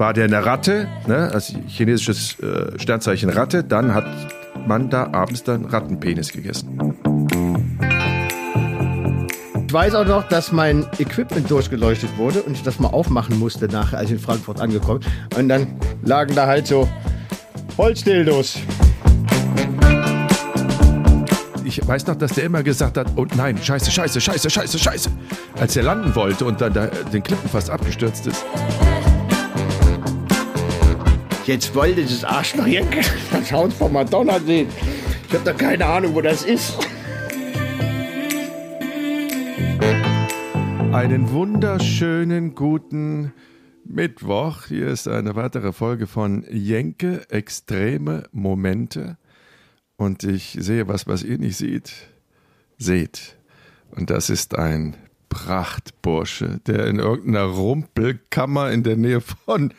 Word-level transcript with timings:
war 0.00 0.14
der 0.14 0.24
eine 0.24 0.44
Ratte, 0.44 0.88
ne, 1.06 1.30
also 1.32 1.58
chinesisches 1.68 2.40
äh, 2.40 2.78
Sternzeichen 2.78 3.28
Ratte, 3.28 3.62
dann 3.62 3.94
hat 3.94 4.06
man 4.66 4.88
da 4.88 5.10
abends 5.12 5.44
dann 5.44 5.66
Rattenpenis 5.66 6.32
gegessen. 6.32 6.96
Ich 9.66 9.72
weiß 9.72 9.94
auch 9.94 10.06
noch, 10.06 10.26
dass 10.26 10.52
mein 10.52 10.86
Equipment 10.98 11.48
durchgeleuchtet 11.50 12.16
wurde 12.16 12.42
und 12.42 12.54
ich 12.54 12.62
das 12.62 12.80
mal 12.80 12.88
aufmachen 12.88 13.38
musste 13.38 13.68
nachher, 13.68 13.98
als 13.98 14.06
ich 14.06 14.16
in 14.16 14.18
Frankfurt 14.18 14.60
angekommen 14.60 15.00
Und 15.36 15.48
dann 15.50 15.78
lagen 16.02 16.34
da 16.34 16.46
halt 16.46 16.66
so 16.66 16.88
Holzdildos. 17.76 18.58
Ich 21.64 21.86
weiß 21.86 22.06
noch, 22.06 22.16
dass 22.16 22.32
der 22.32 22.44
immer 22.44 22.62
gesagt 22.62 22.96
hat, 22.96 23.06
oh 23.16 23.26
nein, 23.36 23.58
scheiße, 23.62 23.90
scheiße, 23.90 24.20
scheiße, 24.20 24.50
scheiße, 24.50 24.78
scheiße. 24.78 25.10
Als 25.60 25.76
er 25.76 25.82
landen 25.82 26.14
wollte 26.14 26.46
und 26.46 26.60
dann 26.60 26.72
da, 26.72 26.86
den 26.86 27.22
Klippen 27.22 27.48
fast 27.50 27.68
abgestürzt 27.68 28.26
ist. 28.26 28.44
Jetzt 31.46 31.74
wollte 31.74 32.02
das 32.02 32.22
Arschloch 32.22 32.66
hier 32.66 32.86
das 33.30 33.50
Haus 33.50 33.72
von 33.74 33.92
Madonna 33.92 34.38
sehen. 34.38 34.68
Ich 35.26 35.34
habe 35.34 35.50
doch 35.50 35.56
keine 35.56 35.86
Ahnung, 35.86 36.14
wo 36.14 36.20
das 36.20 36.42
ist. 36.44 36.76
Einen 40.92 41.30
wunderschönen 41.30 42.54
guten 42.54 43.32
Mittwoch. 43.84 44.66
Hier 44.66 44.88
ist 44.88 45.08
eine 45.08 45.34
weitere 45.34 45.72
Folge 45.72 46.06
von 46.06 46.44
Jenke 46.50 47.28
Extreme 47.30 48.24
Momente. 48.32 49.16
Und 49.96 50.24
ich 50.24 50.56
sehe 50.60 50.88
was, 50.88 51.06
was 51.06 51.22
ihr 51.22 51.38
nicht 51.38 51.56
seht. 51.56 51.92
Seht. 52.76 53.36
Und 53.90 54.10
das 54.10 54.30
ist 54.30 54.56
ein 54.56 54.96
Prachtbursche, 55.30 56.60
der 56.66 56.86
in 56.86 56.98
irgendeiner 56.98 57.44
Rumpelkammer 57.44 58.70
in 58.70 58.82
der 58.82 58.96
Nähe 58.96 59.20
von 59.20 59.72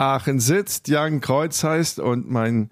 Aachen 0.00 0.40
sitzt. 0.40 0.88
Jan 0.88 1.20
Kreuz 1.20 1.62
heißt 1.62 1.98
und 1.98 2.30
mein 2.30 2.70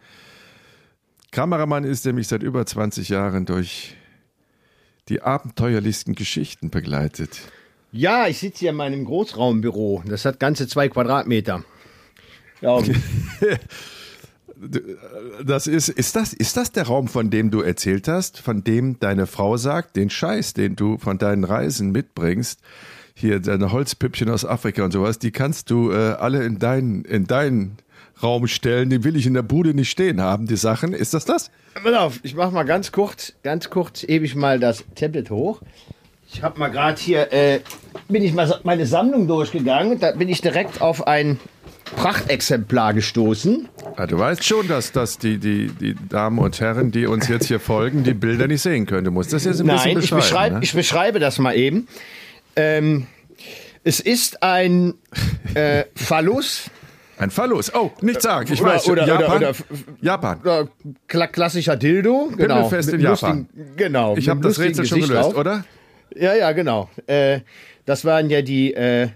Kameramann 1.31 1.85
ist, 1.85 2.07
der 2.07 2.15
mich 2.15 2.29
seit 2.29 2.43
über 2.43 2.65
20 2.65 3.11
Jahren 3.11 3.45
durch 3.45 3.95
die 5.09 5.23
abenteuerlichsten 5.23 6.15
Geschichten 6.15 6.71
begleitet. 6.71 7.41
Ja, 7.93 8.29
ich 8.29 8.39
sitze 8.39 8.61
hier 8.61 8.71
in 8.71 8.77
meinem 8.77 9.05
Großraumbüro. 9.05 10.03
Das 10.07 10.25
hat 10.25 10.41
ganze 10.41 10.67
zwei 10.69 10.89
Quadratmeter. 10.89 11.65
Ja. 12.61 12.81
das 15.45 15.67
ist, 15.67 15.89
ist 15.89 16.17
das, 16.17 16.33
ist 16.33 16.57
das 16.57 16.73
der 16.73 16.87
Raum, 16.87 17.09
von 17.09 17.31
dem 17.31 17.51
du 17.51 17.61
erzählt 17.61 18.09
hast, 18.09 18.41
von 18.41 18.65
dem 18.65 18.99
deine 18.99 19.27
Frau 19.27 19.57
sagt, 19.57 19.97
den 19.97 20.11
Scheiß, 20.11 20.55
den 20.55 20.77
du 20.77 20.99
von 20.99 21.19
deinen 21.19 21.45
Reisen 21.45 21.93
mitbringst, 21.93 22.61
hier 23.19 23.41
deine 23.41 23.73
Holzpüppchen 23.73 24.31
aus 24.31 24.45
Afrika 24.45 24.85
und 24.85 24.93
sowas, 24.93 25.19
die 25.19 25.31
kannst 25.31 25.71
du 25.71 25.91
äh, 25.91 26.15
alle 26.19 26.45
in 26.45 26.59
deinen, 26.59 27.05
in 27.05 27.27
deinen 27.27 27.79
Raum 28.23 28.47
stellen, 28.47 28.91
die 28.91 29.05
will 29.05 29.17
ich 29.17 29.27
in 29.27 29.35
der 29.35 29.43
Bude 29.43 29.75
nicht 29.75 29.91
stehen 29.91 30.21
haben, 30.21 30.47
die 30.47 30.57
Sachen. 30.57 30.93
Ist 30.93 31.15
das 31.15 31.25
das? 31.25 31.51
Pass 31.83 31.95
auf, 31.95 32.21
ich 32.23 32.35
mach 32.35 32.51
mal 32.51 32.65
ganz 32.65 32.93
kurz, 32.93 33.33
ganz 33.43 33.71
kurz 33.71 34.05
ewig 34.05 34.35
mal 34.35 34.59
das 34.59 34.85
Tablet 34.95 35.31
hoch. 35.31 35.61
Ich 36.33 36.43
habe 36.43 36.59
mal 36.59 36.69
gerade 36.69 37.01
hier, 37.01 37.33
äh, 37.33 37.61
bin 38.09 38.23
ich 38.23 38.35
mal 38.35 38.61
meine 38.63 38.87
Sammlung 38.87 39.27
durchgegangen. 39.27 39.99
Da 39.99 40.13
bin 40.13 40.29
ich 40.29 40.41
direkt 40.41 40.81
auf 40.81 41.07
ein 41.07 41.39
Prachtexemplar 41.97 42.93
gestoßen. 42.93 43.69
Ja, 43.83 43.93
ah, 43.97 44.07
du 44.07 44.19
weißt 44.19 44.45
schon, 44.45 44.69
dass, 44.69 44.93
dass 44.93 45.19
die, 45.19 45.39
die, 45.39 45.69
die 45.69 45.97
Damen 46.09 46.39
und 46.39 46.61
Herren, 46.61 46.91
die 46.91 47.07
uns 47.07 47.29
jetzt 47.29 47.47
hier 47.47 47.61
folgen, 47.61 48.05
die 48.05 48.15
Bilder 48.15 48.47
nicht 48.47 48.61
sehen 48.61 48.85
können. 48.85 49.05
Du 49.05 49.11
musst 49.11 49.33
das 49.33 49.45
jetzt 49.45 49.61
ein 49.61 49.67
Nein, 49.67 49.95
bisschen 49.95 49.95
beschreiben. 49.95 50.13
Ich 50.17 50.29
beschreibe, 50.29 50.55
ne? 50.57 50.61
ich 50.63 50.73
beschreibe 50.75 51.19
das 51.19 51.39
mal 51.39 51.57
eben. 51.57 51.89
Ähm, 52.59 53.07
es 53.85 54.01
ist 54.01 54.43
ein 54.43 54.95
äh, 55.55 55.85
Phallus. 55.95 56.71
Ein 57.19 57.31
Phallus. 57.31 57.73
Oh, 57.75 57.91
nicht 58.01 58.21
sagen. 58.21 58.53
Ich 58.53 58.61
oder, 58.61 58.73
weiß. 58.73 58.89
Oder, 58.89 59.07
Japan. 59.07 59.37
Oder, 59.37 59.53
Japan. 60.01 60.41
Oder 60.41 60.69
klassischer 61.29 61.77
Dildo. 61.77 62.33
Genau. 62.37 62.55
Pimmelfest 62.55 62.93
in 62.93 63.01
Japan. 63.01 63.39
Lustigen, 63.39 63.77
genau. 63.77 64.17
Ich 64.17 64.29
habe 64.29 64.41
das 64.41 64.59
Rätsel 64.59 64.87
schon 64.87 65.01
gelöst, 65.01 65.31
auf. 65.31 65.37
oder? 65.37 65.65
Ja, 66.15 66.35
ja, 66.35 66.53
genau. 66.53 66.91
Äh, 67.07 67.41
das 67.87 68.05
waren 68.05 68.29
ja 68.31 68.43
die 68.43 68.75
äh, 68.75 69.09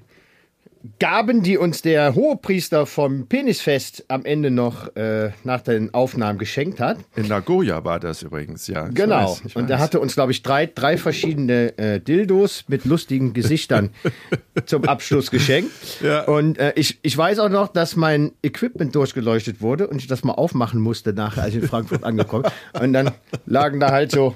Gaben, 0.98 1.42
die 1.42 1.58
uns 1.58 1.82
der 1.82 2.14
Hohepriester 2.14 2.86
vom 2.86 3.28
Penisfest 3.28 4.04
am 4.08 4.24
Ende 4.24 4.50
noch 4.50 4.94
äh, 4.96 5.30
nach 5.44 5.60
den 5.60 5.94
Aufnahmen 5.94 6.38
geschenkt 6.38 6.80
hat. 6.80 6.98
In 7.14 7.28
Nagoya 7.28 7.84
war 7.84 8.00
das 8.00 8.22
übrigens, 8.22 8.66
ja. 8.66 8.88
Ich 8.88 8.94
genau. 8.94 9.30
Weiß, 9.30 9.54
und 9.54 9.70
er 9.70 9.78
hatte 9.78 10.00
uns, 10.00 10.14
glaube 10.14 10.32
ich, 10.32 10.42
drei, 10.42 10.66
drei 10.66 10.96
verschiedene 10.96 11.78
äh, 11.78 12.00
Dildos 12.00 12.64
mit 12.68 12.84
lustigen 12.84 13.32
Gesichtern 13.32 13.90
zum 14.66 14.84
Abschluss 14.84 15.30
geschenkt. 15.30 15.70
Ja. 16.02 16.24
Und 16.24 16.58
äh, 16.58 16.72
ich, 16.74 16.98
ich 17.02 17.16
weiß 17.16 17.38
auch 17.38 17.48
noch, 17.48 17.68
dass 17.68 17.94
mein 17.94 18.32
Equipment 18.42 18.94
durchgeleuchtet 18.94 19.60
wurde 19.60 19.86
und 19.86 19.98
ich 19.98 20.08
das 20.08 20.24
mal 20.24 20.32
aufmachen 20.32 20.80
musste 20.80 21.12
nachher, 21.12 21.44
als 21.44 21.54
ich 21.54 21.62
in 21.62 21.68
Frankfurt 21.68 22.02
angekommen 22.04 22.44
Und 22.80 22.92
dann 22.92 23.12
lagen 23.46 23.78
da 23.78 23.90
halt 23.90 24.10
so 24.10 24.34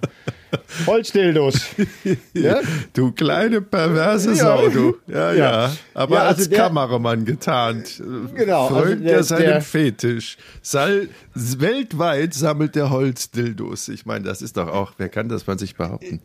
Holzdildos. 0.87 1.67
ja? 2.35 2.61
Du 2.93 3.13
kleine 3.13 3.61
perverse 3.61 4.35
Sau, 4.35 4.69
du. 4.69 4.97
Ja, 5.07 5.33
ja. 5.33 5.35
ja. 5.35 5.77
Aber 5.95 6.17
ja, 6.17 6.23
also 6.23 6.41
als 6.41 6.49
der, 6.49 6.59
Kameramann 6.59 7.25
getarnt. 7.25 8.03
Genau. 8.35 8.69
Frönt 8.69 9.03
also 9.03 9.15
er 9.15 9.23
seinen 9.23 9.43
der, 9.43 9.61
Fetisch. 9.63 10.37
Sal, 10.63 11.09
weltweit 11.35 12.35
sammelt 12.35 12.75
der 12.75 12.91
Holzdildos. 12.91 13.89
Ich 13.89 14.07
meine, 14.07 14.25
das 14.25 14.43
ist 14.43 14.57
doch 14.57 14.69
auch, 14.69 14.93
wer 14.99 15.09
kann 15.09 15.29
das 15.29 15.43
von 15.43 15.59
sich 15.59 15.77
behaupten? 15.77 16.21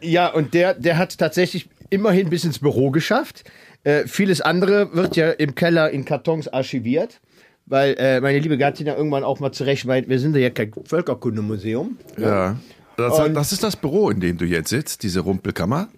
Ja, 0.00 0.28
und 0.28 0.54
der, 0.54 0.74
der 0.74 0.96
hat 0.96 1.18
tatsächlich 1.18 1.68
immerhin 1.90 2.30
bis 2.30 2.44
ins 2.44 2.58
Büro 2.58 2.90
geschafft. 2.90 3.44
Äh, 3.84 4.06
vieles 4.06 4.40
andere 4.40 4.94
wird 4.94 5.16
ja 5.16 5.30
im 5.30 5.54
Keller 5.54 5.90
in 5.90 6.04
Kartons 6.04 6.48
archiviert 6.48 7.20
weil 7.68 7.94
äh, 7.98 8.20
meine 8.20 8.38
liebe 8.38 8.56
Gattin 8.56 8.86
ja 8.86 8.96
irgendwann 8.96 9.24
auch 9.24 9.40
mal 9.40 9.52
zurecht 9.52 9.84
meint, 9.84 10.08
wir 10.08 10.18
sind 10.18 10.34
ja 10.36 10.50
kein 10.50 10.72
Völkerkundemuseum. 10.84 11.98
Ja. 12.16 12.26
ja. 12.26 12.56
Das, 12.98 13.32
das, 13.32 13.52
ist 13.52 13.62
das 13.62 13.76
Büro, 13.76 14.10
in 14.10 14.18
dem 14.18 14.38
du 14.38 14.44
jetzt 14.44 14.70
sitzt, 14.70 15.04
diese 15.04 15.20
Rumpelkammer? 15.20 15.88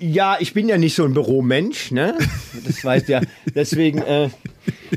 Ja, 0.00 0.36
ich 0.40 0.52
bin 0.52 0.68
ja 0.68 0.76
nicht 0.76 0.96
so 0.96 1.04
ein 1.04 1.14
Büromensch, 1.14 1.92
ne? 1.92 2.18
Das 2.66 2.84
weißt 2.84 3.08
ja. 3.08 3.20
Deswegen, 3.54 3.98
äh, 3.98 4.30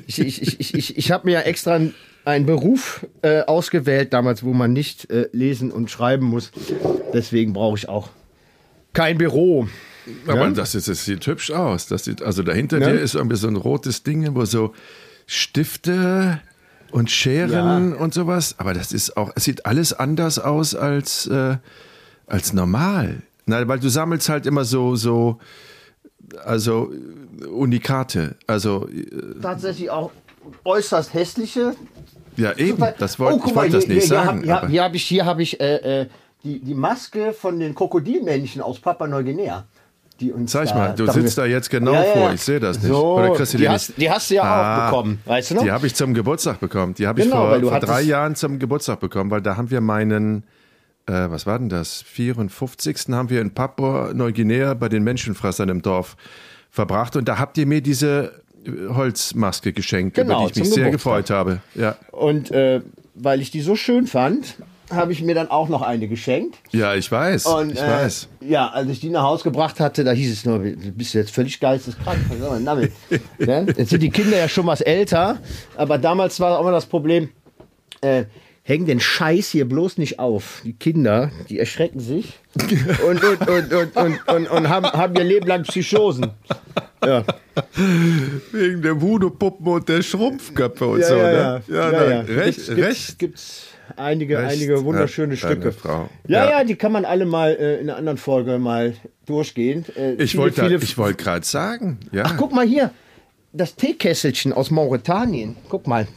ich, 0.08 0.20
ich, 0.20 0.60
ich, 0.60 0.74
ich, 0.74 0.98
ich 0.98 1.12
habe 1.12 1.28
mir 1.28 1.34
ja 1.34 1.42
extra 1.42 1.80
einen 2.26 2.46
Beruf 2.48 3.06
äh, 3.22 3.42
ausgewählt 3.42 4.14
damals, 4.14 4.44
wo 4.44 4.54
man 4.54 4.74
nicht 4.74 5.12
äh, 5.12 5.30
lesen 5.32 5.72
und 5.72 5.92
schreiben 5.92 6.26
muss. 6.26 6.52
Deswegen 7.14 7.54
brauche 7.54 7.78
ich 7.78 7.88
auch 7.88 8.10
kein 8.94 9.20
Büro. 9.20 9.68
Aber 10.26 10.46
ja? 10.46 10.50
das, 10.50 10.74
ist, 10.74 10.88
das 10.88 11.06
sieht 11.06 11.28
hübsch 11.28 11.52
aus. 11.52 11.86
Das 11.86 12.06
sieht, 12.06 12.24
also 12.24 12.42
dahinter 12.42 12.80
ja? 12.80 12.90
dir 12.90 13.00
ist 13.00 13.14
irgendwie 13.14 13.38
so 13.38 13.48
ein 13.48 13.58
rotes 13.58 14.02
Ding, 14.02 14.34
wo 14.34 14.44
so 14.46 14.74
Stifte 15.28 16.42
und 16.92 17.12
Scheren 17.12 17.92
ja. 17.92 17.98
und 17.98 18.14
sowas. 18.14 18.56
Aber 18.58 18.74
das 18.74 18.92
ist 18.92 19.18
auch, 19.18 19.32
es 19.36 19.44
sieht 19.44 19.66
alles 19.66 19.94
anders 19.94 20.40
aus 20.40 20.76
als, 20.76 21.28
äh, 21.28 21.58
als 22.28 22.54
normal. 22.54 23.22
Na, 23.46 23.66
weil 23.68 23.80
du 23.80 23.90
sammelst 23.90 24.30
halt 24.30 24.46
immer 24.46 24.66
so, 24.66 24.96
so, 24.96 25.40
also 26.44 26.92
Unikate. 27.50 28.36
Also 28.46 28.88
äh, 28.90 29.40
tatsächlich 29.42 29.90
auch 29.90 30.12
äußerst 30.66 31.14
hässliche. 31.14 31.76
Ja, 32.36 32.54
eben. 32.54 32.84
Das 33.00 33.18
wollt, 33.20 33.42
oh, 33.42 33.48
ich 33.48 33.56
wollte 33.56 33.78
das 33.78 33.88
nicht 33.88 34.00
hier, 34.00 34.08
sagen. 34.08 34.44
Hier, 34.44 34.68
hier 34.68 34.84
habe 34.84 34.96
ich, 34.96 35.04
hier 35.04 35.26
hab 35.26 35.40
ich 35.40 35.60
äh, 35.60 36.02
äh, 36.02 36.08
die, 36.44 36.60
die 36.60 36.76
Maske 36.76 37.34
von 37.34 37.60
den 37.60 37.74
Krokodilmännchen 37.74 38.62
aus 38.62 38.80
Papua-Neuguinea 38.80 39.66
die 40.20 40.32
uns. 40.32 40.52
Zeig 40.52 40.74
mal, 40.74 40.94
du 40.96 41.10
sitzt 41.12 41.38
da 41.38 41.46
jetzt 41.46 41.70
genau 41.70 41.94
ja, 41.94 42.04
ja. 42.04 42.14
vor, 42.14 42.34
ich 42.34 42.42
sehe 42.42 42.60
das 42.60 42.80
nicht. 42.80 42.88
So, 42.88 43.18
Oder 43.18 43.34
kriegst 43.34 43.54
du 43.54 43.58
die, 43.58 43.64
die, 43.64 43.70
hast, 43.70 43.94
die 43.98 44.10
hast 44.10 44.30
du 44.30 44.36
ja 44.36 44.44
ah, 44.44 44.88
auch 44.88 44.92
bekommen, 44.92 45.20
weißt 45.26 45.52
du 45.52 45.56
noch? 45.56 45.64
Die 45.64 45.72
habe 45.72 45.88
ich 45.88 45.96
zum 45.96 46.14
Geburtstag 46.14 46.60
bekommen. 46.60 46.94
Die 46.94 47.08
habe 47.08 47.20
ich 47.20 47.26
genau, 47.26 47.48
vor, 47.48 47.60
vor 47.60 47.80
drei 47.80 48.02
Jahren 48.02 48.36
zum 48.36 48.60
Geburtstag 48.60 49.00
bekommen, 49.00 49.32
weil 49.32 49.42
da 49.42 49.58
haben 49.58 49.72
wir 49.72 49.82
meinen, 49.82 50.44
äh, 51.06 51.30
was 51.30 51.46
war 51.46 51.60
denn 51.60 51.70
das, 51.70 52.02
54. 52.02 52.98
haben 53.12 53.30
wir 53.30 53.42
in 53.42 53.54
Papua-Neuguinea 53.54 54.74
bei 54.74 54.90
den 54.90 55.04
Menschenfressern 55.04 55.70
im 55.70 55.82
Dorf 55.82 56.18
verbracht 56.70 57.16
und 57.16 57.28
da 57.28 57.40
habt 57.40 57.58
ihr 57.58 57.66
mir 57.66 57.82
diese 57.82 58.32
Holzmaske 58.90 59.74
geschenkt, 59.74 60.16
genau, 60.16 60.44
über 60.44 60.52
die 60.52 60.60
ich 60.60 60.66
mich 60.66 60.74
sehr 60.74 60.92
gefreut 60.92 61.30
habe. 61.30 61.62
Ja. 61.76 61.96
Und 62.12 62.52
äh, 62.52 62.82
weil 63.16 63.42
ich 63.42 63.52
die 63.52 63.62
so 63.62 63.76
schön 63.76 64.08
fand, 64.08 64.56
habe 64.90 65.12
ich 65.12 65.22
mir 65.22 65.36
dann 65.36 65.50
auch 65.50 65.70
noch 65.70 65.82
eine 65.82 66.08
geschenkt. 66.08 66.58
Ja, 66.72 66.96
ich 66.96 67.12
weiß. 67.12 67.46
Und, 67.48 67.74
ich 67.74 67.82
äh, 67.82 67.88
weiß. 67.88 68.30
Ja, 68.42 68.70
als 68.70 68.90
ich 68.90 69.00
die 69.00 69.10
nach 69.10 69.24
Hause 69.24 69.44
gebracht 69.44 69.80
hatte, 69.80 70.04
da 70.04 70.12
hieß 70.12 70.32
es 70.32 70.46
nur, 70.46 70.60
bist 70.60 71.14
du 71.14 71.18
jetzt 71.18 71.32
völlig 71.32 71.60
geisteskrank? 71.60 72.20
ja? 73.40 73.62
Jetzt 73.62 73.90
sind 73.90 74.02
die 74.02 74.10
Kinder 74.10 74.38
ja 74.38 74.48
schon 74.48 74.66
was 74.66 74.82
älter, 74.82 75.40
aber 75.76 75.98
damals 75.98 76.40
war 76.40 76.58
auch 76.58 76.62
immer 76.62 76.72
das 76.72 76.86
Problem, 76.86 77.30
äh, 78.02 78.26
häng 78.64 78.86
den 78.86 79.00
Scheiß 79.00 79.50
hier 79.50 79.68
bloß 79.68 79.98
nicht 79.98 80.20
auf. 80.20 80.62
Die 80.64 80.74
Kinder, 80.74 81.32
die 81.50 81.58
erschrecken 81.58 82.00
sich 82.00 82.34
und, 83.08 83.24
und, 83.24 83.48
und, 83.48 83.74
und, 83.74 83.96
und, 83.96 84.28
und, 84.28 84.48
und 84.48 84.70
haben, 84.70 84.86
haben 84.86 85.16
ihr 85.16 85.24
Leben 85.24 85.48
lang 85.48 85.64
Psychosen. 85.64 86.32
Ja. 87.06 87.24
Wegen 88.52 88.82
der 88.82 89.00
Voodoo-Puppen 89.00 89.68
und 89.68 89.88
der 89.88 90.02
Schrumpfköpfe 90.02 90.86
und 90.86 91.00
ja, 91.00 91.08
so. 91.08 91.16
Ja, 91.16 91.24
ne? 91.24 91.62
ja. 91.68 91.74
ja, 91.76 91.92
ja, 91.92 92.10
ja. 92.10 92.20
Recht, 92.22 92.58
gibt's, 92.58 92.70
recht. 92.70 93.20
Gibt's, 93.20 93.68
einige, 93.98 94.38
Recht 94.38 94.54
einige 94.54 94.84
wunderschöne 94.84 95.38
Stücke. 95.38 95.72
Frau. 95.72 96.10
Ja, 96.28 96.46
ja, 96.46 96.50
ja, 96.50 96.64
die 96.64 96.76
kann 96.76 96.92
man 96.92 97.06
alle 97.06 97.26
mal 97.26 97.52
äh, 97.52 97.76
in 97.76 97.90
einer 97.90 97.98
anderen 97.98 98.18
Folge 98.18 98.60
mal 98.60 98.94
durchgehen. 99.26 99.86
Äh, 99.96 100.14
ich 100.14 100.38
wollte 100.38 100.62
wollt 100.98 101.18
gerade 101.18 101.46
sagen. 101.46 102.00
Ja. 102.12 102.24
Ach, 102.26 102.36
guck 102.38 102.54
mal 102.54 102.66
hier. 102.66 102.92
das 103.54 103.76
Teekesselchen 103.76 104.54
aus 104.54 104.72
Mauretanien. 104.72 105.56
Guck 105.70 105.88
mal. 105.88 106.08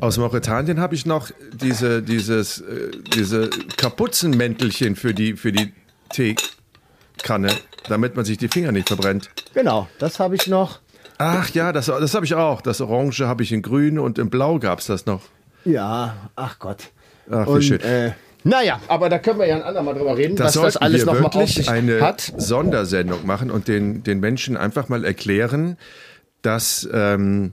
Aus 0.00 0.18
Mauretanien 0.18 0.80
habe 0.80 0.94
ich 0.94 1.06
noch 1.06 1.30
diese, 1.52 2.02
dieses, 2.02 2.60
äh, 2.60 2.90
diese 3.14 3.48
Kapuzenmäntelchen 3.76 4.96
für 4.96 5.14
die, 5.14 5.34
für 5.34 5.52
die 5.52 5.72
Teekanne, 6.10 7.50
damit 7.88 8.16
man 8.16 8.24
sich 8.24 8.38
die 8.38 8.48
Finger 8.48 8.72
nicht 8.72 8.88
verbrennt. 8.88 9.30
Genau, 9.54 9.88
das 9.98 10.18
habe 10.18 10.34
ich 10.34 10.46
noch. 10.46 10.80
Ach 11.18 11.50
ja, 11.50 11.72
das, 11.72 11.86
das 11.86 12.14
habe 12.14 12.26
ich 12.26 12.34
auch. 12.34 12.60
Das 12.60 12.80
Orange 12.80 13.26
habe 13.26 13.42
ich 13.42 13.52
in 13.52 13.62
Grün 13.62 13.98
und 13.98 14.18
in 14.18 14.30
Blau 14.30 14.58
gab 14.58 14.78
es 14.78 14.86
das 14.86 15.06
noch. 15.06 15.22
Ja, 15.68 16.30
ach 16.34 16.58
Gott. 16.58 16.90
Ach, 17.30 17.46
wie 17.46 17.50
Und, 17.50 17.62
schön. 17.62 17.80
äh, 17.80 18.12
naja, 18.44 18.80
aber 18.88 19.08
da 19.10 19.18
können 19.18 19.38
wir 19.38 19.46
ja 19.46 19.56
ein 19.56 19.62
andermal 19.62 19.94
drüber 19.94 20.16
reden, 20.16 20.36
Das 20.36 20.56
was 20.56 20.62
das 20.62 20.76
alles 20.78 21.04
wir 21.04 21.12
nochmal 21.12 21.42
auf 21.42 21.50
sich 21.50 21.68
eine 21.68 22.00
hat. 22.00 22.32
Sondersendung 22.36 23.26
machen 23.26 23.50
und 23.50 23.68
den, 23.68 24.02
den 24.02 24.20
Menschen 24.20 24.56
einfach 24.56 24.88
mal 24.88 25.04
erklären, 25.04 25.76
dass 26.40 26.88
ähm, 26.92 27.52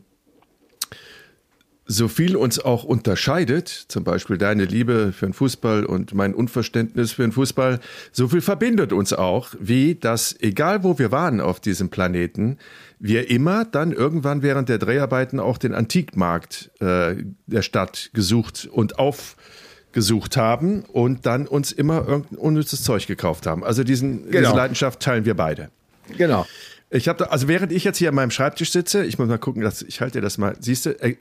so 1.88 2.08
viel 2.08 2.36
uns 2.36 2.60
auch 2.60 2.84
unterscheidet, 2.84 3.68
zum 3.68 4.04
Beispiel 4.04 4.38
deine 4.38 4.66
Liebe 4.66 5.12
für 5.12 5.26
den 5.28 5.34
Fußball 5.34 5.86
und 5.86 6.14
mein 6.14 6.34
Unverständnis 6.34 7.12
für 7.12 7.24
den 7.24 7.32
Fußball, 7.32 7.80
so 8.12 8.28
viel 8.28 8.42
verbindet 8.42 8.94
uns 8.94 9.12
auch, 9.12 9.50
wie 9.60 9.96
dass, 9.96 10.36
egal 10.40 10.84
wo 10.84 10.98
wir 10.98 11.12
waren 11.12 11.42
auf 11.42 11.60
diesem 11.60 11.90
Planeten, 11.90 12.58
wir 13.08 13.30
immer 13.30 13.66
dann 13.66 13.92
irgendwann 13.92 14.42
während 14.42 14.68
der 14.70 14.80
Dreharbeiten 14.80 15.40
auch 15.40 15.58
den 15.58 15.74
Antikmarkt 15.74 16.72
äh, 16.80 17.16
der 17.46 17.62
Stadt 17.62 18.10
gesucht 18.14 18.68
und 18.72 18.98
aufgesucht 18.98 20.38
haben 20.38 20.82
und 20.82 21.26
dann 21.26 21.48
uns 21.48 21.72
immer 21.72 22.08
irgendein 22.08 22.38
unnützes 22.38 22.84
Zeug 22.84 23.06
gekauft 23.06 23.46
haben. 23.46 23.64
Also 23.64 23.84
diesen, 23.84 24.24
diese 24.26 24.32
Genau. 24.32 24.56
Leidenschaft 24.56 25.00
teilen 25.02 25.26
wir 25.26 25.36
beide. 25.36 25.70
Genau. 26.18 26.46
Ich 26.90 27.08
habe 27.08 27.32
also 27.32 27.48
während 27.48 27.72
ich 27.72 27.84
jetzt 27.84 27.98
hier 27.98 28.10
an 28.10 28.16
meinem 28.16 28.32
Schreibtisch 28.32 28.72
sitze, 28.72 29.06
ich 29.06 29.20
muss 29.20 29.28
mal 29.28 29.38
gucken, 29.38 29.62
dass, 29.62 29.82
ich 29.82 30.02
halte 30.02 30.20
dir 30.20 30.22
das 30.22 30.38
mal, 30.38 30.56
siehst 30.60 30.86
du, 30.86 30.92
äh, 31.02 31.16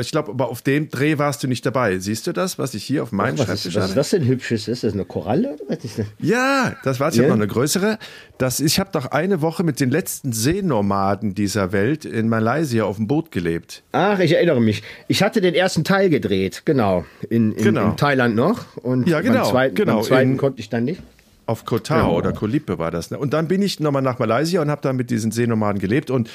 ich 0.00 0.10
glaube, 0.10 0.30
aber 0.30 0.48
auf 0.48 0.62
dem 0.62 0.88
Dreh 0.88 1.18
warst 1.18 1.42
du 1.42 1.48
nicht 1.48 1.64
dabei. 1.66 1.98
Siehst 1.98 2.26
du 2.26 2.32
das, 2.32 2.58
was 2.58 2.74
ich 2.74 2.84
hier 2.84 3.02
auf 3.02 3.12
meinem 3.12 3.38
Was 3.38 3.46
Schreibtisch 3.46 3.66
ist, 3.66 3.74
was 3.74 3.82
habe? 3.82 3.90
ist 3.90 3.96
das 3.96 4.10
denn 4.10 4.24
hübsches? 4.26 4.68
Ist 4.68 4.84
das 4.84 4.92
eine 4.94 5.04
Koralle? 5.04 5.54
oder 5.54 5.76
Was 5.76 5.84
ist 5.84 5.98
das? 5.98 6.06
Ja, 6.18 6.74
das 6.84 7.00
war 7.00 7.08
jetzt 7.08 7.16
Ja? 7.18 7.28
noch 7.28 7.34
eine 7.34 7.46
größere. 7.46 7.98
Das, 8.38 8.60
ich 8.60 8.80
habe 8.80 8.90
doch 8.92 9.06
eine 9.06 9.40
Woche 9.42 9.62
mit 9.64 9.80
den 9.80 9.90
letzten 9.90 10.32
Seenomaden 10.32 11.34
dieser 11.34 11.72
Welt 11.72 12.04
in 12.04 12.28
Malaysia 12.28 12.84
auf 12.84 12.96
dem 12.96 13.06
Boot 13.06 13.30
gelebt. 13.30 13.82
Ach, 13.92 14.18
ich 14.18 14.32
erinnere 14.32 14.60
mich. 14.60 14.82
Ich 15.08 15.22
hatte 15.22 15.40
den 15.40 15.54
ersten 15.54 15.84
Teil 15.84 16.08
gedreht, 16.10 16.62
genau. 16.64 17.04
In, 17.28 17.52
in, 17.52 17.64
Genau. 17.64 17.90
in 17.90 17.96
Thailand 17.96 18.34
noch. 18.36 18.76
Und 18.76 19.08
Ja, 19.08 19.20
genau, 19.20 19.42
Beim 19.42 19.50
zweiten, 19.50 19.74
genau, 19.74 19.94
beim 19.96 20.04
zweiten 20.04 20.30
in- 20.32 20.36
konnte 20.36 20.60
ich 20.60 20.68
dann 20.70 20.84
nicht. 20.84 21.02
Auf 21.46 21.66
Koh 21.66 21.78
Tao 21.78 22.16
oder 22.16 22.32
Koh 22.32 22.46
Lipe 22.46 22.78
war 22.78 22.90
das. 22.90 23.10
Ne? 23.10 23.18
Und 23.18 23.34
dann 23.34 23.48
bin 23.48 23.60
ich 23.60 23.78
nochmal 23.78 24.00
nach 24.00 24.18
Malaysia 24.18 24.62
und 24.62 24.70
habe 24.70 24.80
da 24.80 24.94
mit 24.94 25.10
diesen 25.10 25.30
Seenomaden 25.30 25.78
gelebt 25.78 26.10
und 26.10 26.30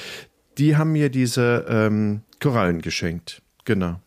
die 0.58 0.76
haben 0.76 0.92
mir 0.92 1.08
diese 1.08 1.66
ähm, 1.68 2.20
Korallen 2.40 2.80
geschenkt. 2.82 3.42
Genau. 3.64 4.00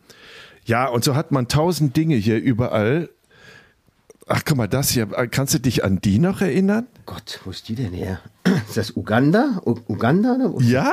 Ja, 0.66 0.86
und 0.88 1.04
so 1.04 1.14
hat 1.14 1.30
man 1.30 1.48
tausend 1.48 1.96
Dinge 1.96 2.16
hier 2.16 2.38
überall. 2.40 3.08
Ach, 4.26 4.42
guck 4.44 4.56
mal, 4.56 4.66
das 4.68 4.90
hier. 4.90 5.06
Kannst 5.06 5.52
du 5.54 5.58
dich 5.58 5.84
an 5.84 6.00
die 6.00 6.18
noch 6.18 6.40
erinnern? 6.40 6.86
Gott, 7.04 7.40
wo 7.44 7.50
ist 7.50 7.68
die 7.68 7.74
denn 7.74 7.92
her? 7.92 8.20
Ist 8.66 8.76
das 8.76 8.96
Uganda? 8.96 9.60
U 9.66 9.76
Uganda? 9.88 10.34
Oder? 10.46 10.64
Ja, 10.64 10.90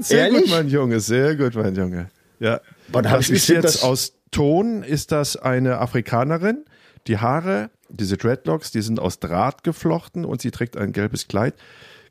sehr 0.00 0.26
Ehrlich? 0.26 0.42
gut, 0.42 0.50
mein 0.50 0.68
Junge, 0.68 1.00
sehr 1.00 1.34
gut, 1.36 1.54
mein 1.54 1.74
Junge. 1.74 2.10
Ja. 2.40 2.60
Boah, 2.88 3.02
da 3.02 3.16
das 3.16 3.30
ist 3.30 3.48
jetzt 3.48 3.64
das- 3.64 3.82
aus 3.82 4.12
Ton, 4.30 4.82
ist 4.82 5.10
das 5.12 5.36
eine 5.36 5.78
Afrikanerin. 5.78 6.64
Die 7.06 7.16
Haare, 7.16 7.70
diese 7.88 8.18
Dreadlocks, 8.18 8.70
die 8.70 8.82
sind 8.82 9.00
aus 9.00 9.18
Draht 9.20 9.64
geflochten 9.64 10.26
und 10.26 10.42
sie 10.42 10.50
trägt 10.50 10.76
ein 10.76 10.92
gelbes 10.92 11.28
Kleid. 11.28 11.54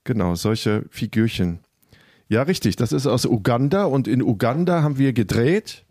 Genau, 0.04 0.34
solche 0.34 0.86
Figürchen. 0.90 1.60
Ja, 2.30 2.44
richtig, 2.44 2.76
das 2.76 2.92
ist 2.92 3.08
aus 3.08 3.26
Uganda 3.26 3.86
und 3.86 4.08
in 4.08 4.22
Uganda 4.22 4.82
haben 4.82 4.98
wir 4.98 5.14
gedreht. 5.14 5.84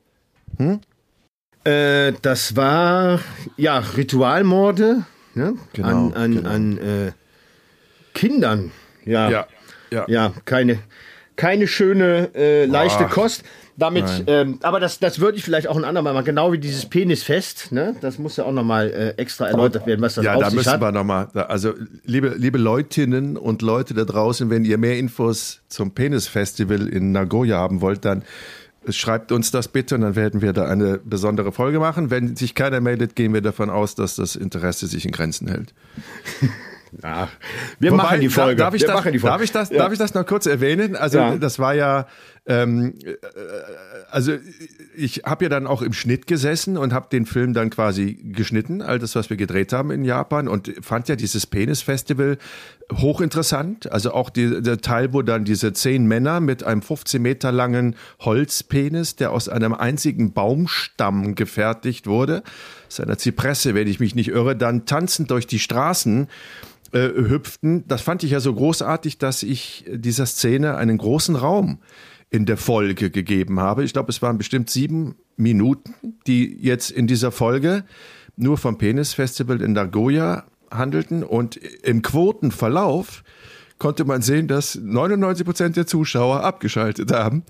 Äh, 1.64 2.12
das 2.22 2.56
war, 2.56 3.20
ja, 3.56 3.78
Ritualmorde 3.78 5.04
ne? 5.36 5.54
Genau, 5.72 5.88
an, 5.88 6.14
an, 6.14 6.34
genau. 6.34 6.50
an 6.50 6.78
äh, 6.78 7.12
Kindern. 8.14 8.72
Ja, 9.04 9.30
Ja, 9.30 9.46
ja. 9.90 10.04
ja 10.08 10.32
keine, 10.44 10.78
keine 11.36 11.68
schöne, 11.68 12.30
äh, 12.34 12.64
leichte 12.66 13.04
Boah. 13.04 13.10
Kost. 13.10 13.44
Damit, 13.78 14.04
ähm, 14.26 14.58
aber 14.62 14.80
das, 14.80 14.98
das 15.00 15.20
würde 15.20 15.36
ich 15.36 15.44
vielleicht 15.44 15.68
auch 15.68 15.76
ein 15.76 15.84
andermal 15.84 16.14
machen. 16.14 16.24
Genau 16.24 16.50
wie 16.52 16.58
dieses 16.58 16.86
Penisfest, 16.86 17.72
ne? 17.72 17.94
Das 18.00 18.18
muss 18.18 18.36
ja 18.38 18.44
auch 18.44 18.52
nochmal 18.52 18.88
äh, 18.90 19.10
extra 19.20 19.48
erläutert 19.48 19.86
werden, 19.86 20.00
was 20.00 20.14
das 20.14 20.24
Ja, 20.24 20.34
auf 20.34 20.40
da 20.40 20.48
sich 20.50 20.56
müssen 20.56 20.72
hat. 20.72 20.80
wir 20.80 20.92
nochmal, 20.92 21.28
also 21.34 21.74
liebe, 22.04 22.34
liebe 22.38 22.56
Leutinnen 22.56 23.36
und 23.36 23.60
Leute 23.60 23.92
da 23.92 24.04
draußen, 24.04 24.48
wenn 24.48 24.64
ihr 24.64 24.78
mehr 24.78 24.98
Infos 24.98 25.60
zum 25.68 25.90
Penis-Festival 25.92 26.88
in 26.88 27.12
Nagoya 27.12 27.58
haben 27.58 27.82
wollt, 27.82 28.04
dann 28.06 28.22
schreibt 28.88 29.30
uns 29.32 29.50
das 29.50 29.68
bitte 29.68 29.96
und 29.96 30.00
dann 30.02 30.16
werden 30.16 30.40
wir 30.42 30.52
da 30.54 30.64
eine 30.66 30.98
besondere 31.04 31.52
Folge 31.52 31.78
machen. 31.78 32.08
Wenn 32.10 32.34
sich 32.36 32.54
keiner 32.54 32.80
meldet, 32.80 33.14
gehen 33.16 33.34
wir 33.34 33.42
davon 33.42 33.68
aus, 33.68 33.94
dass 33.94 34.16
das 34.16 34.36
Interesse 34.36 34.86
sich 34.86 35.04
in 35.04 35.10
Grenzen 35.12 35.48
hält. 35.48 35.74
Ach, 37.02 37.28
wir 37.80 37.90
Wobei, 37.92 38.02
machen 38.02 38.20
die 38.20 38.28
Folge. 38.28 38.56
Darf 38.56 38.72
ich, 38.74 38.82
wir 38.82 38.88
das, 38.88 38.96
machen 38.96 39.12
die 39.12 39.18
Folge. 39.18 39.32
darf, 39.34 39.42
ich 39.42 39.52
das, 39.52 39.70
Ja. 39.70 39.78
darf 39.78 39.92
ich 39.92 39.98
das 39.98 40.14
noch 40.14 40.24
kurz 40.24 40.46
erwähnen? 40.46 40.96
Also 40.96 41.18
Ja. 41.18 41.36
das 41.36 41.58
war 41.58 41.74
ja, 41.74 42.06
ähm, 42.46 42.94
äh, 43.04 43.16
also 44.10 44.32
ich 44.96 45.22
habe 45.24 45.46
ja 45.46 45.48
dann 45.48 45.66
auch 45.66 45.82
im 45.82 45.92
Schnitt 45.92 46.26
gesessen 46.26 46.76
und 46.76 46.92
habe 46.92 47.08
den 47.10 47.26
Film 47.26 47.54
dann 47.54 47.70
quasi 47.70 48.14
geschnitten, 48.14 48.82
all 48.82 48.98
das, 48.98 49.16
was 49.16 49.30
wir 49.30 49.36
gedreht 49.36 49.72
haben 49.72 49.90
in 49.90 50.04
Japan 50.04 50.46
und 50.46 50.72
fand 50.80 51.08
ja 51.08 51.16
dieses 51.16 51.46
Penis-Festival 51.46 52.38
hochinteressant. 52.92 53.90
Also 53.90 54.12
auch 54.12 54.30
die, 54.30 54.62
der 54.62 54.80
Teil, 54.80 55.12
wo 55.12 55.22
dann 55.22 55.44
diese 55.44 55.72
zehn 55.72 56.06
Männer 56.06 56.40
mit 56.40 56.62
einem 56.62 56.82
15 56.82 57.20
Meter 57.20 57.50
langen 57.50 57.96
Holzpenis, 58.20 59.16
der 59.16 59.32
aus 59.32 59.48
einem 59.48 59.74
einzigen 59.74 60.32
Baumstamm 60.32 61.34
gefertigt 61.34 62.06
wurde, 62.06 62.44
seiner 62.88 63.18
Zypresse, 63.18 63.74
wenn 63.74 63.88
ich 63.88 63.98
mich 63.98 64.14
nicht 64.14 64.28
irre, 64.28 64.54
dann 64.54 64.86
tanzend 64.86 65.32
durch 65.32 65.48
die 65.48 65.58
Straßen 65.58 66.28
äh, 66.92 67.08
hüpften. 67.08 67.84
Das 67.88 68.02
fand 68.02 68.22
ich 68.22 68.30
ja 68.30 68.38
so 68.38 68.54
großartig, 68.54 69.18
dass 69.18 69.42
ich 69.42 69.84
dieser 69.88 70.26
Szene 70.26 70.76
einen 70.76 70.98
großen 70.98 71.34
Raum 71.34 71.80
in 72.36 72.44
der 72.44 72.58
Folge 72.58 73.10
gegeben 73.10 73.60
habe. 73.60 73.82
Ich 73.82 73.94
glaube, 73.94 74.10
es 74.10 74.20
waren 74.20 74.36
bestimmt 74.36 74.68
sieben 74.68 75.16
Minuten, 75.38 75.94
die 76.26 76.54
jetzt 76.60 76.90
in 76.90 77.06
dieser 77.06 77.32
Folge 77.32 77.84
nur 78.36 78.58
vom 78.58 78.76
Penis-Festival 78.76 79.62
in 79.62 79.72
Nagoya 79.72 80.44
handelten. 80.70 81.22
Und 81.22 81.56
im 81.56 82.02
Quotenverlauf 82.02 83.24
konnte 83.78 84.04
man 84.04 84.20
sehen, 84.20 84.48
dass 84.48 84.74
99 84.74 85.46
Prozent 85.46 85.76
der 85.76 85.86
Zuschauer 85.86 86.42
abgeschaltet 86.44 87.10
haben, 87.10 87.42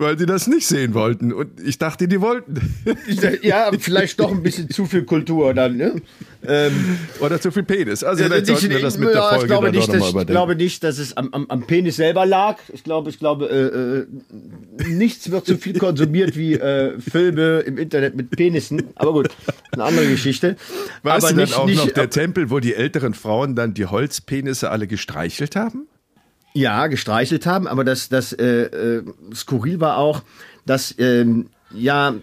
weil 0.00 0.18
sie 0.18 0.26
das 0.26 0.46
nicht 0.46 0.66
sehen 0.66 0.94
wollten. 0.94 1.32
Und 1.32 1.60
ich 1.60 1.78
dachte, 1.78 2.08
die 2.08 2.20
wollten. 2.20 2.60
Ja, 3.42 3.70
vielleicht 3.78 4.18
doch 4.20 4.30
ein 4.30 4.42
bisschen 4.42 4.70
zu 4.70 4.86
viel 4.86 5.04
Kultur 5.04 5.52
dann, 5.54 5.76
ne? 5.76 5.96
Ähm, 6.46 6.98
Oder 7.20 7.40
zu 7.40 7.50
viel 7.50 7.62
Penis. 7.64 8.02
Also 8.02 8.24
Also 8.24 8.34
nicht- 8.34 8.46
sollten 8.46 8.70
wir 8.70 8.80
das 8.80 8.98
mit 8.98 9.12
der 9.12 9.22
Folge 9.22 9.44
ich 9.44 9.48
glaube 9.48 9.66
dann 9.66 9.74
nicht, 9.74 9.92
dass, 9.92 10.14
ich 10.14 10.26
glaube 10.26 10.56
nicht, 10.56 10.84
dass 10.84 10.98
es 10.98 11.16
am, 11.16 11.28
am, 11.32 11.46
am 11.48 11.66
Penis 11.66 11.96
selber 11.96 12.24
lag. 12.24 12.58
Ich 12.72 12.82
glaube, 12.82 13.10
ich 13.10 13.18
glaube, 13.18 14.06
äh, 14.78 14.84
äh, 14.84 14.88
nichts 14.88 15.30
wird 15.30 15.46
so 15.46 15.56
viel 15.56 15.78
konsumiert 15.78 16.36
wie 16.36 16.54
äh, 16.54 16.98
Filme 16.98 17.60
im 17.60 17.76
Internet 17.78 18.16
mit 18.16 18.30
Penissen. 18.30 18.82
Aber 18.94 19.12
gut, 19.12 19.28
eine 19.72 19.84
andere 19.84 20.06
Geschichte. 20.08 20.56
Weißt 21.02 21.26
Aber 21.26 21.34
du 21.34 21.40
nicht, 21.40 21.52
dann 21.52 21.60
auch 21.60 21.66
nicht, 21.66 21.84
noch 21.84 21.90
der 21.92 22.10
Tempel, 22.10 22.50
wo 22.50 22.58
die 22.60 22.74
älteren 22.74 23.14
Frauen 23.14 23.54
dann 23.54 23.74
die 23.74 23.86
Holzpenisse 23.86 24.70
alle 24.70 24.86
gestreichelt 24.86 25.56
haben? 25.56 25.86
Ja, 26.52 26.86
gestreichelt 26.88 27.46
haben, 27.46 27.66
aber 27.68 27.84
das, 27.84 28.08
das 28.08 28.32
äh, 28.32 28.44
äh, 28.64 29.02
skurril 29.34 29.80
war 29.80 29.96
auch, 29.98 30.22
dass 30.66 30.94
ähm, 30.98 31.46
ja 31.72 32.14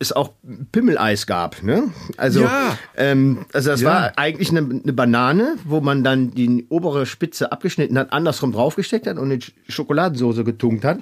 es 0.00 0.12
auch 0.12 0.32
Pimmeleis 0.70 1.26
gab, 1.26 1.62
ne? 1.64 1.84
Also, 2.16 2.42
Ja. 2.42 2.78
ähm, 2.96 3.46
also 3.52 3.70
das 3.70 3.80
Ja. 3.80 3.88
war 3.88 4.12
eigentlich 4.16 4.50
eine, 4.50 4.60
eine 4.60 4.92
Banane, 4.92 5.56
wo 5.64 5.80
man 5.80 6.04
dann 6.04 6.30
die 6.32 6.66
obere 6.68 7.04
Spitze 7.04 7.50
abgeschnitten 7.50 7.98
hat, 7.98 8.12
andersrum 8.12 8.52
draufgesteckt 8.52 9.06
hat 9.08 9.18
und 9.18 9.30
in 9.32 9.40
Sch- 9.40 9.52
Schokoladensoße 9.68 10.44
getunkt 10.44 10.84
hat. 10.84 11.00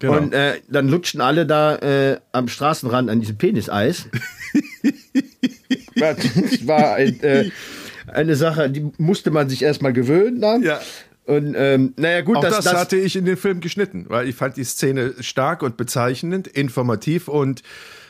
Genau. 0.00 0.18
Und 0.18 0.34
äh, 0.34 0.60
dann 0.68 0.88
lutschten 0.88 1.22
alle 1.22 1.46
da 1.46 1.76
äh, 1.76 2.18
am 2.32 2.48
Straßenrand 2.48 3.08
an 3.08 3.20
diesem 3.20 3.38
Peniseis. 3.38 4.06
das 5.96 6.66
war 6.66 6.94
ein, 6.96 7.20
äh, 7.22 7.50
eine 8.06 8.36
Sache, 8.36 8.68
die 8.70 8.90
musste 8.98 9.30
man 9.30 9.48
sich 9.48 9.62
erstmal 9.62 9.92
gewöhnen 9.94 10.40
dann. 10.40 10.62
Ja. 10.62 10.80
Und 11.26 11.54
ähm, 11.56 11.92
naja, 11.96 12.20
gut, 12.20 12.36
Auch 12.36 12.42
das, 12.42 12.56
das, 12.56 12.64
das, 12.66 12.74
hatte 12.74 12.96
ich 12.96 13.16
in 13.16 13.24
den 13.24 13.36
Film 13.36 13.60
geschnitten, 13.60 14.06
weil 14.08 14.28
ich 14.28 14.36
fand 14.36 14.56
die 14.56 14.64
Szene 14.64 15.14
stark 15.20 15.62
und 15.62 15.76
bezeichnend, 15.76 16.46
informativ 16.46 17.26
und 17.26 17.62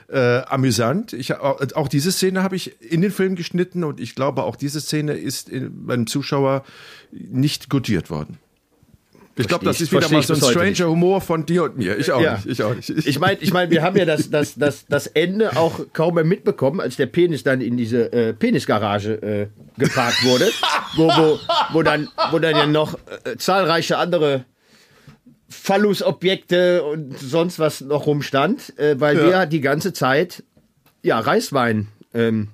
äh, 0.08 0.42
amüsant. 0.46 1.14
Ich, 1.14 1.34
auch, 1.34 1.60
auch 1.74 1.88
diese 1.88 2.12
Szene 2.12 2.42
habe 2.42 2.56
ich 2.56 2.80
in 2.80 3.00
den 3.00 3.10
Film 3.10 3.34
geschnitten 3.34 3.84
und 3.84 4.00
ich 4.00 4.14
glaube, 4.14 4.42
auch 4.42 4.54
diese 4.54 4.80
Szene 4.80 5.14
ist 5.14 5.48
in, 5.48 5.86
beim 5.86 6.06
Zuschauer 6.06 6.62
nicht 7.10 7.70
gutiert 7.70 8.10
worden. 8.10 8.38
Ich 9.38 9.48
glaube, 9.48 9.64
das 9.66 9.80
ist 9.80 9.92
wieder 9.92 10.08
mal 10.08 10.22
so 10.22 10.32
ein 10.34 10.40
stranger 10.40 10.88
Humor 10.88 11.20
von 11.20 11.44
dir 11.44 11.64
und 11.64 11.76
mir. 11.76 11.98
Ich 11.98 12.10
auch 12.10 12.20
Ja. 12.22 12.34
nicht. 12.34 12.46
Ich 12.46 12.62
auch 12.62 12.74
nicht. 12.74 12.88
Ich 12.88 13.18
meine, 13.18 13.38
ich 13.40 13.52
mein, 13.52 13.70
wir 13.70 13.82
haben 13.82 13.96
ja 13.96 14.04
das, 14.06 14.30
das, 14.30 14.54
das, 14.54 14.86
das 14.88 15.06
Ende 15.08 15.56
auch 15.56 15.80
kaum 15.92 16.14
mehr 16.14 16.24
mitbekommen, 16.24 16.80
als 16.80 16.96
der 16.96 17.06
Penis 17.06 17.42
dann 17.42 17.60
in 17.60 17.76
diese 17.76 18.12
äh, 18.12 18.32
Penisgarage 18.32 19.12
äh, 19.22 19.46
geparkt 19.78 20.24
wurde, 20.24 20.50
wo, 20.94 21.08
wo, 21.08 21.38
wo, 21.72 21.82
dann, 21.82 22.08
wo 22.30 22.38
dann 22.38 22.56
ja 22.56 22.66
noch 22.66 22.94
äh, 23.24 23.36
zahlreiche 23.36 23.98
andere 23.98 24.44
Phallusobjekte 25.48 26.82
und 26.84 27.18
sonst 27.18 27.58
was 27.58 27.80
noch 27.80 28.06
rumstand, 28.06 28.76
äh, 28.78 28.98
weil 29.00 29.16
Ja. 29.16 29.24
wir 29.40 29.46
die 29.46 29.60
ganze 29.60 29.92
Zeit 29.92 30.42
ja 31.02 31.18
Reiswein 31.20 31.88
ähm, 32.14 32.48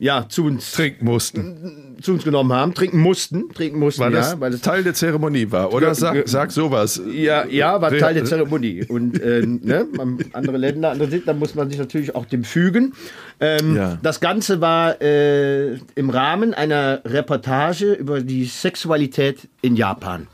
ja 0.00 0.26
zu 0.28 0.46
uns 0.46 0.72
Trinken 0.72 1.04
mussten. 1.04 1.96
zu 2.02 2.12
uns 2.12 2.24
genommen 2.24 2.52
haben, 2.52 2.74
trinken 2.74 2.98
mussten, 2.98 3.50
trinken 3.50 3.78
mussten, 3.78 4.00
Weil 4.00 4.12
das 4.12 4.32
ja, 4.32 4.40
weil 4.40 4.50
das 4.50 4.62
Teil 4.62 4.82
der 4.82 4.94
Zeremonie 4.94 5.50
war, 5.50 5.72
oder? 5.72 5.94
Sag, 5.94 6.26
sag 6.26 6.50
sowas. 6.50 7.00
ja, 7.12 7.46
ja, 7.46 7.80
war 7.80 7.90
Teil 7.96 8.14
der 8.14 8.24
Zeremonie. 8.24 8.84
Und 8.86 9.20
äh, 9.20 9.46
ne, 9.46 9.86
andere 10.32 10.56
Länder, 10.56 10.90
andere 10.90 11.10
sind, 11.10 11.28
da 11.28 11.34
muss 11.34 11.54
man 11.54 11.68
sich 11.68 11.78
natürlich 11.78 12.14
auch 12.14 12.24
dem 12.24 12.42
fügen. 12.42 12.94
Ähm, 13.38 13.76
Ja. 13.76 13.98
Das 14.02 14.20
Ganze 14.20 14.60
war 14.60 15.00
äh, 15.02 15.74
im 15.94 16.10
Rahmen 16.10 16.54
einer 16.54 17.02
Reportage 17.04 17.92
über 17.92 18.20
die 18.22 18.46
Sexualität 18.46 19.48
in 19.60 19.76
Japan. 19.76 20.26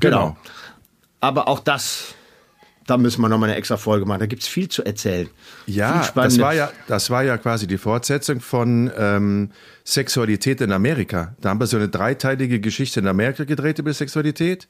Genau. 0.00 0.36
Aber 1.20 1.46
auch 1.48 1.60
das, 1.60 2.14
da 2.90 2.96
müssen 2.96 3.22
wir 3.22 3.28
nochmal 3.28 3.50
eine 3.50 3.58
extra 3.58 3.76
Folge 3.76 4.04
machen. 4.04 4.18
Da 4.18 4.26
gibt 4.26 4.42
es 4.42 4.48
viel 4.48 4.68
zu 4.68 4.84
erzählen. 4.84 5.28
Ja, 5.66 6.08
das 6.12 6.40
war 6.40 6.52
ja, 6.52 6.72
das 6.88 7.08
war 7.08 7.22
ja 7.22 7.38
quasi 7.38 7.68
die 7.68 7.78
Fortsetzung 7.78 8.40
von 8.40 8.90
ähm, 8.96 9.50
Sexualität 9.84 10.60
in 10.60 10.72
Amerika. 10.72 11.36
Da 11.40 11.50
haben 11.50 11.60
wir 11.60 11.68
so 11.68 11.76
eine 11.76 11.88
dreiteilige 11.88 12.58
Geschichte 12.58 12.98
in 12.98 13.06
Amerika 13.06 13.44
gedreht 13.44 13.78
über 13.78 13.92
Sexualität. 13.92 14.66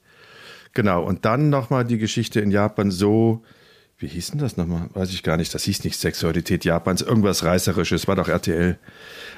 Genau, 0.73 1.03
und 1.03 1.25
dann 1.25 1.49
nochmal 1.49 1.83
die 1.83 1.97
Geschichte 1.97 2.39
in 2.39 2.51
Japan 2.51 2.91
so, 2.91 3.43
wie 4.01 4.07
hieß 4.07 4.31
denn 4.31 4.39
das 4.39 4.57
nochmal? 4.57 4.89
Weiß 4.93 5.11
ich 5.11 5.23
gar 5.23 5.37
nicht. 5.37 5.53
Das 5.53 5.63
hieß 5.63 5.83
nicht 5.83 5.99
Sexualität 5.99 6.65
Japans, 6.65 7.01
irgendwas 7.01 7.43
Reißerisches, 7.43 8.07
war 8.07 8.15
doch 8.15 8.27
RTL. 8.27 8.77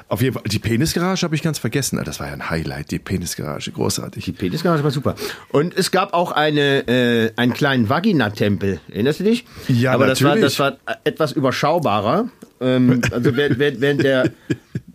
Auf 0.08 0.22
jeden 0.22 0.34
Fall, 0.34 0.44
die 0.46 0.60
Penisgarage 0.60 1.24
habe 1.24 1.36
ich 1.36 1.42
ganz 1.42 1.60
vergessen. 1.60 2.02
Das 2.04 2.20
war 2.20 2.28
ja 2.28 2.34
ein 2.34 2.50
Highlight, 2.50 2.92
die 2.92 3.00
Penisgarage, 3.00 3.72
großartig. 3.72 4.26
Die 4.26 4.32
Penisgarage 4.32 4.84
war 4.84 4.92
super. 4.92 5.16
Und 5.50 5.78
es 5.78 5.92
gab 5.92 6.14
auch 6.14 6.32
eine, 6.32 6.88
äh, 6.88 7.32
einen 7.36 7.54
kleinen 7.54 7.90
Vagina-Tempel. 7.90 8.80
Erinnerst 8.90 9.20
du 9.20 9.24
dich? 9.26 9.46
Ja, 9.68 9.94
Aber 9.94 10.08
das 10.08 10.22
war, 10.22 10.36
natürlich. 10.36 10.56
das 10.56 10.60
war 10.60 10.78
etwas 11.04 11.32
überschaubarer. 11.32 12.30
Ähm, 12.62 13.02
also 13.12 13.36
während, 13.36 13.60
während, 13.60 13.82
während 13.82 14.04
der, 14.04 14.32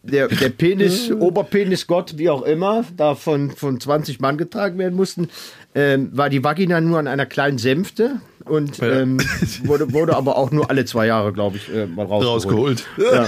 der, 0.03 0.29
der 0.29 0.49
Penis, 0.51 1.11
Oberpenisgott, 1.19 2.19
wie 2.19 2.31
auch 2.31 2.43
immer, 2.43 2.85
da 2.97 3.15
von, 3.15 3.51
von 3.51 3.81
20 3.81 4.21
Mann 4.21 4.39
getragen 4.39 4.79
werden 4.79 4.95
mussten, 4.95 5.29
ähm, 5.75 6.11
war 6.13 6.29
die 6.31 6.43
Vagina 6.43 6.81
nur 6.81 6.99
an 6.99 7.07
einer 7.07 7.27
kleinen 7.27 7.59
Sänfte 7.59 8.21
und 8.45 8.83
ähm, 8.83 9.19
wurde, 9.65 9.93
wurde 9.93 10.17
aber 10.17 10.37
auch 10.37 10.51
nur 10.51 10.71
alle 10.71 10.85
zwei 10.85 11.07
Jahre, 11.07 11.33
glaube 11.33 11.57
ich, 11.59 11.69
äh, 11.73 11.87
mal 11.87 12.07
rausgeholt. 12.07 12.85
Rausgeholt. 12.87 12.87
Ja. 13.13 13.27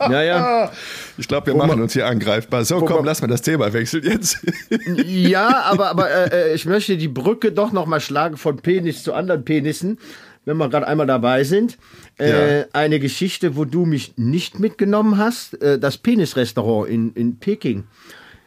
ja, 0.10 0.22
ja. 0.22 0.72
Ich 1.18 1.28
glaube, 1.28 1.48
wir 1.48 1.54
machen 1.54 1.80
uns 1.82 1.92
hier 1.92 2.06
angreifbar. 2.06 2.64
So, 2.64 2.80
komm, 2.80 3.04
lass 3.04 3.20
mal 3.20 3.28
das 3.28 3.42
Thema 3.42 3.72
wechseln 3.72 4.04
jetzt. 4.04 4.38
Ja, 5.04 5.62
aber, 5.64 5.90
aber 5.90 6.10
äh, 6.32 6.50
äh, 6.50 6.54
ich 6.54 6.64
möchte 6.66 6.96
die 6.96 7.08
Brücke 7.08 7.52
doch 7.52 7.72
noch 7.72 7.86
mal 7.86 8.00
schlagen 8.00 8.36
von 8.36 8.56
Penis 8.56 9.02
zu 9.02 9.12
anderen 9.12 9.44
Penissen, 9.44 9.98
wenn 10.44 10.56
wir 10.56 10.68
gerade 10.68 10.86
einmal 10.88 11.06
dabei 11.06 11.44
sind. 11.44 11.76
Äh, 12.18 12.60
Ja. 12.60 12.64
Eine 12.72 12.98
Geschichte, 13.00 13.56
wo 13.56 13.64
du 13.64 13.84
mich 13.84 14.14
nicht 14.16 14.58
mitgenommen 14.58 15.18
hast, 15.18 15.60
äh, 15.62 15.78
das 15.78 15.98
Penisrestaurant 15.98 16.88
in, 16.88 17.12
in 17.12 17.38
Peking. 17.38 17.84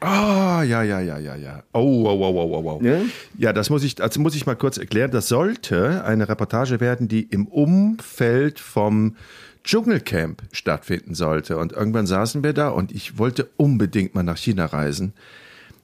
Ah, 0.03 0.63
ja, 0.63 0.83
ja, 0.83 0.99
ja, 0.99 1.17
ja, 1.17 1.35
ja. 1.35 1.63
Oh, 1.71 2.03
wow, 2.03 2.19
wow, 2.19 2.35
wow, 2.35 2.51
wow, 2.51 2.63
wow. 2.65 2.81
Ja? 2.81 3.01
Ja, 3.37 3.53
das 3.53 3.69
muss 3.69 3.83
ich, 3.83 4.01
also 4.01 4.19
muss 4.19 4.35
ich 4.35 4.45
mal 4.45 4.55
kurz 4.55 4.77
erklären. 4.77 5.11
Das 5.11 5.27
sollte 5.27 6.03
eine 6.03 6.27
Reportage 6.27 6.79
werden, 6.79 7.07
die 7.07 7.21
im 7.23 7.47
Umfeld 7.47 8.59
vom 8.59 9.15
Dschungelcamp 9.63 10.41
stattfinden 10.51 11.15
sollte. 11.15 11.57
Und 11.57 11.71
irgendwann 11.71 12.05
saßen 12.05 12.43
wir 12.43 12.53
da 12.53 12.69
und 12.69 12.91
ich 12.91 13.17
wollte 13.17 13.49
unbedingt 13.55 14.13
mal 14.13 14.23
nach 14.23 14.37
China 14.37 14.65
reisen. 14.65 15.13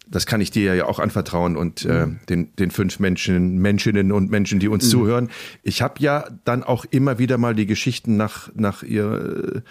Das 0.05 0.25
kann 0.25 0.41
ich 0.41 0.49
dir 0.49 0.73
ja 0.73 0.85
auch 0.85 0.99
anvertrauen 0.99 1.55
und 1.55 1.85
äh, 1.85 2.07
den, 2.29 2.55
den 2.55 2.71
fünf 2.71 2.99
Menschen, 2.99 3.59
Menschinnen 3.59 4.11
und 4.11 4.31
Menschen, 4.31 4.59
die 4.59 4.67
uns 4.67 4.89
zuhören. 4.89 5.29
Ich 5.61 5.83
habe 5.83 5.95
ja 5.99 6.25
dann 6.45 6.63
auch 6.63 6.85
immer 6.89 7.19
wieder 7.19 7.37
mal 7.37 7.53
die 7.53 7.67
Geschichten 7.67 8.17
nach, 8.17 8.49
nach 8.55 8.81
ihrer 8.81 9.57
äh, 9.57 9.61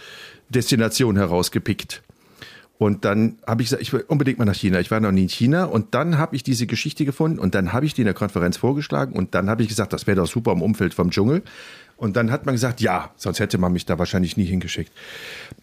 Destination 0.48 1.16
herausgepickt. 1.16 2.02
Und 2.78 3.04
dann 3.04 3.38
habe 3.44 3.62
ich 3.62 3.68
gesagt, 3.68 3.82
ich 3.82 3.92
will 3.92 4.04
unbedingt 4.06 4.38
mal 4.38 4.44
nach 4.44 4.54
China. 4.54 4.78
Ich 4.78 4.90
war 4.90 5.00
noch 5.00 5.10
nie 5.10 5.22
in 5.22 5.28
China. 5.28 5.64
Und 5.64 5.94
dann 5.94 6.16
habe 6.16 6.36
ich 6.36 6.44
diese 6.44 6.66
Geschichte 6.66 7.04
gefunden 7.04 7.40
und 7.40 7.56
dann 7.56 7.72
habe 7.72 7.84
ich 7.84 7.94
die 7.94 8.02
in 8.02 8.06
der 8.06 8.14
Konferenz 8.14 8.56
vorgeschlagen 8.56 9.14
und 9.14 9.34
dann 9.34 9.50
habe 9.50 9.62
ich 9.62 9.68
gesagt, 9.68 9.92
das 9.92 10.06
wäre 10.06 10.16
doch 10.16 10.28
super 10.28 10.52
im 10.52 10.62
Umfeld 10.62 10.94
vom 10.94 11.10
Dschungel. 11.10 11.42
Und 11.96 12.16
dann 12.16 12.30
hat 12.30 12.46
man 12.46 12.54
gesagt, 12.54 12.80
ja, 12.80 13.10
sonst 13.16 13.40
hätte 13.40 13.58
man 13.58 13.72
mich 13.72 13.84
da 13.84 13.98
wahrscheinlich 13.98 14.36
nie 14.36 14.44
hingeschickt. 14.44 14.92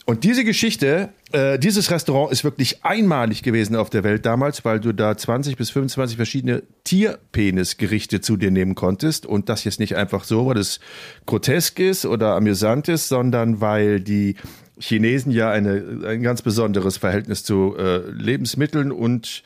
Und 0.06 0.26
diese 0.26 0.44
Geschichte, 0.44 1.08
äh, 1.32 1.58
dieses 1.58 1.90
Restaurant 1.90 2.30
ist 2.34 2.44
wirklich 2.44 2.84
einmalig 2.84 3.42
gewesen 3.42 3.78
auf 3.78 3.90
der 3.90 4.04
Welt 4.04 4.26
damals, 4.26 4.66
weil 4.66 4.82
du 4.82 4.92
da 4.92 5.16
20 5.16 5.56
bis 5.56 5.70
25 5.70 6.18
verschiedene 6.18 6.64
Tierpenisgerichte 6.84 8.20
zu 8.20 8.36
dir 8.36 8.52
nehmen 8.52 8.76
konntest. 8.76 9.26
Und 9.26 9.48
das 9.48 9.64
jetzt 9.64 9.80
nicht 9.80 9.96
einfach 9.96 10.26
so, 10.26 10.48
weil 10.48 10.58
es 10.58 10.82
grotesk 11.26 11.80
ist 11.80 12.06
oder 12.06 12.36
amüsant 12.36 12.90
ist, 12.90 13.08
sondern 13.08 13.62
weil 13.62 14.02
die 14.02 14.36
Chinesen 14.80 15.32
ja 15.32 15.50
eine, 15.52 16.02
ein 16.06 16.22
ganz 16.22 16.42
besonderes 16.42 16.98
Verhältnis 16.98 17.44
zu 17.44 17.76
äh, 17.78 18.10
Lebensmitteln 18.10 18.92
und 18.92 19.44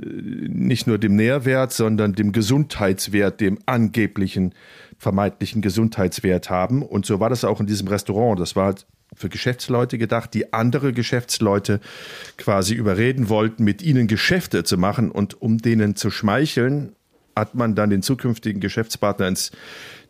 äh, 0.00 0.06
nicht 0.06 0.86
nur 0.86 0.98
dem 0.98 1.16
Nährwert, 1.16 1.72
sondern 1.72 2.14
dem 2.14 2.32
Gesundheitswert, 2.32 3.40
dem 3.40 3.58
angeblichen 3.66 4.54
vermeintlichen 4.98 5.60
Gesundheitswert 5.60 6.50
haben. 6.50 6.82
Und 6.82 7.06
so 7.06 7.20
war 7.20 7.28
das 7.30 7.44
auch 7.44 7.60
in 7.60 7.66
diesem 7.66 7.88
Restaurant. 7.88 8.40
Das 8.40 8.56
war 8.56 8.74
für 9.14 9.28
Geschäftsleute 9.28 9.98
gedacht, 9.98 10.34
die 10.34 10.52
andere 10.52 10.92
Geschäftsleute 10.92 11.80
quasi 12.36 12.74
überreden 12.74 13.28
wollten, 13.28 13.64
mit 13.64 13.82
ihnen 13.82 14.06
Geschäfte 14.06 14.64
zu 14.64 14.76
machen. 14.78 15.10
Und 15.10 15.40
um 15.40 15.58
denen 15.58 15.96
zu 15.96 16.10
schmeicheln, 16.10 16.94
hat 17.36 17.54
man 17.54 17.74
dann 17.74 17.90
den 17.90 18.02
zukünftigen 18.02 18.60
Geschäftspartner 18.60 19.28
ins 19.28 19.50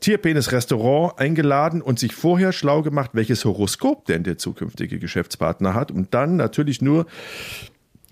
Tierpenis-Restaurant 0.04 1.18
eingeladen 1.18 1.80
und 1.80 1.98
sich 1.98 2.14
vorher 2.14 2.52
schlau 2.52 2.82
gemacht, 2.82 3.12
welches 3.14 3.46
Horoskop 3.46 4.04
denn 4.04 4.22
der 4.22 4.36
zukünftige 4.36 4.98
Geschäftspartner 4.98 5.72
hat. 5.72 5.90
Und 5.90 6.12
dann 6.12 6.36
natürlich 6.36 6.82
nur 6.82 7.06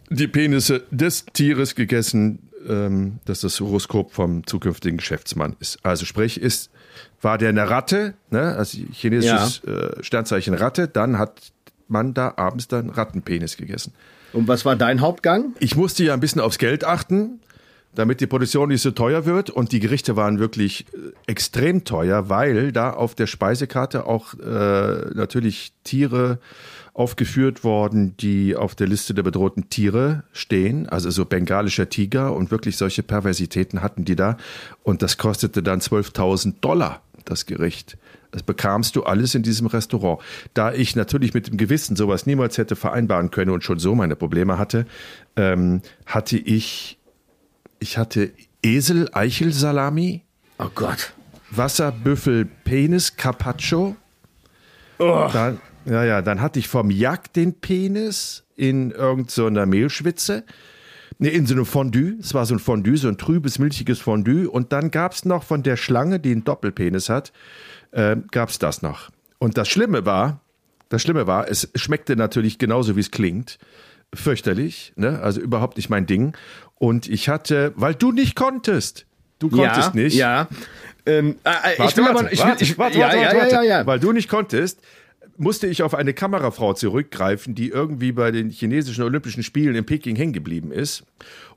die 0.08 0.26
Penisse 0.26 0.84
des 0.90 1.26
Tieres 1.34 1.75
gegessen, 1.75 2.49
ähm, 2.66 3.18
dass 3.26 3.40
das 3.40 3.61
Horoskop 3.61 4.14
vom 4.14 4.46
zukünftigen 4.46 4.96
Geschäftsmann 4.96 5.54
ist. 5.61 5.84
Also 5.84 6.06
sprich, 6.06 6.40
ist, 6.40 6.70
war 7.20 7.37
der 7.37 7.50
eine 7.50 7.68
Ratte, 7.68 8.14
ne, 8.30 8.56
also 8.56 8.78
chinesisches 8.90 9.62
äh, 9.64 10.02
Sternzeichen 10.02 10.54
Ratte, 10.54 10.88
dann 10.88 11.18
hat 11.18 11.52
man 11.88 12.14
da 12.14 12.32
abends 12.37 12.68
dann 12.68 12.88
Rattenpenis 12.88 13.58
gegessen. 13.58 13.92
Und 14.32 14.49
was 14.49 14.64
war 14.64 14.76
dein 14.76 15.02
Hauptgang? 15.02 15.54
Ich 15.58 15.76
musste 15.76 16.04
ja 16.04 16.14
ein 16.14 16.20
bisschen 16.20 16.40
aufs 16.40 16.56
Geld 16.56 16.84
achten, 16.84 17.40
damit 17.94 18.20
die 18.20 18.26
Produktion 18.26 18.68
nicht 18.68 18.82
so 18.82 18.90
teuer 18.90 19.26
wird. 19.26 19.50
Und 19.50 19.72
die 19.72 19.80
Gerichte 19.80 20.16
waren 20.16 20.38
wirklich 20.38 20.87
äh, 20.92 21.12
extrem 21.26 21.84
teuer, 21.84 22.28
weil 22.28 22.72
da 22.72 22.90
auf 22.90 23.14
der 23.14 23.26
Speisekarte 23.26 24.06
auch 24.06 24.34
äh, 24.34 25.14
natürlich 25.14 25.72
Tiere 25.84 26.38
aufgeführt 26.94 27.64
worden, 27.64 28.16
die 28.18 28.54
auf 28.54 28.75
der 28.75 28.87
Liste 28.87 29.14
der 29.14 29.22
bedrohten 29.22 29.70
Tiere 29.70 30.25
stehen, 30.32 30.88
also 30.88 31.11
so 31.11 31.25
bengalischer 31.25 31.88
Tiger 31.88 32.34
und 32.34 32.50
wirklich 32.50 32.76
solche 32.76 33.02
Perversitäten 33.02 33.82
hatten 33.82 34.04
die 34.04 34.16
da. 34.16 34.37
Und 34.82 35.02
das 35.02 35.16
kostete 35.16 35.62
dann 35.62 35.80
12.000 35.80 36.54
Dollar, 36.61 37.02
das 37.25 37.46
Gericht. 37.46 37.96
Das 38.30 38.42
bekamst 38.42 38.96
du 38.96 39.04
alles 39.04 39.34
in 39.34 39.42
diesem 39.42 39.66
Restaurant. 39.66 40.20
Da 40.54 40.72
ich 40.72 40.96
natürlich 40.96 41.34
mit 41.34 41.49
dem 41.49 41.56
Gewissen 41.58 41.96
sowas 41.96 42.26
niemals 42.26 42.58
hätte 42.58 42.76
vereinbaren 42.76 43.30
können 43.30 43.50
und 43.50 43.62
schon 43.62 43.78
so 43.78 43.94
meine 43.94 44.16
Probleme 44.16 44.58
hatte, 44.58 44.87
ähm, 45.37 45.82
hatte 46.06 46.38
ich, 46.38 46.99
ich 47.82 47.98
hatte 47.98 48.32
Esel-Eichel-Salami, 48.62 50.22
Oh 50.62 50.70
Gott. 50.74 51.12
Wasserbüffel 51.50 52.44
Penis 52.44 53.16
Carpaccio. 53.16 53.96
Dann, 54.98 55.60
ja, 55.84 56.04
ja, 56.04 56.22
dann 56.22 56.40
hatte 56.40 56.60
ich 56.60 56.68
vom 56.68 56.88
Jack 56.90 57.32
den 57.32 57.54
Penis 57.54 58.44
in 58.54 58.92
irgendeiner 58.92 59.64
so 59.64 59.66
Mehlschwitze. 59.66 60.44
Nee, 61.18 61.30
in 61.30 61.46
so 61.46 61.54
einem 61.54 61.66
Fondue. 61.66 62.16
Es 62.20 62.32
war 62.32 62.46
so 62.46 62.54
ein 62.54 62.60
Fondue, 62.60 62.96
so 62.96 63.08
ein 63.08 63.18
trübes, 63.18 63.58
milchiges 63.58 63.98
Fondue. 63.98 64.48
Und 64.48 64.72
dann 64.72 64.92
gab's 64.92 65.24
noch 65.24 65.42
von 65.42 65.64
der 65.64 65.76
Schlange, 65.76 66.20
die 66.20 66.30
einen 66.30 66.44
Doppelpenis 66.44 67.08
hat, 67.08 67.32
äh, 67.90 68.16
gab's 68.30 68.60
das 68.60 68.82
noch. 68.82 69.10
Und 69.38 69.58
das 69.58 69.68
Schlimme 69.68 70.06
war, 70.06 70.40
das 70.88 71.02
Schlimme 71.02 71.26
war, 71.26 71.48
es 71.48 71.68
schmeckte 71.74 72.14
natürlich 72.14 72.58
genauso, 72.58 72.94
wie 72.94 73.00
es 73.00 73.10
klingt. 73.10 73.58
Fürchterlich, 74.14 74.92
ne? 74.94 75.20
Also 75.20 75.40
überhaupt 75.40 75.76
nicht 75.76 75.88
mein 75.88 76.06
Ding. 76.06 76.36
Und 76.82 77.08
ich 77.08 77.28
hatte, 77.28 77.72
weil 77.76 77.94
du 77.94 78.10
nicht 78.10 78.34
konntest. 78.34 79.06
Du 79.38 79.48
konntest 79.50 79.94
ja, 79.94 80.02
nicht. 80.02 80.16
Ja. 80.16 80.48
Ähm, 81.06 81.36
äh, 81.44 81.50
äh, 81.50 81.78
Warte, 81.78 81.84
ich 81.84 81.96
will 81.96 82.04
warte, 82.06 82.18
aber, 82.18 82.32
ich 82.32 82.38
will, 82.40 82.48
warte, 82.48 82.64
ich, 82.64 82.76
warte, 82.76 82.98
ja, 82.98 83.06
warte, 83.06 83.18
ja, 83.18 83.22
warte, 83.22 83.36
ja, 83.36 83.42
warte. 83.42 83.54
ja, 83.54 83.62
ja. 83.62 83.86
Weil 83.86 84.00
du 84.00 84.10
nicht 84.10 84.28
konntest, 84.28 84.80
musste 85.36 85.66
ich 85.66 85.82
auf 85.82 85.94
eine 85.94 86.14
Kamerafrau 86.14 86.74
zurückgreifen, 86.74 87.54
die 87.54 87.68
irgendwie 87.68 88.12
bei 88.12 88.30
den 88.30 88.50
chinesischen 88.50 89.04
Olympischen 89.04 89.42
Spielen 89.42 89.74
in 89.74 89.84
Peking 89.84 90.16
hängen 90.16 90.32
geblieben 90.32 90.72
ist. 90.72 91.04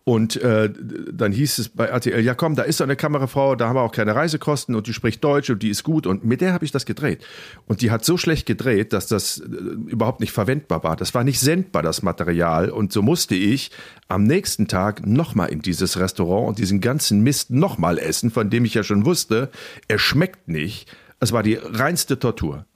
Und 0.08 0.36
äh, 0.36 0.72
dann 1.12 1.32
hieß 1.32 1.58
es 1.58 1.70
bei 1.70 1.86
RTL, 1.86 2.24
ja 2.24 2.36
komm, 2.36 2.54
da 2.56 2.62
ist 2.62 2.78
so 2.78 2.84
eine 2.84 2.96
Kamerafrau, 2.96 3.56
da 3.56 3.68
haben 3.68 3.76
wir 3.76 3.82
auch 3.82 3.92
keine 3.92 4.14
Reisekosten 4.14 4.76
und 4.76 4.86
die 4.86 4.94
spricht 4.94 5.24
Deutsch 5.24 5.50
und 5.50 5.64
die 5.64 5.70
ist 5.70 5.84
gut. 5.84 6.06
Und 6.06 6.24
mit 6.24 6.42
der 6.42 6.54
habe 6.54 6.64
ich 6.64 6.72
das 6.72 6.86
gedreht. 6.86 7.26
Und 7.66 7.82
die 7.82 7.90
hat 7.90 8.06
so 8.06 8.16
schlecht 8.16 8.46
gedreht, 8.46 8.94
dass 8.94 9.08
das 9.08 9.40
äh, 9.40 9.44
überhaupt 9.44 10.20
nicht 10.20 10.32
verwendbar 10.32 10.84
war. 10.84 10.96
Das 10.96 11.16
war 11.16 11.24
nicht 11.24 11.40
sendbar, 11.40 11.82
das 11.82 12.04
Material. 12.04 12.70
Und 12.70 12.94
so 12.94 13.02
musste 13.02 13.34
ich 13.34 13.72
am 14.08 14.26
nächsten 14.26 14.68
Tag 14.68 15.08
nochmal 15.08 15.50
in 15.50 15.64
dieses 15.64 15.98
Restaurant 16.00 16.50
und 16.50 16.60
diesen 16.60 16.82
ganzen 16.82 17.22
Mist 17.22 17.50
nochmal 17.50 17.98
essen, 17.98 18.30
von 18.30 18.52
dem 18.52 18.64
ich 18.64 18.76
ja 18.76 18.84
schon 18.84 19.08
wusste, 19.08 19.50
er 19.88 19.98
schmeckt 19.98 20.48
nicht. 20.48 20.88
Es 21.20 21.32
war 21.32 21.42
die 21.42 21.56
reinste 21.56 22.20
Tortur. 22.20 22.68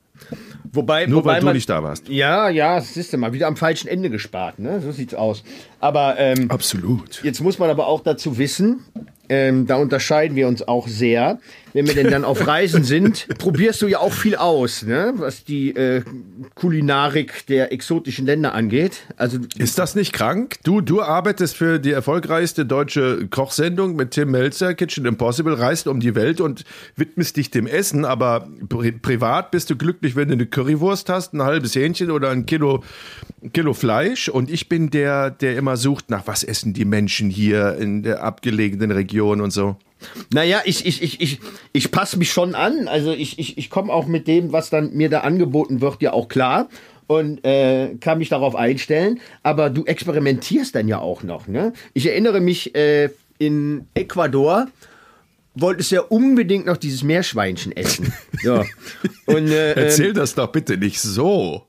Wobei, 0.72 1.08
Nur 1.08 1.24
wobei 1.24 1.34
weil 1.34 1.40
du 1.40 1.46
man, 1.48 1.56
nicht 1.56 1.70
da 1.70 1.82
warst. 1.82 2.10
Ja, 2.10 2.50
ja, 2.50 2.80
siehst 2.80 3.12
du 3.14 3.18
mal, 3.18 3.34
wieder 3.34 3.48
am 3.48 3.58
falschen 3.58 3.88
Ende 3.88 4.10
gespart, 4.10 4.60
ne? 4.60 4.82
So 4.82 4.92
sieht's 4.92 5.16
aus. 5.16 5.44
Aber 5.80 6.20
ähm, 6.20 6.52
Absolut. 6.52 7.24
jetzt 7.24 7.42
muss 7.42 7.58
man 7.58 7.70
aber 7.70 7.88
auch 7.88 8.02
dazu 8.02 8.38
wissen, 8.38 8.86
ähm, 9.30 9.66
da 9.66 9.78
unterscheiden 9.78 10.36
wir 10.36 10.48
uns 10.48 10.68
auch 10.68 10.88
sehr. 10.88 11.40
Wenn 11.74 11.88
wir 11.88 11.94
denn 11.94 12.10
dann 12.10 12.26
auf 12.26 12.48
Reisen 12.48 12.84
sind, 12.84 13.28
probierst 13.38 13.82
du 13.82 13.88
ja 13.88 14.00
auch 14.00 14.14
viel 14.14 14.36
aus, 14.36 14.84
ne? 14.84 15.14
was 15.18 15.44
die 15.44 15.76
äh, 15.76 16.04
Kulinarik 16.56 17.46
der 17.48 17.72
exotischen 17.72 18.26
Länder 18.26 18.54
angeht. 18.54 19.04
Also 19.18 19.40
Ist 19.58 19.78
das 19.78 19.96
nicht 19.96 20.14
krank? 20.14 20.58
Du, 20.64 20.82
du 20.82 21.02
arbeitest 21.02 21.56
für 21.56 21.80
die 21.80 21.92
erfolgreichste 21.92 22.66
deutsche 22.66 23.28
Kochsendung 23.28 23.96
mit 23.96 24.12
Tim 24.12 24.32
Melzer, 24.32 24.74
Kitchen 24.74 25.06
Impossible, 25.06 25.54
reist 25.54 25.88
um 25.88 26.00
die 26.00 26.16
Welt 26.16 26.42
und 26.42 26.66
widmest 26.96 27.38
dich 27.38 27.52
dem 27.52 27.68
Essen, 27.68 28.06
aber 28.06 28.48
pri 28.68 28.92
privat 28.92 29.52
bist 29.52 29.70
du 29.70 29.76
glücklich, 29.76 30.16
wenn 30.16 30.30
du 30.30 30.34
eine 30.34 30.46
Currywurst 30.46 31.10
hast, 31.10 31.34
ein 31.34 31.44
halbes 31.44 31.76
Hähnchen 31.76 32.12
oder 32.12 32.30
ein 32.30 32.46
Kilo, 32.46 32.84
Kilo 33.54 33.74
Fleisch. 33.74 34.30
Und 34.30 34.50
ich 34.50 34.70
bin 34.70 34.90
der, 34.90 35.30
der 35.30 35.56
immer 35.56 35.78
sucht, 35.78 36.10
nach 36.10 36.28
was 36.28 36.44
essen 36.44 36.74
die 36.74 36.86
Menschen 36.86 37.30
hier 37.30 37.76
in 37.76 38.04
der 38.04 38.24
abgelegenen 38.24 38.92
Region 38.92 39.42
und 39.42 39.52
so. 39.52 39.78
Naja, 40.34 40.62
ich, 40.66 40.86
ich, 40.86 41.02
ich, 41.02 41.22
ich, 41.22 41.40
ich 41.74 41.92
passe 41.92 42.18
mich 42.18 42.32
schon 42.32 42.56
an. 42.56 42.88
Also 42.88 43.12
ich, 43.12 43.40
ich, 43.40 43.58
ich 43.58 43.70
komme 43.70 43.92
auch 43.94 44.08
mit 44.08 44.28
dem, 44.28 44.52
was 44.52 44.70
dann 44.70 44.94
mir 44.94 45.10
da 45.10 45.22
angeboten 45.22 45.82
wird, 45.82 46.02
ja 46.02 46.14
auch 46.14 46.28
klar 46.28 46.70
und 47.08 47.44
äh, 47.44 47.96
kann 48.00 48.20
mich 48.20 48.30
darauf 48.30 48.56
einstellen. 48.56 49.20
Aber 49.44 49.70
du 49.70 49.86
experimentierst 49.86 50.76
dann 50.76 50.88
ja 50.88 51.00
auch 51.00 51.24
noch. 51.24 51.48
Ne? 51.48 51.74
Ich 51.94 52.06
erinnere 52.06 52.40
mich 52.40 52.76
äh, 52.76 53.10
in 53.40 53.88
Ecuador 53.94 54.68
wolltest 55.56 55.92
ja 55.92 56.02
unbedingt 56.02 56.66
noch 56.66 56.78
dieses 56.78 57.04
Meerschweinchen 57.04 57.76
essen. 57.76 58.14
Ja. 58.44 58.64
Und, 59.26 59.50
äh, 59.50 59.74
Erzähl 59.74 60.14
das 60.14 60.36
doch 60.36 60.52
bitte 60.52 60.78
nicht 60.78 61.02
so. 61.02 61.68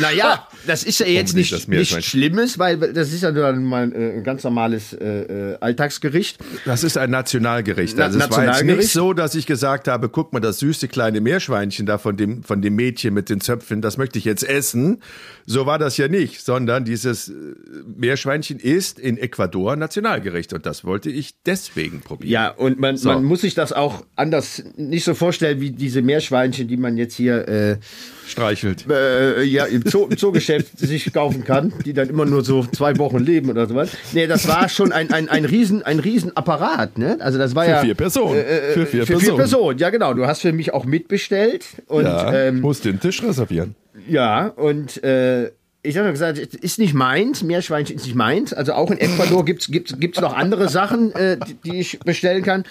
Naja, 0.00 0.48
das 0.66 0.82
ist 0.84 1.00
ja 1.00 1.06
jetzt 1.06 1.34
nicht 1.34 1.52
nicht, 1.52 1.68
nicht? 1.68 2.04
Schlimmes, 2.04 2.58
weil 2.58 2.76
das 2.78 3.12
ist 3.12 3.22
ja 3.22 3.32
nur 3.32 3.52
mal 3.54 3.92
äh, 3.92 4.16
ein 4.18 4.24
ganz 4.24 4.44
normales 4.44 4.92
äh, 4.92 5.52
äh, 5.52 5.56
Alltagsgericht. 5.60 6.38
Das 6.64 6.84
ist 6.84 6.98
ein 6.98 7.10
Nationalgericht. 7.10 7.96
Na- 7.96 8.04
Also 8.04 8.18
es 8.18 8.30
war 8.30 8.44
jetzt 8.44 8.64
nicht 8.64 8.88
so, 8.92 9.12
dass 9.12 9.34
ich 9.34 9.46
gesagt 9.46 9.88
habe, 9.88 10.08
guck 10.08 10.32
mal, 10.32 10.40
das 10.40 10.58
süße 10.58 10.88
kleine 10.88 11.20
Meerschweinchen 11.20 11.86
da 11.86 11.98
von 11.98 12.16
dem, 12.16 12.42
von 12.42 12.62
dem 12.62 12.74
Mädchen 12.76 13.14
mit 13.14 13.28
den 13.28 13.40
Zöpfen, 13.40 13.80
das 13.82 13.96
möchte 13.96 14.18
ich 14.18 14.24
jetzt 14.24 14.42
essen. 14.48 15.02
So 15.46 15.64
war 15.66 15.78
das 15.78 15.96
ja 15.96 16.08
nicht, 16.08 16.40
sondern 16.44 16.84
dieses 16.84 17.28
äh, 17.28 17.32
Meerschweinchen 17.96 18.58
ist 18.58 18.98
in 18.98 19.16
Ecuador 19.18 19.76
Nationalgericht 19.76 20.52
und 20.52 20.66
das 20.66 20.84
wollte 20.84 21.10
ich 21.10 21.34
deswegen 21.46 22.00
probieren. 22.00 22.30
Ja, 22.32 22.48
und 22.50 22.78
man, 22.80 22.96
So. 22.96 23.08
man 23.10 23.24
muss 23.24 23.42
sich 23.42 23.54
das 23.54 23.72
auch 23.72 24.04
anders 24.16 24.62
nicht 24.76 25.04
so 25.04 25.14
vorstellen 25.14 25.60
wie 25.60 25.70
diese 25.70 26.02
Meerschweinchen, 26.02 26.68
die 26.68 26.76
man 26.76 26.96
jetzt 26.96 27.14
hier 27.14 27.46
äh, 27.48 27.76
Streichelt. 28.26 28.84
äh, 28.90 29.42
ja, 29.44 29.64
im, 29.64 29.82
Zoo, 29.86 30.08
Zoogeschäft 30.08 30.78
sich 30.78 31.12
kaufen 31.12 31.44
kann, 31.44 31.72
die 31.84 31.92
dann 31.92 32.08
immer 32.08 32.24
nur 32.26 32.44
so 32.44 32.64
zwei 32.66 32.96
Wochen 32.98 33.18
leben 33.18 33.50
oder 33.50 33.66
sowas. 33.66 33.90
Nee, 34.12 34.26
das 34.26 34.48
war 34.48 34.68
schon 34.68 34.92
ein, 34.92 35.12
ein, 35.12 35.28
ein, 35.28 35.44
riesen, 35.44 35.82
ein 35.82 35.98
Riesenapparat, 36.00 36.98
ne? 36.98 37.16
Also 37.20 37.38
das 37.38 37.54
war 37.54 37.64
Für 37.64 37.70
ja. 37.70 37.80
vier 37.82 37.94
Personen. 37.94 38.36
Äh, 38.36 38.72
Für 38.72 38.86
vier 38.86 39.06
für 39.06 39.12
Personen. 39.14 39.20
vier 39.20 39.34
Personen, 39.36 39.78
ja 39.78 39.90
genau. 39.90 40.14
Du 40.14 40.26
hast 40.26 40.40
für 40.42 40.52
mich 40.52 40.74
auch 40.74 40.84
mitbestellt 40.84 41.64
und 41.86 42.04
Ja, 42.04 42.32
ähm, 42.32 42.60
muss 42.60 42.80
den 42.80 43.00
Tisch 43.00 43.22
reservieren. 43.22 43.74
Ja, 44.08 44.48
und 44.48 45.02
äh, 45.04 45.50
ich 45.82 45.96
habe 45.96 46.10
gesagt, 46.10 46.38
es 46.38 46.54
ist 46.54 46.78
nicht 46.78 46.94
meins, 46.94 47.42
Meerschweinchen 47.44 47.96
ist 47.96 48.06
nicht 48.06 48.16
meins. 48.16 48.52
Also 48.52 48.72
auch 48.72 48.90
in 48.90 48.98
Ecuador 48.98 49.44
gibt's, 49.44 49.68
gibt's 49.70 50.20
noch 50.20 50.34
andere 50.34 50.68
Sachen, 50.68 51.14
äh, 51.14 51.38
die, 51.38 51.54
die 51.54 51.76
ich 51.78 52.00
bestellen 52.00 52.42
kann. 52.42 52.64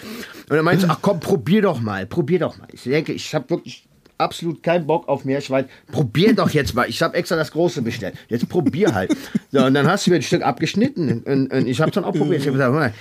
Und 0.49 0.55
dann 0.57 0.65
meinte 0.65 0.87
ach 0.89 0.99
komm, 1.01 1.21
probier 1.21 1.61
doch 1.61 1.79
mal, 1.79 2.05
probier 2.05 2.39
doch 2.39 2.57
mal. 2.57 2.67
Ich 2.73 2.83
denke, 2.83 3.13
ich 3.13 3.33
habe 3.33 3.49
wirklich 3.49 3.87
absolut 4.17 4.63
keinen 4.63 4.87
Bock 4.87 5.07
auf 5.07 5.25
Meerschwein. 5.25 5.65
Probier 5.91 6.33
doch 6.33 6.49
jetzt 6.49 6.73
mal. 6.73 6.89
Ich 6.89 7.01
habe 7.01 7.15
extra 7.15 7.35
das 7.35 7.51
Große 7.51 7.81
bestellt. 7.81 8.15
Jetzt 8.27 8.47
probier 8.49 8.93
halt. 8.93 9.15
So, 9.51 9.63
und 9.63 9.73
dann 9.73 9.87
hast 9.87 10.05
du 10.05 10.11
mir 10.11 10.17
ein 10.17 10.21
Stück 10.21 10.41
abgeschnitten. 10.41 11.23
Und, 11.23 11.51
und 11.51 11.67
ich 11.67 11.81
habe 11.81 11.91
dann 11.91 12.03
auch 12.03 12.13
probiert. 12.13 12.41
Ich 12.41 12.47
habe 12.47 12.57
gesagt, 12.57 12.73
mal, 12.73 12.93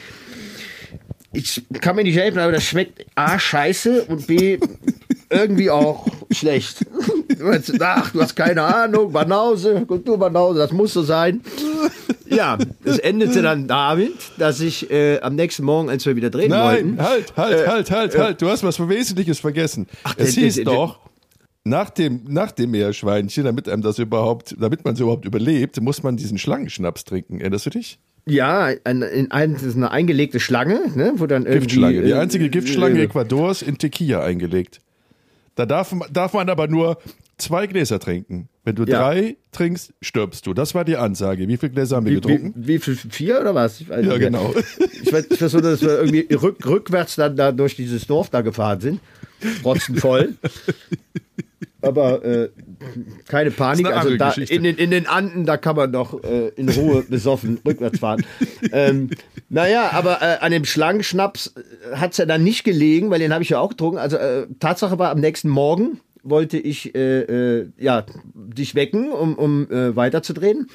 ich 1.33 1.62
kann 1.81 1.96
mir 1.96 2.05
nicht 2.05 2.16
helfen, 2.16 2.38
aber 2.38 2.53
das 2.53 2.64
schmeckt 2.64 3.05
A, 3.14 3.38
scheiße 3.38 4.05
und 4.05 4.27
B, 4.27 4.59
irgendwie 5.30 5.70
auch 5.70 6.06
schlecht. 6.30 6.84
Ach, 7.80 8.10
du 8.10 8.20
hast 8.20 8.34
keine 8.37 8.62
Ahnung, 8.62 9.12
Banause, 9.12 9.84
Kulturbanause, 9.87 10.58
das 10.58 10.72
muss 10.72 10.92
so 10.92 11.02
sein. 11.02 11.40
Ja, 12.26 12.58
es 12.84 12.98
endete 12.98 13.42
dann 13.42 13.68
damit, 13.68 14.14
dass 14.38 14.60
ich 14.60 14.90
äh, 14.90 15.20
am 15.20 15.34
nächsten 15.34 15.64
Morgen, 15.64 15.90
als 15.90 16.06
wir 16.06 16.16
wieder 16.16 16.30
drehen 16.30 16.50
Nein, 16.50 16.96
wollten, 16.96 17.02
halt, 17.02 17.37
halt, 17.37 17.66
halt, 17.68 17.90
halt, 17.90 18.18
halt. 18.18 18.42
Du 18.42 18.48
hast 18.48 18.62
was 18.62 18.78
Wesentliches 18.78 19.40
vergessen. 19.40 19.87
es 20.16 20.34
der- 20.34 20.44
hieß 20.44 20.64
doch, 20.64 21.00
nach 21.64 21.90
dem, 21.90 22.22
nach 22.28 22.52
dem 22.52 22.72
Meerschweinchen, 22.72 23.44
damit 23.44 23.68
einem 23.68 23.82
das 23.82 23.98
überhaupt, 23.98 24.54
damit 24.58 24.84
man 24.84 24.96
so 24.96 25.04
überhaupt 25.04 25.24
überlebt, 25.24 25.80
muss 25.80 26.02
man 26.02 26.16
diesen 26.16 26.38
Schlangenschnaps 26.38 27.04
trinken. 27.04 27.40
Erinnerst 27.40 27.66
du 27.66 27.70
dich? 27.70 27.98
ja, 28.26 28.70
ein, 28.84 29.02
in 29.02 29.30
ein, 29.30 29.54
das 29.54 29.62
ist 29.62 29.76
eine 29.76 29.90
eingelegte 29.90 30.40
Schlange, 30.40 30.80
ne, 30.94 31.12
wo 31.16 31.26
dann 31.26 31.44
irgendwie... 31.44 31.66
Giftschlange. 31.66 32.02
Die 32.02 32.10
äh, 32.10 32.14
einzige 32.14 32.48
Giftschlange 32.48 33.00
äh, 33.00 33.04
Ecuadors 33.04 33.62
in 33.62 33.78
Tequila 33.78 34.22
eingelegt. 34.22 34.80
Da 35.56 35.66
darf, 35.66 35.94
darf 36.12 36.32
man 36.32 36.48
aber 36.48 36.66
nur 36.68 36.98
zwei 37.38 37.66
Gläser 37.66 37.98
trinken. 38.00 38.48
Wenn 38.64 38.74
du 38.76 38.84
Ja. 38.84 38.98
drei 39.00 39.36
trinkst, 39.52 39.92
stirbst 40.00 40.46
du. 40.46 40.54
Das 40.54 40.74
war 40.74 40.84
die 40.84 40.96
Ansage. 40.96 41.46
Wie 41.48 41.56
viele 41.56 41.72
Gläser 41.72 41.96
haben 41.96 42.06
wir 42.06 42.12
Wie, 42.12 42.16
getrunken? 42.16 42.52
wie, 42.56 42.66
wie 42.74 42.78
viel? 42.78 42.96
Vier 42.96 43.40
oder 43.40 43.54
was? 43.54 43.80
Ja, 43.80 43.96
nicht 43.98 44.18
genau. 44.18 44.54
Ich 45.02 45.12
weiß, 45.12 45.26
ich 45.30 45.40
weiß 45.42 45.52
nur, 45.52 45.62
dass 45.62 45.80
wir 45.82 45.98
irgendwie 46.00 46.32
rück, 46.34 46.64
rückwärts 46.66 47.16
dann 47.16 47.36
da 47.36 47.52
durch 47.52 47.76
dieses 47.76 48.06
Dorf 48.06 48.30
da 48.30 48.40
gefahren 48.40 48.80
sind. 48.80 49.00
Rotzenvoll. 49.64 50.34
Aber 51.85 52.25
äh, 52.25 52.51
keine 53.29 53.51
Panik. 53.51 53.87
Also 53.87 54.16
da 54.16 54.33
in 54.33 54.62
den, 54.62 54.77
in 54.77 54.90
den 54.90 55.07
Anden, 55.07 55.47
da 55.47 55.57
kann 55.57 55.77
man 55.77 55.92
doch 55.92 56.23
äh, 56.25 56.49
in 56.57 56.68
Ruhe 56.68 57.03
besoffen 57.03 57.61
rückwärts 57.66 57.99
fahren. 57.99 58.25
ähm, 58.73 59.11
naja, 59.49 59.90
aber 59.92 60.23
äh, 60.23 60.38
an 60.40 60.53
dem 60.53 60.64
Schlangenschnaps 60.64 61.55
hat 61.94 62.12
es 62.12 62.18
ja 62.18 62.27
dann 62.27 62.42
nicht 62.42 62.64
gelegen, 62.64 63.11
weil 63.11 63.18
den 63.18 63.33
habe 63.33 63.42
ich 63.42 63.51
ja 63.51 63.59
auch 63.61 63.70
getrunken. 63.70 63.99
Also 63.99 64.16
äh, 64.16 64.47
Tatsache 64.61 64.99
war, 64.99 65.11
am 65.11 65.20
nächsten 65.20 65.49
Morgen 65.49 66.01
wollte 66.25 66.59
ich 66.59 66.94
äh, 66.94 67.20
äh, 67.20 67.70
ja, 67.79 68.05
dich 68.35 68.75
wecken, 68.75 69.12
um, 69.12 69.35
um 69.35 69.70
äh, 69.70 69.94
weiterzudrehen. 69.94 70.68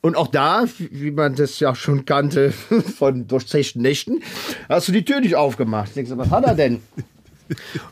Und 0.00 0.16
auch 0.16 0.28
da, 0.28 0.64
wie 0.78 1.10
man 1.10 1.34
das 1.34 1.60
ja 1.60 1.74
schon 1.74 2.04
kannte 2.04 2.52
von 2.96 3.26
durchzechten 3.26 3.82
Nächten, 3.82 4.22
hast 4.68 4.88
du 4.88 4.92
die 4.92 5.04
Tür 5.04 5.20
nicht 5.20 5.34
aufgemacht. 5.34 5.96
Ich 5.96 6.08
so, 6.08 6.16
was 6.16 6.30
hat 6.30 6.44
er 6.44 6.54
denn? 6.54 6.80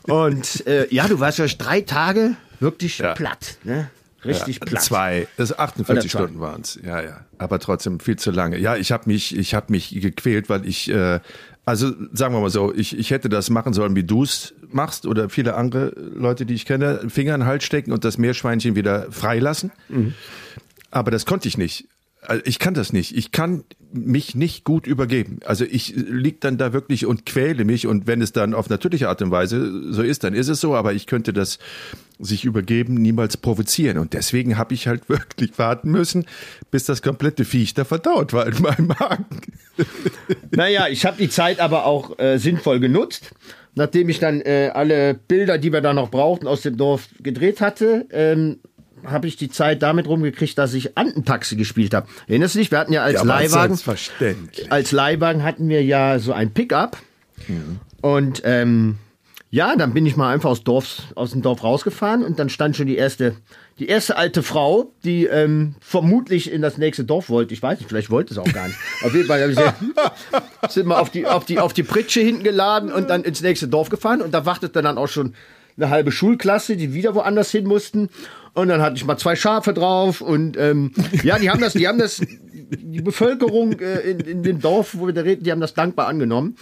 Und 0.03 0.65
äh, 0.67 0.87
ja, 0.93 1.07
du 1.07 1.19
warst 1.19 1.39
ja 1.39 1.47
drei 1.47 1.81
Tage 1.81 2.35
wirklich 2.59 2.99
Ja. 2.99 3.13
platt. 3.13 3.57
Ne? 3.63 3.89
Richtig 4.23 4.59
Ja, 4.59 4.65
platt. 4.65 4.83
Zwei. 4.83 5.27
Das 5.37 5.57
48 5.57 5.89
Oder 5.89 6.01
zwei. 6.01 6.07
Stunden 6.19 6.39
waren 6.39 6.61
es. 6.61 6.79
Ja, 6.83 7.01
ja. 7.01 7.25
Aber 7.39 7.57
trotzdem 7.59 7.99
viel 7.99 8.17
zu 8.17 8.29
lange. 8.31 8.57
Ja, 8.59 8.75
ich 8.75 8.91
habe 8.91 9.03
mich, 9.07 9.35
ich 9.35 9.53
habe 9.55 9.67
mich 9.71 9.89
gequält, 9.99 10.47
weil 10.49 10.65
ich, 10.67 10.89
äh, 10.91 11.19
also 11.65 11.91
sagen 12.13 12.33
wir 12.35 12.39
mal 12.41 12.49
so, 12.51 12.73
ich, 12.73 12.97
ich 12.97 13.09
hätte 13.11 13.29
das 13.29 13.49
machen 13.49 13.73
sollen, 13.73 13.95
wie 13.95 14.03
du 14.03 14.23
es 14.23 14.53
machst 14.69 15.05
oder 15.07 15.29
viele 15.29 15.55
andere 15.55 15.89
Leute, 16.15 16.45
die 16.45 16.53
ich 16.53 16.65
kenne, 16.65 17.01
Finger 17.09 17.33
in 17.35 17.41
den 17.41 17.47
Hals 17.47 17.63
stecken 17.63 17.91
und 17.91 18.05
das 18.05 18.17
Meerschweinchen 18.19 18.75
wieder 18.75 19.11
freilassen. 19.11 19.71
Aber 20.91 21.09
das 21.11 21.25
konnte 21.25 21.47
ich 21.47 21.57
nicht. 21.57 21.87
Also 22.21 22.43
Ich 22.45 22.59
kann 22.59 22.73
das 22.75 22.93
nicht. 22.93 23.15
Ich 23.17 23.31
kann 23.31 23.63
mich 23.93 24.35
nicht 24.35 24.63
gut 24.63 24.87
übergeben. 24.87 25.39
Also 25.45 25.65
ich 25.65 25.93
lieg 25.95 26.41
dann 26.41 26.57
da 26.57 26.73
wirklich 26.73 27.05
und 27.05 27.25
quäle 27.25 27.65
mich 27.65 27.87
und 27.87 28.07
wenn 28.07 28.21
es 28.21 28.31
dann 28.31 28.53
auf 28.53 28.69
natürliche 28.69 29.09
Art 29.09 29.21
und 29.21 29.31
Weise 29.31 29.91
so 29.91 30.01
ist, 30.01 30.23
dann 30.23 30.33
ist 30.33 30.47
es 30.47 30.61
so, 30.61 30.75
aber 30.75 30.93
ich 30.93 31.07
könnte 31.07 31.33
das 31.33 31.59
sich 32.19 32.45
übergeben 32.45 32.95
niemals 32.95 33.37
provozieren 33.37 33.97
und 33.97 34.13
deswegen 34.13 34.57
habe 34.57 34.73
ich 34.73 34.87
halt 34.87 35.09
wirklich 35.09 35.57
warten 35.57 35.91
müssen, 35.91 36.25
bis 36.69 36.85
das 36.85 37.01
komplette 37.01 37.45
Viech 37.45 37.73
da 37.73 37.83
verdaut 37.83 38.33
war 38.33 38.47
in 38.47 38.61
meinem 38.61 38.87
Magen. 38.87 39.25
Naja, 40.53 40.87
ich 40.89 41.05
habe 41.05 41.17
die 41.17 41.29
Zeit 41.29 41.61
aber 41.61 41.85
auch 41.85 42.19
äh, 42.19 42.37
sinnvoll 42.37 42.81
genutzt. 42.81 43.31
Nachdem 43.73 44.09
ich 44.09 44.19
dann 44.19 44.41
äh, 44.41 44.69
alle 44.73 45.13
Bilder, 45.13 45.57
die 45.57 45.71
wir 45.71 45.79
da 45.79 45.93
noch 45.93 46.11
brauchten, 46.11 46.45
aus 46.45 46.61
dem 46.61 46.75
Dorf 46.75 47.07
gedreht 47.21 47.61
hatte, 47.61 48.05
ähm, 48.11 48.59
habe 49.05 49.27
ich 49.27 49.35
die 49.37 49.49
Zeit 49.49 49.81
damit 49.81 50.07
rumgekriegt, 50.07 50.57
dass 50.57 50.73
ich 50.73 50.97
Antentaxi 50.97 51.55
gespielt 51.55 51.93
habe. 51.93 52.07
Erinnerst 52.27 52.55
du 52.55 52.59
dich? 52.59 52.71
Wir 52.71 52.79
hatten 52.79 52.93
ja 52.93 53.03
als 53.03 53.17
aber 53.17 53.27
Leihwagen, 53.27 53.79
als 54.69 54.91
Leihwagen 54.91 55.43
hatten 55.43 55.69
wir 55.69 55.83
ja 55.83 56.19
so 56.19 56.33
ein 56.33 56.51
Pickup. 56.51 56.97
Und 58.01 58.41
ähm, 58.45 58.97
Ja, 59.53 59.75
dann 59.75 59.93
bin 59.93 60.05
ich 60.05 60.15
mal 60.15 60.33
einfach 60.33 60.49
aus, 60.49 60.63
Dorf, 60.63 61.03
aus 61.15 61.31
dem 61.31 61.41
Dorf 61.41 61.61
rausgefahren 61.63 62.23
und 62.23 62.39
dann 62.39 62.47
stand 62.47 62.77
schon 62.77 62.87
die 62.87 62.95
erste, 62.95 63.35
die 63.79 63.87
erste 63.87 64.15
alte 64.15 64.43
Frau, 64.43 64.93
die 65.03 65.25
ähm, 65.25 65.75
vermutlich 65.81 66.49
in 66.49 66.61
das 66.61 66.77
nächste 66.77 67.03
Dorf 67.03 67.29
wollte. 67.29 67.53
Ich 67.53 67.61
weiß 67.61 67.79
nicht, 67.79 67.89
vielleicht 67.89 68.09
wollte 68.09 68.33
es 68.33 68.37
auch 68.37 68.53
gar 68.53 68.67
nicht. 68.67 68.79
Auf 69.03 69.13
jeden 69.13 69.27
Fall 69.27 69.51
ich 69.51 69.59
sind 70.69 70.87
wir 70.87 71.01
auf 71.01 71.09
die, 71.09 71.27
auf, 71.27 71.43
die, 71.43 71.59
auf 71.59 71.73
die 71.73 71.83
Pritsche 71.83 72.21
hinten 72.21 72.43
geladen 72.43 72.93
und 72.93 73.09
dann 73.09 73.23
ins 73.23 73.41
nächste 73.41 73.67
Dorf 73.67 73.89
gefahren 73.89 74.21
und 74.21 74.31
da 74.33 74.45
wartete 74.45 74.81
dann 74.81 74.97
auch 74.97 75.09
schon 75.09 75.33
eine 75.75 75.89
halbe 75.89 76.13
Schulklasse, 76.13 76.77
die 76.77 76.93
wieder 76.93 77.13
woanders 77.15 77.51
hin 77.51 77.65
mussten. 77.65 78.09
Und 78.53 78.67
dann 78.67 78.81
hatte 78.81 78.97
ich 78.97 79.05
mal 79.05 79.17
zwei 79.17 79.35
Schafe 79.35 79.73
drauf 79.73 80.19
und 80.21 80.57
ähm, 80.57 80.91
ja, 81.23 81.39
die 81.39 81.49
haben 81.49 81.61
das, 81.61 81.71
die 81.73 81.87
haben 81.87 81.99
das, 81.99 82.21
die 82.53 83.01
Bevölkerung 83.01 83.79
äh, 83.79 83.99
in, 84.01 84.19
in 84.19 84.43
dem 84.43 84.59
Dorf, 84.59 84.95
wo 84.97 85.07
wir 85.07 85.13
da 85.13 85.21
reden, 85.21 85.43
die 85.43 85.51
haben 85.51 85.61
das 85.61 85.73
dankbar 85.73 86.07
angenommen. 86.07 86.57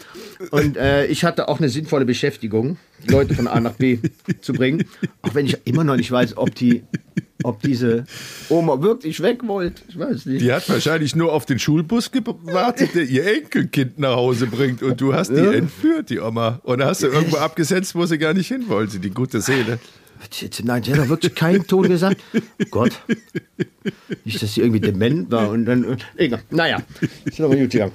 Und 0.51 0.77
äh, 0.77 1.07
ich 1.07 1.23
hatte 1.23 1.47
auch 1.47 1.57
eine 1.59 1.67
sinnvolle 1.69 2.05
Beschäftigung, 2.05 2.77
Leute 3.07 3.33
von 3.33 3.47
A 3.47 3.59
nach 3.59 3.73
B 3.73 3.97
zu 4.41 4.53
bringen. 4.53 4.85
Auch 5.23 5.33
wenn 5.33 5.47
ich 5.47 5.57
immer 5.65 5.83
noch 5.83 5.95
nicht 5.95 6.11
weiß, 6.11 6.37
ob 6.37 6.53
die, 6.53 6.83
ob 7.43 7.61
diese 7.63 8.03
Oma 8.49 8.81
wirklich 8.83 9.19
weg 9.23 9.39
wollte. 9.47 9.81
Ich 9.87 9.97
weiß 9.97 10.27
nicht. 10.27 10.41
Die 10.41 10.53
hat 10.53 10.69
wahrscheinlich 10.69 11.15
nur 11.15 11.33
auf 11.33 11.47
den 11.47 11.57
Schulbus 11.57 12.11
gewartet, 12.11 12.93
der 12.93 13.03
ihr 13.05 13.25
Enkelkind 13.35 13.97
nach 13.97 14.15
Hause 14.15 14.45
bringt. 14.45 14.83
Und 14.83 15.01
du 15.01 15.13
hast 15.15 15.29
die 15.31 15.37
Ja. 15.41 15.53
entführt, 15.53 16.11
die 16.11 16.19
Oma. 16.19 16.59
Und 16.63 16.83
hast 16.83 17.01
du 17.01 17.07
irgendwo 17.07 17.37
abgesetzt, 17.37 17.95
wo 17.95 18.05
sie 18.05 18.19
gar 18.19 18.35
nicht 18.35 18.47
hin 18.47 18.65
wollte, 18.67 18.99
die 18.99 19.09
gute 19.09 19.41
Seele. 19.41 19.79
Nein, 20.63 20.83
sie 20.83 20.91
hat 20.93 20.99
doch 20.99 21.09
wirklich 21.09 21.33
keinen 21.35 21.65
Ton 21.65 21.87
gesagt. 21.87 22.21
Gott. 22.71 22.91
Nicht, 24.25 24.41
dass 24.41 24.53
sie 24.53 24.61
irgendwie 24.61 24.79
dement 24.81 25.31
war 25.31 25.49
und 25.49 25.65
dann. 25.65 25.83
äh, 25.83 25.97
Egal. 26.17 26.41
Naja, 26.49 26.79
ist 27.25 27.39
aber 27.41 27.55
gut 27.55 27.69
gegangen. 27.71 27.93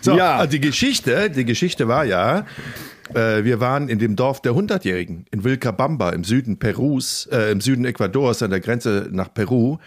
So, 0.00 0.16
Ja. 0.16 0.36
also 0.36 0.50
die 0.52 0.60
Geschichte, 0.60 1.30
die 1.30 1.44
Geschichte 1.44 1.88
war 1.88 2.04
ja, 2.04 2.46
äh, 3.14 3.44
wir 3.44 3.60
waren 3.60 3.88
in 3.88 3.98
dem 3.98 4.16
Dorf 4.16 4.40
der 4.42 4.54
Hundertjährigen 4.54 5.26
in 5.30 5.44
Vilcabamba 5.44 6.10
im 6.10 6.24
Süden 6.24 6.58
Perus, 6.58 7.26
äh, 7.32 7.50
im 7.50 7.60
Süden 7.60 7.84
Ecuadors 7.84 8.42
an 8.42 8.50
der 8.50 8.60
Grenze 8.60 9.08
nach 9.10 9.32
Peru, 9.34 9.78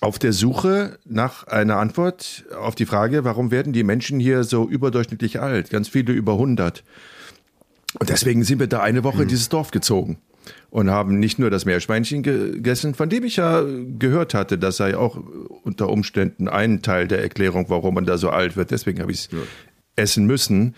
auf 0.00 0.18
der 0.18 0.32
Suche 0.32 0.98
nach 1.04 1.46
einer 1.46 1.78
Antwort 1.78 2.44
auf 2.60 2.74
die 2.74 2.86
Frage, 2.86 3.24
warum 3.24 3.50
werden 3.50 3.72
die 3.72 3.84
Menschen 3.84 4.20
hier 4.20 4.44
so 4.44 4.68
überdurchschnittlich 4.68 5.40
alt? 5.40 5.70
Ganz 5.70 5.88
viele 5.88 6.12
über 6.12 6.32
100. 6.34 6.82
Und 7.98 8.08
deswegen 8.10 8.42
sind 8.44 8.58
wir 8.58 8.66
da 8.66 8.80
eine 8.80 9.04
Woche 9.04 9.22
in 9.22 9.28
dieses 9.28 9.48
Dorf 9.48 9.70
gezogen 9.70 10.18
und 10.72 10.90
haben 10.90 11.18
nicht 11.18 11.38
nur 11.38 11.50
das 11.50 11.66
Meerschweinchen 11.66 12.22
gegessen, 12.22 12.94
von 12.94 13.10
dem 13.10 13.24
ich 13.24 13.36
ja 13.36 13.62
gehört 13.98 14.32
hatte, 14.32 14.56
das 14.56 14.78
sei 14.78 14.96
auch 14.96 15.18
unter 15.64 15.90
Umständen 15.90 16.48
ein 16.48 16.80
Teil 16.80 17.08
der 17.08 17.20
Erklärung, 17.20 17.66
warum 17.68 17.94
man 17.94 18.06
da 18.06 18.16
so 18.16 18.30
alt 18.30 18.56
wird. 18.56 18.70
Deswegen 18.70 19.02
habe 19.02 19.12
ich 19.12 19.18
es 19.18 19.28
essen 19.96 20.24
müssen, 20.24 20.74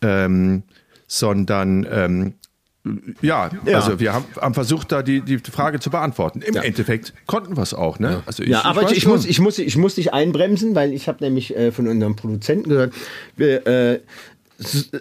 ähm, 0.00 0.62
sondern 1.06 1.86
ähm, 1.90 2.34
ja, 3.20 3.50
Ja. 3.66 3.76
also 3.76 4.00
wir 4.00 4.14
haben, 4.14 4.24
haben 4.40 4.54
versucht, 4.54 4.92
da 4.92 5.02
die, 5.02 5.20
die 5.20 5.36
Frage 5.38 5.78
zu 5.78 5.90
beantworten. 5.90 6.40
Im 6.40 6.56
Endeffekt 6.56 7.12
konnten 7.26 7.54
wir 7.56 7.62
es 7.62 7.74
auch, 7.74 7.98
ne? 7.98 8.22
Also 8.24 8.42
ich, 8.42 8.48
Ja, 8.48 8.64
aber 8.64 8.90
ich, 8.90 8.96
ich, 8.98 9.06
muss, 9.06 9.26
ich, 9.26 9.40
muss, 9.40 9.58
ich 9.58 9.76
muss 9.76 9.96
dich 9.96 10.14
einbremsen, 10.14 10.74
weil 10.74 10.94
ich 10.94 11.06
habe 11.06 11.22
nämlich 11.22 11.54
äh, 11.54 11.70
von 11.70 11.86
unserem 11.86 12.16
Produzenten 12.16 12.70
gehört, 12.70 12.94
wir 13.36 13.66
äh, 13.66 14.00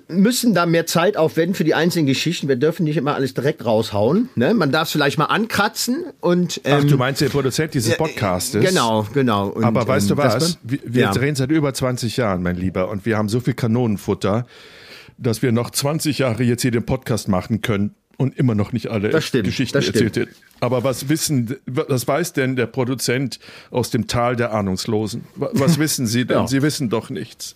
müssen 0.08 0.54
da 0.54 0.66
mehr 0.66 0.86
Zeit 0.86 1.16
aufwenden 1.18 1.54
für 1.56 1.64
die 1.64 1.76
einzelnen 1.76 2.08
Geschichten. 2.08 2.48
Wir 2.48 2.56
dürfen 2.56 2.84
nicht 2.84 2.98
immer 2.98 3.16
alles 3.16 3.34
direkt 3.34 3.66
raushauen. 3.66 4.30
Ne? 4.36 4.54
Man 4.54 4.72
darf 4.72 4.88
es 4.88 4.92
vielleicht 4.92 5.18
mal 5.18 5.26
ankratzen 5.26 6.06
und 6.22 6.62
Ach, 6.66 6.82
ähm, 6.82 6.88
du 6.88 6.98
meinst 6.98 7.22
der 7.22 7.30
Produzent 7.30 7.74
dieses 7.74 7.96
Podcastes? 7.98 8.64
Genau, 8.64 9.08
genau. 9.14 9.50
Und, 9.50 9.64
Aber 9.64 9.88
weißt 9.88 10.10
du 10.10 10.14
ähm, 10.16 10.20
das 10.20 10.36
was? 10.36 10.58
Wir, 10.64 10.80
wir 10.84 11.02
ja. 11.04 11.12
drehen 11.12 11.36
seit 11.36 11.52
über 11.52 11.74
20 11.74 12.18
Jahren, 12.18 12.42
mein 12.42 12.56
Lieber, 12.56 12.90
und 12.90 13.06
wir 13.06 13.18
haben 13.18 13.30
so 13.30 13.40
viel 13.40 13.54
Kanonenfutter, 13.54 14.46
dass 15.18 15.42
wir 15.42 15.52
noch 15.52 15.70
20 15.70 16.20
Jahre 16.20 16.44
jetzt 16.44 16.62
hier 16.64 16.72
den 16.72 16.86
Podcast 16.86 17.28
machen 17.28 17.62
können 17.62 17.94
und 18.18 18.38
immer 18.38 18.56
noch 18.56 18.74
nicht 18.74 18.88
alle 18.90 19.22
stimmt, 19.22 19.46
Geschichten 19.46 19.78
erzählt. 19.78 20.30
Aber 20.60 20.84
was 20.84 21.10
wissen, 21.10 21.58
was 21.66 22.08
weiß 22.08 22.34
denn 22.34 22.56
der 22.56 22.68
Produzent 22.68 23.40
aus 23.70 23.90
dem 23.90 24.08
Tal 24.08 24.36
der 24.36 24.54
Ahnungslosen? 24.54 25.26
Wa- 25.36 25.50
Was 25.54 25.78
wissen 25.78 26.08
Sie 26.08 26.26
denn? 26.26 26.38
Ja. 26.38 26.48
Sie 26.48 26.62
wissen 26.62 26.90
doch 26.90 27.10
nichts. 27.10 27.56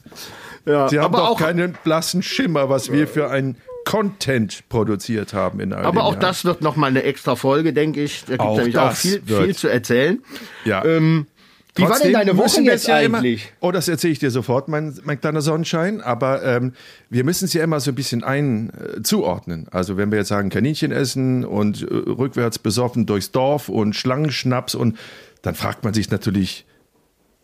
Ja, 0.67 0.89
Sie 0.89 0.99
haben 0.99 1.05
aber 1.15 1.17
doch 1.19 1.29
auch, 1.29 1.39
keinen 1.39 1.73
blassen 1.83 2.21
Schimmer, 2.21 2.69
was 2.69 2.91
wir 2.91 3.07
für 3.07 3.29
ein 3.29 3.55
Content 3.85 4.67
produziert 4.67 5.33
haben 5.33 5.61
in 5.61 5.71
all 5.71 5.85
aber 5.85 6.03
auch 6.03 6.11
Jahren. 6.11 6.19
das 6.21 6.43
wird 6.43 6.61
noch 6.61 6.75
mal 6.75 6.87
eine 6.87 7.03
extra 7.03 7.37
Folge, 7.37 7.71
denke 7.71 8.03
ich. 8.03 8.25
Da 8.25 8.35
gibt 8.35 8.43
es 8.51 8.57
nämlich 8.57 8.77
auch 8.77 8.91
viel, 8.91 9.21
viel 9.25 9.55
zu 9.55 9.69
erzählen. 9.69 10.21
Ja. 10.65 10.83
Ähm, 10.83 11.27
wie 11.75 11.83
war 11.83 11.89
denn 11.89 11.97
Trotzdem 11.97 12.13
deine 12.13 12.37
Woche 12.37 12.61
jetzt 12.63 12.87
ja 12.87 12.99
immer- 12.99 13.19
eigentlich? 13.19 13.53
oh, 13.61 13.71
das 13.71 13.87
erzähle 13.87 14.11
ich 14.11 14.19
dir 14.19 14.31
sofort, 14.31 14.67
mein, 14.67 14.99
mein 15.03 15.21
kleiner 15.21 15.41
Sonnenschein. 15.41 16.01
Aber 16.01 16.43
ähm, 16.43 16.73
wir 17.09 17.23
müssen 17.23 17.45
es 17.45 17.53
ja 17.53 17.63
immer 17.63 17.79
so 17.79 17.91
ein 17.91 17.95
bisschen 17.95 18.23
ein 18.23 18.71
äh, 18.71 19.03
zuordnen. 19.03 19.67
Also 19.71 19.95
wenn 19.95 20.11
wir 20.11 20.17
jetzt 20.17 20.29
sagen 20.29 20.49
Kaninchen 20.49 20.91
essen 20.91 21.45
und 21.45 21.83
äh, 21.83 21.85
rückwärts 21.93 22.59
besoffen 22.59 23.05
durchs 23.05 23.31
Dorf 23.31 23.69
und 23.69 23.95
Schlangenschnaps 23.95 24.75
und 24.75 24.97
dann 25.43 25.55
fragt 25.55 25.83
man 25.85 25.93
sich 25.93 26.09
natürlich, 26.09 26.65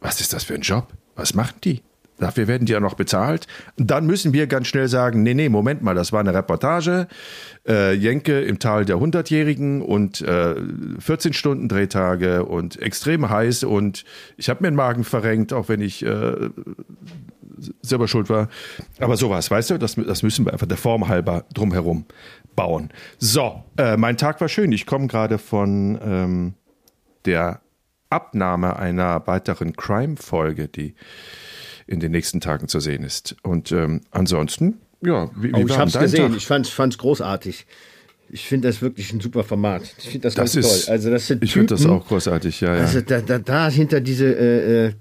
was 0.01 0.19
ist 0.19 0.33
das 0.33 0.43
für 0.43 0.55
ein 0.55 0.61
Job? 0.61 0.87
Was 1.15 1.35
machen 1.35 1.55
die? 1.63 1.81
Dafür 2.23 2.47
werden 2.47 2.65
die 2.65 2.71
ja 2.71 2.79
noch 2.79 2.93
bezahlt. 2.93 3.47
Dann 3.75 4.05
müssen 4.05 4.31
wir 4.31 4.47
ganz 4.47 4.67
schnell 4.67 4.87
sagen, 4.87 5.23
nee, 5.23 5.33
nee, 5.33 5.49
Moment 5.49 5.81
mal, 5.81 5.93
das 5.93 6.13
war 6.13 6.21
eine 6.21 6.33
Reportage. 6.33 7.09
Äh, 7.67 7.95
Jenke 7.95 8.39
im 8.39 8.59
Tal 8.59 8.85
der 8.85 8.97
Hundertjährigen 8.97 9.81
und 9.81 10.21
äh, 10.21 10.55
14 10.99 11.33
Stunden 11.33 11.67
Drehtage 11.67 12.45
und 12.45 12.81
extrem 12.81 13.29
heiß 13.29 13.65
und 13.65 14.05
ich 14.37 14.47
habe 14.47 14.63
mir 14.63 14.71
den 14.71 14.75
Magen 14.75 15.03
verrenkt, 15.03 15.51
auch 15.51 15.67
wenn 15.67 15.81
ich 15.81 16.05
äh, 16.05 16.49
selber 17.81 18.07
schuld 18.07 18.29
war. 18.29 18.47
Aber 18.99 19.17
sowas, 19.17 19.51
weißt 19.51 19.71
du, 19.71 19.77
das, 19.77 19.95
das 19.95 20.23
müssen 20.23 20.45
wir 20.45 20.53
einfach 20.53 20.67
der 20.67 20.77
Form 20.77 21.09
halber 21.09 21.43
drumherum 21.53 22.05
bauen. 22.55 22.89
So, 23.17 23.65
äh, 23.77 23.97
mein 23.97 24.15
Tag 24.15 24.39
war 24.39 24.47
schön. 24.47 24.71
Ich 24.71 24.85
komme 24.85 25.07
gerade 25.07 25.39
von 25.39 25.99
ähm, 26.01 26.53
der 27.25 27.59
Abnahme 28.09 28.77
einer 28.77 29.27
weiteren 29.27 29.73
Crime-Folge, 29.75 30.69
die 30.69 30.95
in 31.87 31.99
den 31.99 32.11
nächsten 32.11 32.39
Tagen 32.41 32.67
zu 32.67 32.79
sehen 32.79 33.03
ist. 33.03 33.35
Und 33.43 33.71
ähm, 33.71 34.01
ansonsten, 34.11 34.79
ja, 35.01 35.29
wie, 35.35 35.49
wie 35.49 35.53
Oh, 35.55 35.65
ich 35.67 35.77
habe 35.77 35.89
es 35.89 35.97
gesehen. 35.99 36.29
Tag? 36.29 36.37
Ich 36.37 36.45
fand's, 36.45 36.69
fand's 36.69 36.97
großartig. 36.97 37.65
Ich 38.29 38.47
finde 38.47 38.67
das 38.67 38.81
wirklich 38.81 39.13
ein 39.13 39.19
super 39.19 39.43
Format. 39.43 39.83
Ich 39.99 40.09
finde 40.09 40.21
das, 40.21 40.35
Das 40.35 40.53
ganz 40.53 40.65
ist, 40.65 40.85
toll. 40.85 40.93
Also 40.93 41.11
das 41.11 41.27
sind 41.27 41.43
ich 41.43 41.53
finde 41.53 41.75
das 41.75 41.85
auch 41.85 42.07
großartig, 42.07 42.61
ja, 42.61 42.75
ja. 42.75 42.81
Also 42.81 43.01
da, 43.01 43.21
da, 43.21 43.37
da 43.37 43.69
hinter 43.69 44.01
diese, 44.01 44.25
äh, 44.25 44.85
äh, 44.87 44.93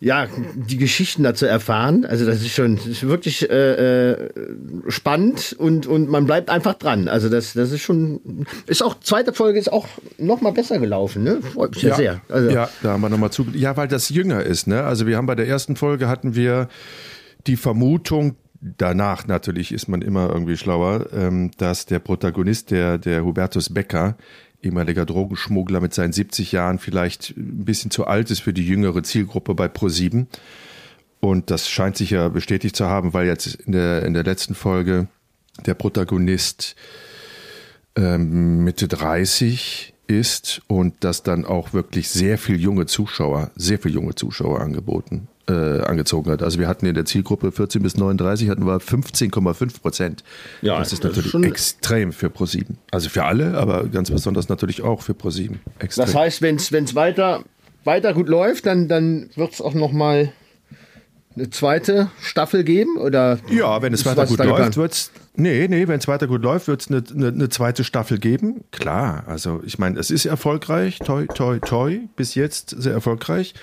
ja, 0.00 0.28
die 0.54 0.76
Geschichten 0.76 1.24
dazu 1.24 1.44
erfahren, 1.44 2.04
also 2.04 2.24
das 2.24 2.40
ist 2.40 2.54
schon 2.54 2.76
das 2.76 2.86
ist 2.86 3.08
wirklich 3.08 3.50
äh, 3.50 4.12
äh, 4.12 4.28
spannend 4.86 5.56
und, 5.58 5.88
und 5.88 6.08
man 6.08 6.24
bleibt 6.24 6.50
einfach 6.50 6.74
dran. 6.74 7.08
Also 7.08 7.28
das, 7.28 7.54
das 7.54 7.72
ist 7.72 7.82
schon, 7.82 8.46
ist 8.66 8.82
auch, 8.82 9.00
zweite 9.00 9.32
Folge 9.32 9.58
ist 9.58 9.72
auch 9.72 9.88
noch 10.16 10.40
mal 10.40 10.52
besser 10.52 10.78
gelaufen, 10.78 11.24
ne? 11.24 11.40
Freut 11.42 11.74
mich 11.74 11.82
ja, 11.82 11.96
sehr. 11.96 12.20
Also, 12.28 12.50
ja, 12.50 12.68
da 12.82 12.92
haben 12.92 13.00
wir 13.00 13.08
nochmal 13.08 13.30
zu. 13.30 13.46
Ja, 13.52 13.76
weil 13.76 13.88
das 13.88 14.08
jünger 14.08 14.44
ist, 14.44 14.68
ne? 14.68 14.84
Also 14.84 15.06
wir 15.08 15.16
haben 15.16 15.26
bei 15.26 15.34
der 15.34 15.48
ersten 15.48 15.74
Folge 15.74 16.06
hatten 16.06 16.36
wir 16.36 16.68
die 17.48 17.56
Vermutung, 17.56 18.36
danach 18.60 19.26
natürlich 19.26 19.72
ist 19.72 19.88
man 19.88 20.02
immer 20.02 20.28
irgendwie 20.28 20.56
schlauer, 20.56 21.06
ähm, 21.12 21.50
dass 21.58 21.86
der 21.86 21.98
Protagonist, 21.98 22.70
der, 22.70 22.98
der 22.98 23.24
Hubertus 23.24 23.72
Becker, 23.72 24.16
ehemaliger 24.62 25.06
Drogenschmuggler 25.06 25.80
mit 25.80 25.94
seinen 25.94 26.12
70 26.12 26.52
Jahren, 26.52 26.78
vielleicht 26.78 27.36
ein 27.36 27.64
bisschen 27.64 27.90
zu 27.90 28.06
alt 28.06 28.30
ist 28.30 28.40
für 28.40 28.52
die 28.52 28.66
jüngere 28.66 29.02
Zielgruppe 29.02 29.54
bei 29.54 29.66
Pro7. 29.66 30.26
Und 31.20 31.50
das 31.50 31.68
scheint 31.68 31.96
sich 31.96 32.10
ja 32.10 32.28
bestätigt 32.28 32.76
zu 32.76 32.86
haben, 32.86 33.12
weil 33.12 33.26
jetzt 33.26 33.54
in 33.54 33.72
der, 33.72 34.04
in 34.04 34.14
der 34.14 34.24
letzten 34.24 34.54
Folge 34.54 35.08
der 35.66 35.74
Protagonist 35.74 36.76
ähm, 37.96 38.62
Mitte 38.64 38.88
30 38.88 39.94
ist 40.06 40.62
und 40.68 40.94
das 41.00 41.22
dann 41.22 41.44
auch 41.44 41.72
wirklich 41.72 42.08
sehr 42.08 42.38
viel 42.38 42.60
junge 42.60 42.86
Zuschauer, 42.86 43.50
sehr 43.56 43.78
viel 43.78 43.92
junge 43.92 44.14
Zuschauer 44.14 44.60
angeboten, 44.60 45.28
äh, 45.48 45.80
angezogen 45.80 46.30
hat. 46.30 46.42
Also 46.42 46.58
wir 46.58 46.68
hatten 46.68 46.86
in 46.86 46.94
der 46.94 47.04
Zielgruppe 47.04 47.52
14 47.52 47.82
bis 47.82 47.96
39 47.96 48.48
hatten 48.50 48.66
wir 48.66 48.78
15,5 48.80 49.80
Prozent. 49.80 50.24
Ja, 50.62 50.78
das 50.78 50.92
ist 50.92 51.02
das 51.04 51.10
ist 51.10 51.16
natürlich 51.16 51.30
schon- 51.32 51.44
extrem 51.44 52.12
für 52.12 52.30
ProSieben. 52.30 52.78
Also 52.90 53.08
für 53.08 53.24
alle, 53.24 53.56
aber 53.56 53.84
ganz 53.88 54.10
besonders 54.10 54.48
natürlich 54.48 54.82
auch 54.82 55.02
für 55.02 55.14
ProSieben. 55.14 55.60
Extrem. 55.78 56.04
Das 56.06 56.14
heißt, 56.14 56.42
wenn 56.42 56.56
es 56.56 56.94
weiter, 56.94 57.42
weiter 57.84 58.12
gut 58.14 58.28
läuft, 58.28 58.66
dann, 58.66 58.88
dann 58.88 59.30
wird 59.36 59.54
es 59.54 59.60
auch 59.60 59.74
noch 59.74 59.92
mal 59.92 60.32
eine 61.36 61.50
zweite 61.50 62.10
Staffel 62.20 62.64
geben? 62.64 62.96
Oder 62.96 63.38
Ja, 63.48 63.80
wenn 63.80 63.92
es 63.94 64.00
ist 64.00 64.06
weiter 64.06 64.26
gut 64.26 64.38
läuft, 64.38 64.50
geplant? 64.50 64.76
wird's. 64.76 65.12
Nee, 65.36 65.68
nee, 65.68 65.86
wenn 65.86 66.00
es 66.00 66.08
weiter 66.08 66.26
gut 66.26 66.42
läuft, 66.42 66.66
wird 66.66 66.80
es 66.82 66.88
eine, 66.88 67.02
eine, 67.14 67.28
eine 67.28 67.48
zweite 67.48 67.84
Staffel 67.84 68.18
geben. 68.18 68.64
Klar, 68.72 69.22
also 69.28 69.62
ich 69.64 69.78
meine, 69.78 69.98
es 70.00 70.10
ist 70.10 70.24
erfolgreich, 70.26 70.98
toi, 70.98 71.26
toi, 71.26 71.60
toi, 71.60 72.00
bis 72.16 72.34
jetzt 72.34 72.70
sehr 72.70 72.92
erfolgreich. 72.92 73.54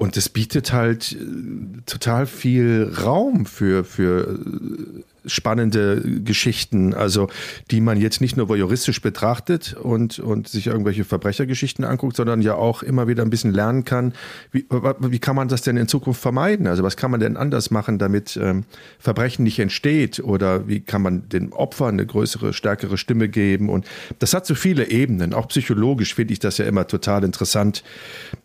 Und 0.00 0.16
es 0.16 0.30
bietet 0.30 0.72
halt 0.72 1.12
äh, 1.12 1.82
total 1.84 2.24
viel 2.24 2.90
Raum 3.04 3.44
für, 3.44 3.84
für 3.84 4.30
äh, 4.30 5.02
spannende 5.26 6.02
Geschichten, 6.24 6.94
also 6.94 7.28
die 7.70 7.80
man 7.80 8.00
jetzt 8.00 8.20
nicht 8.20 8.36
nur 8.36 8.48
voyeuristisch 8.48 9.00
betrachtet 9.00 9.74
und, 9.74 10.18
und 10.18 10.48
sich 10.48 10.66
irgendwelche 10.66 11.04
Verbrechergeschichten 11.04 11.84
anguckt, 11.84 12.16
sondern 12.16 12.42
ja 12.42 12.54
auch 12.54 12.82
immer 12.82 13.08
wieder 13.08 13.22
ein 13.22 13.30
bisschen 13.30 13.52
lernen 13.52 13.84
kann, 13.84 14.12
wie, 14.52 14.66
wie 14.70 15.18
kann 15.18 15.36
man 15.36 15.48
das 15.48 15.62
denn 15.62 15.76
in 15.76 15.88
Zukunft 15.88 16.20
vermeiden? 16.20 16.66
Also 16.66 16.82
was 16.82 16.96
kann 16.96 17.10
man 17.10 17.20
denn 17.20 17.36
anders 17.36 17.70
machen, 17.70 17.98
damit 17.98 18.38
ähm, 18.40 18.64
Verbrechen 18.98 19.44
nicht 19.44 19.58
entsteht 19.58 20.20
oder 20.20 20.68
wie 20.68 20.80
kann 20.80 21.02
man 21.02 21.28
den 21.28 21.52
Opfern 21.52 21.94
eine 21.94 22.06
größere, 22.06 22.52
stärkere 22.52 22.98
Stimme 22.98 23.28
geben? 23.28 23.68
Und 23.68 23.86
das 24.18 24.34
hat 24.34 24.46
so 24.46 24.54
viele 24.54 24.90
Ebenen. 24.90 25.34
Auch 25.34 25.48
psychologisch 25.48 26.14
finde 26.14 26.32
ich 26.32 26.38
das 26.38 26.58
ja 26.58 26.64
immer 26.64 26.86
total 26.86 27.24
interessant, 27.24 27.82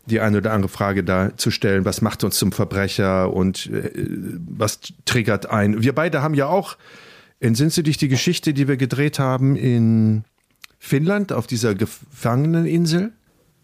die 0.05 0.19
eine 0.19 0.37
oder 0.37 0.53
andere 0.53 0.69
Frage 0.69 1.03
da 1.03 1.35
zu 1.37 1.51
stellen. 1.51 1.85
Was 1.85 2.01
macht 2.01 2.23
uns 2.23 2.37
zum 2.37 2.51
Verbrecher 2.51 3.33
und 3.33 3.67
äh, 3.67 3.91
was 4.47 4.79
triggert 5.05 5.49
ein? 5.49 5.81
Wir 5.81 5.93
beide 5.93 6.21
haben 6.21 6.33
ja 6.33 6.47
auch, 6.47 6.64
entsinnst 7.39 7.77
du 7.77 7.81
dich 7.81 7.97
die 7.97 8.07
Geschichte, 8.07 8.53
die 8.53 8.67
wir 8.67 8.77
gedreht 8.77 9.19
haben 9.19 9.55
in 9.55 10.23
Finnland 10.79 11.31
auf 11.31 11.47
dieser 11.47 11.75
Gefangeneninsel? 11.75 13.11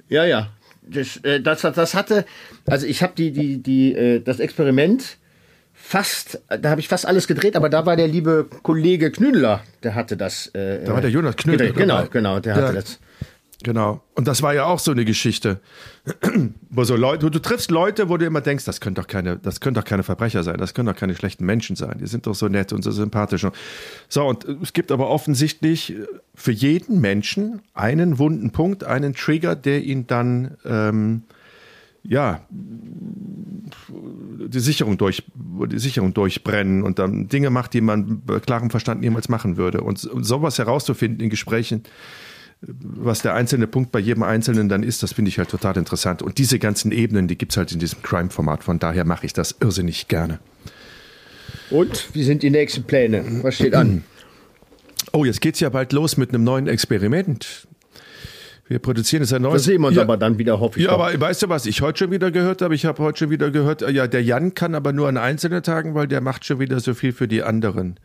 Ja, 0.10 0.26
ja. 0.26 0.50
Das, 0.82 1.18
äh, 1.18 1.40
das, 1.42 1.62
das 1.62 1.94
hatte, 1.94 2.26
also 2.66 2.86
ich 2.88 3.04
habe 3.04 3.14
die, 3.16 3.32
die, 3.32 3.62
die, 3.62 3.94
äh, 3.94 4.20
das 4.20 4.40
Experiment 4.40 5.18
fast, 5.74 6.42
da 6.48 6.70
habe 6.70 6.82
ich 6.82 6.88
fast 6.88 7.06
alles 7.06 7.28
gedreht, 7.28 7.56
aber 7.56 7.70
da 7.70 7.86
war 7.86 7.96
der 7.96 8.08
liebe 8.08 8.48
Kollege 8.64 9.12
Knüdler, 9.12 9.64
der 9.84 9.96
hatte 9.96 10.18
das. 10.18 10.48
Äh, 10.48 10.84
da 10.86 10.94
war 10.94 11.02
der 11.02 11.10
Jonas 11.10 11.36
Knüdler. 11.36 11.72
Genau, 11.72 12.06
genau, 12.08 12.40
der 12.40 12.56
hatte 12.56 12.74
das. 12.74 13.00
Genau. 13.64 14.02
Und 14.16 14.28
das 14.28 14.42
war 14.42 14.54
ja 14.54 14.66
auch 14.66 14.80
so 14.80 14.92
eine 14.92 15.06
Geschichte, 15.06 15.60
wo 16.70 16.84
so 16.84 16.96
Leute, 16.96 17.30
du 17.30 17.40
triffst 17.40 17.70
Leute, 17.70 18.10
wo 18.10 18.18
du 18.18 18.26
immer 18.26 18.42
denkst, 18.42 18.66
das 18.66 18.82
können 18.82 18.96
doch 18.96 19.08
keine, 19.08 19.38
das 19.38 19.60
können 19.60 19.76
doch 19.76 19.84
keine 19.84 20.04
Verbrecher 20.04 20.44
sein, 20.44 20.58
das 20.58 20.74
können 20.74 20.88
doch 20.88 20.96
keine 20.96 21.16
schlechten 21.16 21.46
Menschen 21.46 21.76
sein. 21.76 21.98
Die 22.00 22.08
sind 22.08 22.26
doch 22.26 22.34
so 22.34 22.48
nett 22.48 22.74
und 22.74 22.84
so 22.84 22.92
sympathisch. 22.92 23.46
So, 24.10 24.26
und 24.26 24.46
es 24.46 24.74
gibt 24.74 24.92
aber 24.92 25.10
offensichtlich 25.10 25.96
für 26.34 26.52
jeden 26.52 27.02
Menschen 27.02 27.62
einen 27.74 28.18
wunden 28.18 28.52
Punkt, 28.52 28.84
einen 28.84 29.14
Trigger, 29.14 29.56
der 29.56 29.84
ihn 29.84 30.08
dann, 30.08 30.58
ähm, 30.66 31.24
ja, 32.04 32.42
die 33.90 34.60
Sicherung 34.60 34.98
durch, 34.98 35.24
die 35.36 35.80
Sicherung 35.80 36.16
durchbrennen 36.16 36.82
und 36.82 36.98
dann 36.98 37.28
Dinge 37.28 37.52
macht, 37.52 37.74
die 37.74 37.82
man 37.82 38.22
bei 38.26 38.40
klarem 38.40 38.72
Verstand 38.72 39.02
niemals 39.02 39.30
machen 39.30 39.56
würde. 39.56 39.82
Und 39.82 40.00
sowas 40.00 40.58
herauszufinden 40.58 41.20
in 41.20 41.30
Gesprächen, 41.30 41.84
was 42.62 43.24
der 43.24 43.34
einzelne 43.34 43.66
Punkt 43.66 43.92
bei 43.92 44.00
jedem 44.00 44.24
Einzelnen 44.24 44.70
dann 44.70 44.84
ist, 44.84 45.02
das 45.02 45.14
finde 45.14 45.30
ich 45.30 45.40
halt 45.40 45.50
total 45.50 45.78
interessant. 45.78 46.22
Und 46.22 46.38
diese 46.38 46.60
ganzen 46.60 46.92
Ebenen, 46.92 47.28
die 47.28 47.38
gibt 47.38 47.54
es 47.54 47.58
halt 47.58 47.72
in 47.72 47.80
diesem 47.80 48.04
Crime-Format. 48.04 48.64
Von 48.64 48.78
daher 48.78 49.04
mache 49.04 49.26
ich 49.26 49.34
das 49.34 49.56
irrsinnig 49.60 50.08
gerne. 50.08 50.40
Und 51.72 52.10
wie 52.14 52.24
sind 52.24 52.44
die 52.44 52.52
nächsten 52.52 52.84
Pläne? 52.84 53.24
Was 53.42 53.56
steht 53.56 53.74
an? 53.74 54.04
Oh, 55.12 55.26
jetzt 55.26 55.42
geht 55.42 55.56
es 55.56 55.60
ja 55.60 55.70
bald 55.70 55.92
los 55.94 56.18
mit 56.18 56.30
einem 56.30 56.44
neuen 56.44 56.68
Experiment. 56.68 57.68
Wir 58.68 58.80
produzieren 58.80 59.24
jetzt 59.24 59.34
ein 59.34 59.42
neues. 59.42 59.56
Das 59.56 59.64
sehen 59.64 59.82
wir 59.82 59.88
uns 59.88 59.98
ja, 59.98 60.04
aber 60.04 60.16
dann 60.16 60.38
wieder, 60.38 60.60
hoffe 60.60 60.80
ich. 60.80 60.86
Ja, 60.86 60.92
doch. 60.92 61.04
aber 61.04 61.20
weißt 61.20 61.42
du, 61.44 61.50
was 61.50 61.66
ich 61.66 61.82
heute 61.82 62.00
schon 62.00 62.12
wieder 62.12 62.32
gehört 62.32 62.62
habe? 62.62 62.76
Ich 62.76 62.86
habe 62.86 63.04
heute 63.04 63.20
schon 63.20 63.30
wieder 63.30 63.52
gehört, 63.52 63.82
ja, 63.82 64.08
der 64.08 64.24
Jan 64.24 64.54
kann 64.54 64.76
aber 64.76 64.94
nur 64.94 65.10
an 65.10 65.18
einzelnen 65.18 65.64
Tagen, 65.64 65.96
weil 65.96 66.08
der 66.08 66.22
macht 66.22 66.46
schon 66.46 66.60
wieder 66.60 66.80
so 66.80 66.94
viel 66.94 67.12
für 67.12 67.28
die 67.28 67.44
anderen. 67.44 68.00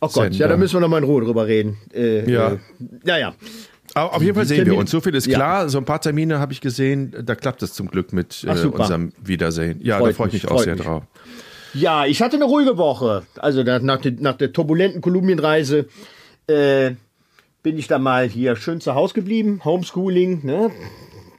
Oh 0.00 0.06
Gott, 0.06 0.12
Sender. 0.12 0.38
ja, 0.38 0.48
da 0.48 0.56
müssen 0.56 0.74
wir 0.74 0.80
noch 0.80 0.88
mal 0.88 0.98
in 0.98 1.04
Ruhe 1.04 1.24
drüber 1.24 1.46
reden. 1.46 1.78
Äh, 1.94 2.30
ja. 2.30 2.52
Äh, 2.52 2.58
ja, 3.04 3.18
ja. 3.18 3.34
Aber 3.94 4.14
auf 4.14 4.22
jeden 4.22 4.34
Fall 4.34 4.44
sehen 4.44 4.66
wir 4.66 4.76
uns. 4.76 4.90
So 4.90 5.00
viel 5.00 5.14
ist 5.14 5.28
klar. 5.28 5.62
Ja. 5.62 5.68
So 5.68 5.78
ein 5.78 5.84
paar 5.84 6.00
Termine 6.00 6.40
habe 6.40 6.52
ich 6.52 6.60
gesehen. 6.60 7.14
Da 7.24 7.34
klappt 7.34 7.62
es 7.62 7.74
zum 7.74 7.88
Glück 7.88 8.12
mit 8.12 8.44
äh, 8.44 8.66
unserem 8.66 9.12
Wiedersehen. 9.22 9.80
Ja, 9.82 9.98
freut 9.98 10.10
da 10.10 10.16
freue 10.16 10.26
ich 10.28 10.32
mich 10.34 10.48
auch 10.48 10.60
sehr 10.60 10.74
mich. 10.74 10.84
drauf. 10.84 11.04
Ja, 11.74 12.04
ich 12.06 12.20
hatte 12.22 12.36
eine 12.36 12.44
ruhige 12.44 12.76
Woche. 12.76 13.24
Also 13.36 13.62
nach, 13.62 14.00
der, 14.00 14.12
nach 14.18 14.36
der 14.36 14.52
turbulenten 14.52 15.00
Kolumbienreise 15.00 15.86
äh, 16.46 16.92
bin 17.62 17.78
ich 17.78 17.86
da 17.86 17.98
mal 17.98 18.28
hier 18.28 18.56
schön 18.56 18.80
zu 18.80 18.94
Hause 18.94 19.14
geblieben. 19.14 19.60
Homeschooling, 19.64 20.44
ne? 20.44 20.70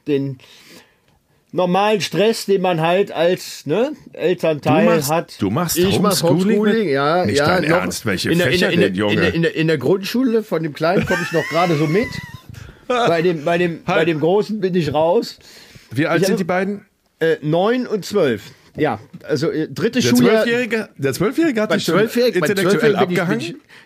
Den 0.06 0.38
normalen 1.56 2.00
Stress, 2.00 2.46
den 2.46 2.62
man 2.62 2.80
halt 2.80 3.10
als 3.10 3.66
ne, 3.66 3.92
Elternteil 4.12 4.86
du 4.86 4.92
machst, 4.92 5.10
hat. 5.10 5.42
Du 5.42 5.50
machst 5.50 5.78
ich 5.78 5.96
Homeschooling? 5.98 6.58
Homeschooling 6.58 6.88
ja, 6.88 7.26
Nicht 7.26 7.38
ja. 7.38 7.46
Dein 7.46 7.64
Ernst, 7.64 8.06
welche 8.06 8.30
in 8.30 8.38
der, 8.38 8.48
Fächer 8.48 8.70
in 8.70 8.80
der, 8.80 8.90
denn, 8.90 8.98
Junge? 8.98 9.14
In 9.14 9.20
der, 9.20 9.34
in, 9.34 9.42
der, 9.42 9.56
in 9.56 9.66
der 9.66 9.78
Grundschule 9.78 10.42
von 10.42 10.62
dem 10.62 10.74
Kleinen 10.74 11.04
komme 11.06 11.20
ich 11.22 11.32
noch 11.32 11.48
gerade 11.48 11.76
so 11.76 11.86
mit. 11.86 12.06
bei, 12.86 13.22
dem, 13.22 13.44
bei, 13.44 13.58
dem, 13.58 13.82
bei 13.84 14.04
dem 14.04 14.20
Großen 14.20 14.60
bin 14.60 14.74
ich 14.74 14.94
raus. 14.94 15.38
Wie 15.90 16.06
alt 16.06 16.20
ich 16.20 16.26
sind 16.28 16.38
die 16.38 16.44
beiden? 16.44 16.86
Äh, 17.18 17.36
neun 17.40 17.86
und 17.86 18.04
zwölf. 18.04 18.42
Ja, 18.76 19.00
also 19.22 19.50
äh, 19.50 19.68
dritte 19.68 20.00
der 20.00 20.08
Schuljahr. 20.08 20.42
Zwölfjährige, 20.42 20.88
der 20.96 21.12
Zwölfjährige 21.12 21.60
hat 21.62 21.74
dich 21.74 21.84
schon 21.84 21.98
intellektuell 21.98 22.96
abgehangen? 22.96 23.38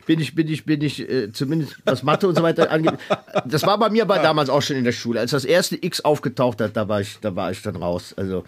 Bin 0.07 0.21
ich, 0.21 0.35
bin 0.35 0.49
ich, 0.49 0.65
bin 0.65 0.83
ich, 0.83 1.01
bin 1.01 1.09
ich 1.09 1.09
äh, 1.09 1.33
zumindest 1.33 1.77
was 1.85 2.03
Mathe 2.03 2.27
und 2.27 2.37
so 2.37 2.43
weiter 2.43 2.71
angeht. 2.71 2.95
Das 3.45 3.63
war 3.63 3.79
bei 3.79 3.91
mir 3.91 4.03
aber 4.03 4.19
damals 4.19 4.51
auch 4.51 4.63
schon 4.63 4.77
in 4.77 4.85
der 4.85 4.93
Schule. 4.93 5.21
Als 5.21 5.31
das 5.31 5.45
erste 5.45 5.79
X 5.81 6.01
aufgetaucht 6.01 6.61
hat, 6.61 6.77
da 6.77 6.89
war 6.89 7.01
ich, 7.01 7.19
da 7.21 7.37
war 7.37 7.51
ich 7.51 7.63
dann 7.63 7.77
raus. 7.77 8.15
Also 8.17 8.45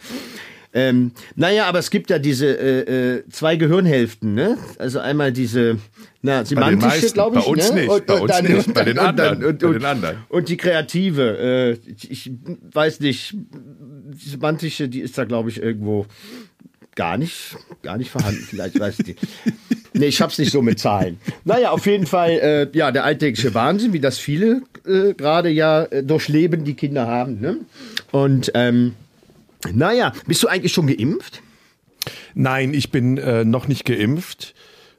ähm, 0.74 1.12
naja, 1.36 1.66
aber 1.66 1.78
es 1.78 1.90
gibt 1.90 2.08
ja 2.10 2.18
diese 2.18 2.46
äh, 2.46 3.16
äh, 3.16 3.24
zwei 3.30 3.56
Gehirnhälften, 3.56 4.34
ne? 4.34 4.56
Also 4.78 5.00
einmal 5.00 5.32
diese 5.32 5.78
na, 6.22 6.44
semantische, 6.44 7.12
glaube 7.12 7.38
ich. 7.38 7.44
Bei 7.44 7.50
uns 7.50 7.72
ne? 7.72 7.80
nicht, 7.80 7.90
und, 7.90 8.06
bei 8.06 8.20
uns 8.20 8.32
dann, 8.32 8.44
nicht, 8.44 8.74
bei 8.74 8.84
den 8.84 8.98
anderen. 8.98 9.44
Und, 9.44 9.62
und, 9.62 9.72
bei 9.72 9.78
den 9.78 9.84
anderen. 9.84 10.16
und 10.28 10.48
die 10.48 10.56
kreative, 10.56 11.78
äh, 11.84 11.92
ich 12.08 12.30
weiß 12.72 13.00
nicht, 13.00 13.34
die 13.34 14.28
semantische, 14.28 14.88
die 14.88 15.00
ist 15.00 15.18
da, 15.18 15.24
glaube 15.24 15.50
ich, 15.50 15.60
irgendwo 15.60 16.06
gar 16.94 17.18
nicht, 17.18 17.56
gar 17.82 17.98
nicht 17.98 18.10
vorhanden. 18.10 18.40
Vielleicht 18.40 18.78
weiß 18.78 19.00
ich 19.00 19.06
nicht. 19.06 19.18
Nee, 19.94 20.06
ich 20.06 20.22
hab's 20.22 20.38
nicht 20.38 20.52
so 20.52 20.62
mit 20.62 20.78
Zahlen. 20.78 21.18
Naja, 21.44 21.70
auf 21.70 21.84
jeden 21.86 22.06
Fall, 22.06 22.30
äh, 22.30 22.78
ja, 22.78 22.92
der 22.92 23.04
alltägliche 23.04 23.52
Wahnsinn, 23.52 23.92
wie 23.92 24.00
das 24.00 24.18
viele 24.18 24.62
äh, 24.86 25.12
gerade 25.12 25.50
ja 25.50 25.84
äh, 25.84 26.02
durchleben, 26.02 26.64
die 26.64 26.74
Kinder 26.74 27.06
haben. 27.06 27.40
Ne? 27.40 27.58
Und 28.10 28.52
ähm, 28.54 28.94
naja, 29.72 30.12
bist 30.26 30.42
du 30.42 30.48
eigentlich 30.48 30.72
schon 30.72 30.86
geimpft? 30.86 31.42
Nein, 32.34 32.74
ich 32.74 32.90
bin 32.90 33.18
äh, 33.18 33.44
noch 33.44 33.68
nicht 33.68 33.84
geimpft, 33.84 34.54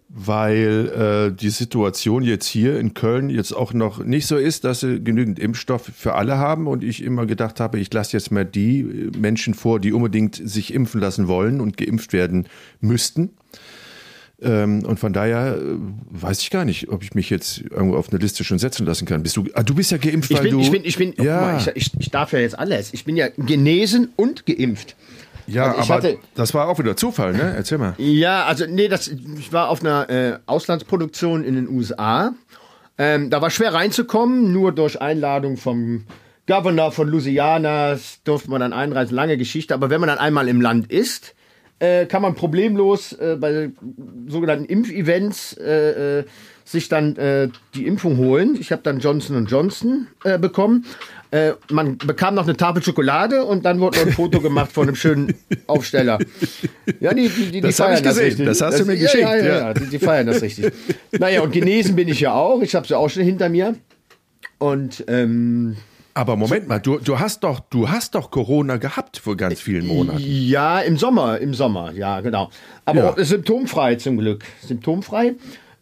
weil 0.09 1.31
äh, 1.33 1.35
die 1.35 1.49
Situation 1.49 2.23
jetzt 2.23 2.45
hier 2.45 2.79
in 2.79 2.93
Köln 2.93 3.29
jetzt 3.29 3.51
auch 3.51 3.73
noch 3.73 4.03
nicht 4.03 4.27
so 4.27 4.37
ist, 4.37 4.63
dass 4.63 4.81
sie 4.81 5.03
genügend 5.03 5.39
Impfstoff 5.39 5.89
für 5.95 6.13
alle 6.13 6.37
haben 6.37 6.67
und 6.67 6.83
ich 6.83 7.03
immer 7.03 7.25
gedacht 7.25 7.59
habe, 7.59 7.79
ich 7.79 7.91
lasse 7.91 8.15
jetzt 8.15 8.31
mal 8.31 8.45
die 8.45 9.09
Menschen 9.17 9.53
vor, 9.53 9.79
die 9.79 9.91
unbedingt 9.91 10.35
sich 10.35 10.73
impfen 10.73 11.01
lassen 11.01 11.27
wollen 11.27 11.59
und 11.59 11.77
geimpft 11.77 12.13
werden 12.13 12.47
müssten. 12.79 13.31
Ähm, 14.41 14.83
und 14.85 14.99
von 14.99 15.13
daher 15.13 15.57
äh, 15.57 15.77
weiß 16.09 16.41
ich 16.41 16.49
gar 16.49 16.65
nicht, 16.65 16.89
ob 16.89 17.03
ich 17.03 17.13
mich 17.13 17.29
jetzt 17.29 17.61
irgendwo 17.61 17.95
auf 17.95 18.09
eine 18.09 18.19
Liste 18.19 18.43
schon 18.43 18.59
setzen 18.59 18.85
lassen 18.85 19.05
kann. 19.05 19.23
Bist 19.23 19.37
du, 19.37 19.45
ah, 19.53 19.63
du 19.63 19.75
bist 19.75 19.91
ja 19.91 19.97
geimpft, 19.97 20.31
ich 20.31 20.37
weil 20.37 20.43
bin, 20.43 20.51
du. 20.51 20.59
Ich 20.59 20.71
bin, 20.71 20.83
ich 20.85 20.97
bin, 20.97 21.13
ja. 21.17 21.41
mal, 21.41 21.57
ich, 21.57 21.67
ich, 21.75 21.91
ich, 21.99 22.11
darf 22.11 22.33
ja 22.33 22.39
jetzt 22.39 22.57
alles. 22.57 22.93
Ich 22.93 23.05
bin 23.05 23.15
ja 23.15 23.27
genesen 23.29 24.09
und 24.15 24.45
geimpft. 24.45 24.95
Ja, 25.45 25.75
also 25.75 25.93
aber 25.93 26.13
das 26.35 26.53
war 26.53 26.67
auch 26.67 26.79
wieder 26.79 26.95
Zufall, 26.95 27.33
ne? 27.33 27.53
Erzähl 27.55 27.77
mal. 27.77 27.95
Ja, 27.97 28.45
also 28.45 28.65
nee, 28.65 28.87
das, 28.87 29.09
ich 29.09 29.51
war 29.51 29.69
auf 29.69 29.81
einer 29.81 30.09
äh, 30.09 30.39
Auslandsproduktion 30.45 31.43
in 31.43 31.55
den 31.55 31.67
USA. 31.67 32.33
Ähm, 32.97 33.29
da 33.29 33.41
war 33.41 33.49
schwer 33.49 33.73
reinzukommen, 33.73 34.51
nur 34.51 34.71
durch 34.71 35.01
Einladung 35.01 35.57
vom 35.57 36.05
Governor 36.47 36.91
von 36.91 37.07
Louisiana 37.07 37.97
durfte 38.23 38.49
man 38.49 38.61
dann 38.61 38.73
einreisen. 38.73 39.15
Lange 39.15 39.37
Geschichte, 39.37 39.73
aber 39.73 39.89
wenn 39.89 39.99
man 39.99 40.07
dann 40.07 40.17
einmal 40.17 40.47
im 40.47 40.61
Land 40.61 40.91
ist, 40.91 41.35
äh, 41.83 42.05
kann 42.05 42.21
man 42.21 42.33
problemlos 42.33 43.11
äh, 43.13 43.35
bei 43.39 43.71
sogenannten 44.27 44.65
Impfevents 44.65 45.57
äh, 45.57 46.19
äh 46.19 46.23
sich 46.65 46.87
dann 46.87 47.17
äh, 47.17 47.49
die 47.75 47.85
Impfung 47.85 48.15
holen. 48.15 48.55
Ich 48.57 48.71
habe 48.71 48.81
dann 48.83 48.99
Johnson 48.99 49.35
Johnson 49.47 50.07
äh, 50.23 50.39
bekommen. 50.39 50.85
man 51.69 51.97
bekam 51.97 52.35
noch 52.35 52.43
eine 52.43 52.55
Tafel 52.55 52.81
Schokolade 52.81 53.43
und 53.43 53.65
dann 53.65 53.81
wurde 53.81 53.99
noch 53.99 54.05
ein 54.05 54.13
Foto 54.13 54.39
gemacht 54.39 54.71
von 54.71 54.87
einem 54.87 54.95
schönen 54.95 55.33
Aufsteller. 55.67 56.19
Ja, 57.01 57.13
die, 57.13 57.27
die, 57.27 57.51
die, 57.51 57.59
das 57.59 57.75
feiern 57.75 58.01
das 58.01 58.17
richtig. 58.17 58.45
Das 58.45 58.61
hast 58.61 58.75
das, 58.75 58.79
du 58.79 58.85
mir 58.85 58.97
geschickt. 58.97 59.23
Ja, 59.23 59.35
ja, 59.35 59.45
ja, 59.45 59.57
ja. 59.57 59.73
Die, 59.73 59.87
die, 59.87 59.99
feiern 59.99 60.25
das 60.25 60.41
richtig. 60.41 60.71
naja, 61.11 61.41
und 61.41 61.51
genesen 61.51 61.97
bin 61.97 62.07
ich 62.07 62.21
ja 62.21 62.33
auch. 62.33 62.61
Ich 62.61 62.75
habe 62.75 62.87
sie 62.87 62.97
auch 62.97 63.09
schon 63.09 63.23
hinter 63.23 63.49
mir. 63.49 63.75
Und 64.57 65.03
ähm, 65.09 65.75
aber 66.13 66.35
Moment 66.35 66.67
mal, 66.67 66.79
du, 66.79 66.99
du 66.99 67.19
hast 67.19 67.43
doch, 67.43 67.59
du 67.59 67.89
hast 67.89 68.13
doch 68.15 68.29
Corona 68.29 68.77
gehabt 68.77 69.17
vor 69.17 69.35
ganz 69.35 69.59
vielen 69.61 69.87
Monaten. 69.87 70.21
Ja, 70.21 70.79
im 70.79 70.97
Sommer, 70.97 71.39
im 71.39 71.53
Sommer, 71.53 71.91
ja, 71.91 72.21
genau. 72.21 72.51
Aber 72.85 73.15
ja. 73.17 73.25
symptomfrei 73.25 73.95
zum 73.95 74.17
Glück. 74.17 74.43
Symptomfrei. 74.61 75.35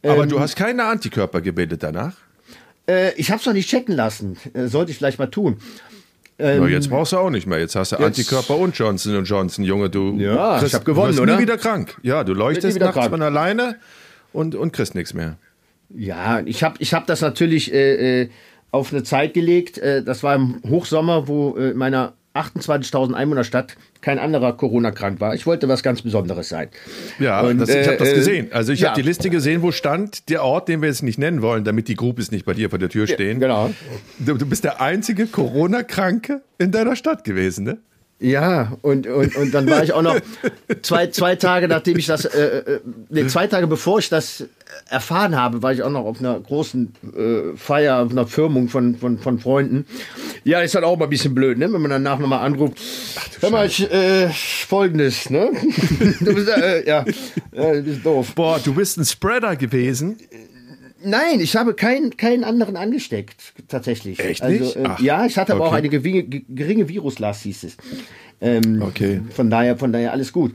Aber 0.03 0.23
ähm, 0.23 0.29
du 0.29 0.39
hast 0.39 0.55
keine 0.55 0.85
Antikörper 0.85 1.41
gebildet 1.41 1.83
danach? 1.83 2.13
Äh, 2.87 3.13
ich 3.15 3.29
habe 3.29 3.39
es 3.39 3.45
noch 3.45 3.53
nicht 3.53 3.69
checken 3.69 3.95
lassen. 3.95 4.37
Äh, 4.53 4.67
sollte 4.67 4.91
ich 4.91 4.97
vielleicht 4.97 5.19
mal 5.19 5.27
tun. 5.27 5.57
Ähm, 6.39 6.63
Na, 6.63 6.67
jetzt 6.69 6.89
brauchst 6.89 7.11
du 7.11 7.17
auch 7.17 7.29
nicht 7.29 7.45
mehr. 7.45 7.59
Jetzt 7.59 7.75
hast 7.75 7.91
du 7.91 7.97
jetzt, 7.97 8.05
Antikörper 8.05 8.57
und 8.57 8.75
Johnson 8.77 9.23
Johnson, 9.23 9.63
Junge. 9.63 9.89
Du 9.89 10.17
ja, 10.17 10.57
kriegst, 10.57 10.67
ich 10.67 10.73
habe 10.73 10.85
gewonnen, 10.85 11.15
du 11.15 11.23
oder? 11.23 11.35
nie 11.35 11.41
wieder 11.41 11.57
krank. 11.57 11.97
Ja, 12.03 12.23
du 12.23 12.33
leuchtest 12.33 12.79
nachts 12.79 12.95
krank. 12.95 13.11
von 13.11 13.21
alleine 13.21 13.77
und, 14.33 14.55
und 14.55 14.71
kriegst 14.71 14.95
nichts 14.95 15.13
mehr. 15.13 15.37
Ja, 15.89 16.41
ich 16.45 16.63
habe 16.63 16.75
ich 16.79 16.93
hab 16.93 17.05
das 17.05 17.21
natürlich 17.21 17.73
äh, 17.73 18.21
äh 18.21 18.29
auf 18.71 18.91
eine 18.91 19.03
Zeit 19.03 19.33
gelegt. 19.33 19.77
Äh, 19.77 20.03
das 20.03 20.23
war 20.23 20.35
im 20.35 20.61
Hochsommer, 20.67 21.27
wo 21.27 21.55
äh, 21.57 21.71
in 21.71 21.77
meiner 21.77 22.13
28.000 22.33 23.13
Einwohnerstadt 23.13 23.75
kein 23.99 24.17
anderer 24.17 24.53
Corona 24.53 24.91
krank 24.91 25.19
war. 25.19 25.35
Ich 25.35 25.45
wollte 25.45 25.67
was 25.67 25.83
ganz 25.83 26.01
Besonderes 26.01 26.47
sein. 26.49 26.69
Ja, 27.19 27.41
Und, 27.41 27.59
das, 27.59 27.69
ich 27.69 27.85
habe 27.85 27.97
das 27.97 28.09
äh, 28.09 28.15
gesehen. 28.15 28.47
Also 28.51 28.71
ich 28.71 28.79
ja. 28.79 28.89
habe 28.89 29.01
die 29.01 29.05
Liste 29.05 29.29
gesehen, 29.29 29.61
wo 29.61 29.71
stand 29.71 30.29
der 30.29 30.43
Ort, 30.43 30.69
den 30.69 30.81
wir 30.81 30.87
jetzt 30.87 31.03
nicht 31.03 31.19
nennen 31.19 31.41
wollen, 31.41 31.65
damit 31.65 31.89
die 31.89 31.95
Groupies 31.95 32.31
nicht 32.31 32.45
bei 32.45 32.53
dir 32.53 32.69
vor 32.69 32.79
der 32.79 32.89
Tür 32.89 33.05
stehen. 33.05 33.39
Genau. 33.39 33.71
Du, 34.19 34.35
du 34.35 34.45
bist 34.45 34.63
der 34.63 34.81
einzige 34.81 35.27
Corona-Kranke 35.27 36.41
in 36.57 36.71
deiner 36.71 36.95
Stadt 36.95 37.25
gewesen, 37.25 37.65
ne? 37.65 37.77
Ja, 38.21 38.77
und, 38.83 39.07
und, 39.07 39.35
und 39.35 39.51
dann 39.51 39.67
war 39.67 39.83
ich 39.83 39.93
auch 39.93 40.03
noch 40.03 40.15
zwei, 40.83 41.07
zwei 41.07 41.35
Tage, 41.35 41.67
nachdem 41.67 41.97
ich 41.97 42.05
das, 42.05 42.25
äh, 42.25 42.39
äh, 42.39 42.79
nee, 43.09 43.25
zwei 43.25 43.47
Tage 43.47 43.65
bevor 43.65 43.97
ich 43.97 44.09
das 44.09 44.45
erfahren 44.89 45.35
habe, 45.35 45.63
war 45.63 45.73
ich 45.73 45.81
auch 45.81 45.89
noch 45.89 46.05
auf 46.05 46.19
einer 46.19 46.39
großen 46.39 46.93
äh, 47.17 47.57
Feier, 47.57 48.03
auf 48.03 48.11
einer 48.11 48.27
Firmung 48.27 48.69
von, 48.69 48.95
von, 48.95 49.17
von 49.17 49.39
Freunden. 49.39 49.87
Ja, 50.43 50.61
ist 50.61 50.75
halt 50.75 50.85
auch 50.85 50.97
mal 50.97 51.05
ein 51.05 51.09
bisschen 51.09 51.33
blöd, 51.33 51.57
ne? 51.57 51.73
wenn 51.73 51.81
man 51.81 51.89
danach 51.89 52.19
nochmal 52.19 52.45
anruft. 52.45 52.77
Hör 53.39 53.49
mal, 53.49 53.65
ich, 53.65 53.91
äh, 53.91 54.29
folgendes, 54.29 55.31
ne? 55.31 55.49
du 56.19 56.35
bist, 56.35 56.47
äh, 56.47 56.87
ja, 56.87 57.03
ja, 57.51 57.73
du 57.73 57.81
bist 57.81 58.05
doof. 58.05 58.35
Boah, 58.35 58.59
du 58.63 58.75
bist 58.75 58.99
ein 58.99 59.05
Spreader 59.05 59.55
gewesen. 59.55 60.17
Nein, 61.03 61.39
ich 61.39 61.55
habe 61.55 61.73
keinen, 61.73 62.15
keinen 62.17 62.43
anderen 62.43 62.75
angesteckt, 62.75 63.53
tatsächlich. 63.67 64.19
Echt 64.19 64.41
also, 64.41 64.63
nicht? 64.63 64.75
Äh, 64.75 64.83
Ach, 64.85 64.99
ja, 64.99 65.25
ich 65.25 65.37
hatte 65.37 65.53
aber 65.53 65.65
auch 65.65 65.67
okay. 65.69 65.77
eine 65.77 65.89
geringe, 65.89 66.23
geringe 66.23 66.87
Viruslast, 66.87 67.43
hieß 67.43 67.63
es. 67.63 67.77
Ähm, 68.39 68.81
Okay. 68.81 69.21
Von 69.31 69.49
daher, 69.49 69.77
von 69.77 69.91
daher 69.91 70.11
alles 70.11 70.31
gut. 70.33 70.53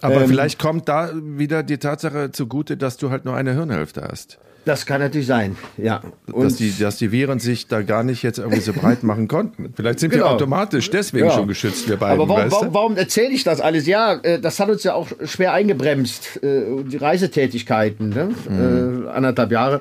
Aber 0.00 0.22
Ähm, 0.22 0.28
vielleicht 0.28 0.58
kommt 0.58 0.88
da 0.88 1.10
wieder 1.14 1.62
die 1.62 1.78
Tatsache 1.78 2.30
zugute, 2.32 2.76
dass 2.76 2.96
du 2.96 3.10
halt 3.10 3.24
nur 3.24 3.34
eine 3.34 3.54
Hirnhälfte 3.54 4.02
hast. 4.02 4.38
Das 4.66 4.84
kann 4.84 5.00
natürlich 5.00 5.28
sein, 5.28 5.56
ja. 5.78 6.02
Und 6.30 6.42
dass, 6.44 6.56
die, 6.56 6.70
dass 6.78 6.96
die 6.98 7.12
Viren 7.12 7.38
sich 7.38 7.68
da 7.68 7.82
gar 7.82 8.02
nicht 8.02 8.22
jetzt 8.24 8.38
irgendwie 8.38 8.60
so 8.60 8.72
breit 8.72 9.04
machen 9.04 9.28
konnten. 9.28 9.72
Vielleicht 9.76 10.00
sind 10.00 10.10
wir 10.10 10.18
Genau. 10.18 10.30
automatisch 10.32 10.90
deswegen 10.90 11.26
Ja. 11.26 11.32
schon 11.32 11.46
geschützt, 11.46 11.88
wir 11.88 11.96
beiden. 11.96 12.20
aber 12.20 12.28
warum, 12.28 12.50
warum, 12.50 12.74
warum 12.74 12.96
erzähle 12.96 13.30
ich 13.30 13.44
das 13.44 13.60
alles? 13.60 13.86
Ja, 13.86 14.14
äh, 14.14 14.40
das 14.40 14.58
hat 14.58 14.68
uns 14.68 14.82
ja 14.82 14.94
auch 14.94 15.06
schwer 15.24 15.52
eingebremst, 15.52 16.42
äh, 16.42 16.82
die 16.84 16.96
Reisetätigkeiten, 16.96 18.08
ne? 18.10 18.30
Mhm. 18.48 19.06
äh, 19.06 19.08
anderthalb 19.10 19.52
Jahre. 19.52 19.80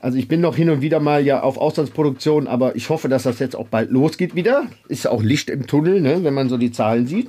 Also 0.00 0.16
ich 0.18 0.28
bin 0.28 0.40
noch 0.40 0.56
hin 0.56 0.70
und 0.70 0.80
wieder 0.80 1.00
mal 1.00 1.22
ja 1.24 1.42
auf 1.42 1.58
Auslandsproduktion, 1.58 2.46
aber 2.46 2.74
ich 2.74 2.88
hoffe, 2.88 3.08
dass 3.08 3.24
das 3.24 3.38
jetzt 3.38 3.54
auch 3.54 3.68
bald 3.68 3.90
losgeht 3.90 4.34
wieder. 4.34 4.64
Ist 4.88 5.04
ja 5.04 5.10
auch 5.10 5.22
Licht 5.22 5.50
im 5.50 5.66
Tunnel, 5.66 6.00
ne? 6.00 6.24
wenn 6.24 6.32
man 6.34 6.48
so 6.48 6.56
die 6.56 6.72
Zahlen 6.72 7.06
sieht. 7.06 7.28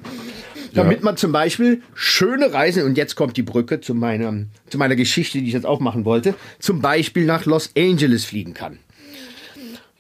Damit 0.74 1.04
man 1.04 1.18
zum 1.18 1.32
Beispiel 1.32 1.82
schöne 1.94 2.54
Reisen, 2.54 2.84
und 2.84 2.98
jetzt 2.98 3.16
kommt 3.16 3.38
die 3.38 3.44
Brücke 3.44 3.80
zu 3.82 3.94
meiner, 3.94 4.34
zu 4.70 4.78
meiner 4.78 4.96
Geschichte, 4.96 5.40
die 5.40 5.48
ich 5.48 5.54
jetzt 5.54 5.66
aufmachen 5.66 6.06
wollte, 6.06 6.36
zum 6.60 6.82
Beispiel 6.82 7.26
nach 7.26 7.46
Los 7.46 7.72
Angeles 7.78 8.26
fliegen 8.26 8.54
kann. 8.54 8.80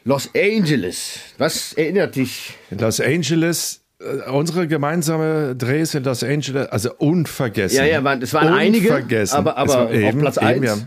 Los 0.03 0.30
Angeles, 0.36 1.19
was 1.38 1.73
erinnert 1.73 2.15
dich 2.15 2.53
Los 2.71 3.01
Angeles, 3.01 3.82
äh, 3.99 4.30
unsere 4.30 4.67
gemeinsame 4.67 5.56
Drehs 5.56 5.93
in 5.95 6.03
Los 6.03 6.23
Angeles, 6.23 6.67
also 6.67 6.93
unvergessen. 6.97 7.77
Ja, 7.80 7.86
ja, 7.86 8.13
es 8.21 8.34
waren 8.34 8.53
einige, 8.53 8.88
Unvergessen. 8.88 9.38
aber- 9.38 9.58
aber 9.58 9.91
Es 9.91 10.01
war 10.03 10.10
auf 10.13 10.19
Platz 10.19 10.38
eins? 10.38 10.65
ja. 10.65 10.77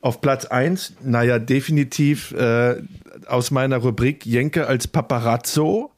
Auf 0.00 0.20
Platz 0.20 0.46
1, 0.46 0.94
naja, 1.04 1.38
definitiv 1.38 2.32
äh, 2.32 2.74
aus 3.26 3.52
meiner 3.52 3.76
Rubrik 3.76 4.26
Jenke 4.26 4.66
als 4.66 4.88
Paparazzo, 4.88 5.92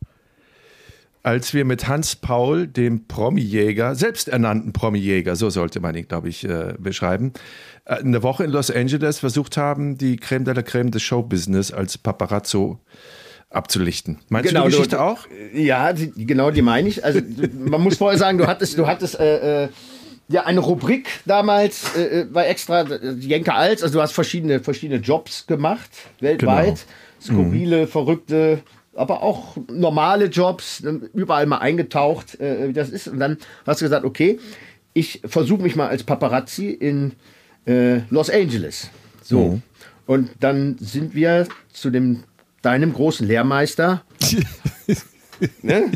als 1.24 1.54
wir 1.54 1.64
mit 1.64 1.88
Hans 1.88 2.16
Paul, 2.16 2.66
dem 2.68 3.08
Promi-Jäger, 3.08 3.94
selbsternannten 3.94 4.74
Promi-Jäger, 4.74 5.36
so 5.36 5.48
sollte 5.48 5.80
man 5.80 5.96
ihn, 5.96 6.06
glaube 6.06 6.28
ich, 6.28 6.44
äh, 6.44 6.74
beschreiben, 6.78 7.32
äh, 7.86 7.94
eine 7.94 8.22
Woche 8.22 8.44
in 8.44 8.50
Los 8.50 8.70
Angeles 8.70 9.20
versucht 9.20 9.56
haben, 9.56 9.96
die 9.96 10.16
Creme 10.16 10.44
de 10.44 10.54
la 10.54 10.62
Creme 10.62 10.90
des 10.90 11.02
Showbusiness 11.02 11.72
als 11.72 11.96
Paparazzo 11.96 12.78
abzulichten. 13.48 14.18
Meinst 14.28 14.52
du 14.52 14.54
die 14.54 14.64
Geschichte 14.64 14.96
du, 14.96 15.02
auch? 15.02 15.26
Ja, 15.54 15.94
die, 15.94 16.12
genau 16.26 16.50
die 16.50 16.60
meine 16.62 16.88
ich. 16.88 17.02
Also 17.04 17.20
man 17.58 17.80
muss 17.80 17.96
vorher 17.96 18.18
sagen, 18.18 18.36
du 18.36 18.46
hattest, 18.46 18.76
du 18.76 18.86
hattest 18.86 19.18
äh, 19.18 19.64
äh, 19.64 19.68
ja 20.28 20.44
eine 20.44 20.60
Rubrik 20.60 21.08
damals 21.24 21.94
äh, 21.96 22.26
bei 22.30 22.46
extra 22.46 22.82
äh, 22.82 23.12
Jenke 23.12 23.54
als, 23.54 23.82
also 23.82 23.94
du 23.94 24.02
hast 24.02 24.12
verschiedene 24.12 24.60
verschiedene 24.60 25.00
Jobs 25.00 25.46
gemacht 25.46 25.90
weltweit, 26.20 26.84
Genau. 27.26 27.42
skurrile, 27.42 27.86
verrückte, 27.86 28.60
aber 28.96 29.22
auch 29.22 29.56
normale 29.70 30.26
Jobs, 30.26 30.80
äh, 30.80 30.92
überall 31.14 31.46
mal 31.46 31.58
eingetaucht, 31.58 32.38
äh, 32.40 32.68
wie 32.68 32.72
das 32.72 32.90
ist. 32.90 33.08
Und 33.08 33.18
dann 33.18 33.38
hast 33.66 33.80
du 33.80 33.84
gesagt, 33.84 34.04
okay, 34.04 34.38
ich 34.92 35.20
versuche 35.24 35.62
mich 35.62 35.76
mal 35.76 35.88
als 35.88 36.02
Paparazzi 36.02 36.68
in 36.68 37.12
äh, 37.66 38.00
Los 38.10 38.30
Angeles. 38.30 38.90
So. 39.22 39.60
Und 40.06 40.30
dann 40.40 40.76
sind 40.78 41.14
wir 41.14 41.48
zu 41.72 41.90
dem 41.90 42.24
deinem 42.62 42.92
großen 42.92 43.26
Lehrmeister 43.26 44.04
ne? 45.62 45.90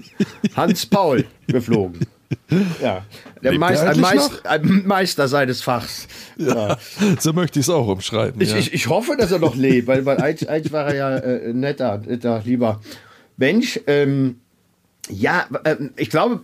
Hans 0.55 0.87
Paul 0.87 1.25
geflogen. 1.47 2.01
Ja, 2.83 3.05
der 3.43 3.53
er 3.53 3.91
ein, 3.91 4.01
Meister, 4.01 4.51
ein 4.51 4.83
Meister 4.87 5.29
seines 5.29 5.63
Fachs. 5.63 6.09
Ja. 6.37 6.77
So 7.19 7.33
möchte 7.33 7.59
ich 7.59 7.67
es 7.67 7.71
auch 7.71 7.89
umschreiben. 7.89 8.41
Ich, 8.41 8.51
ja. 8.51 8.59
ich, 8.59 8.73
ich 8.75 8.89
hoffe, 8.89 9.17
dass 9.17 9.33
er 9.33 9.39
noch 9.39 9.55
lebt, 9.55 9.87
weil, 9.87 10.05
weil 10.05 10.19
eigentlich, 10.19 10.49
eigentlich 10.49 10.73
war 10.73 10.87
er 10.87 10.95
ja 10.95 11.17
äh, 11.17 11.53
netter, 11.53 11.99
netter, 11.99 12.43
lieber 12.45 12.81
Mensch. 13.37 13.81
Ähm, 13.87 14.41
ja, 15.11 15.47
ähm, 15.65 15.91
ich 15.97 16.11
glaube, 16.11 16.41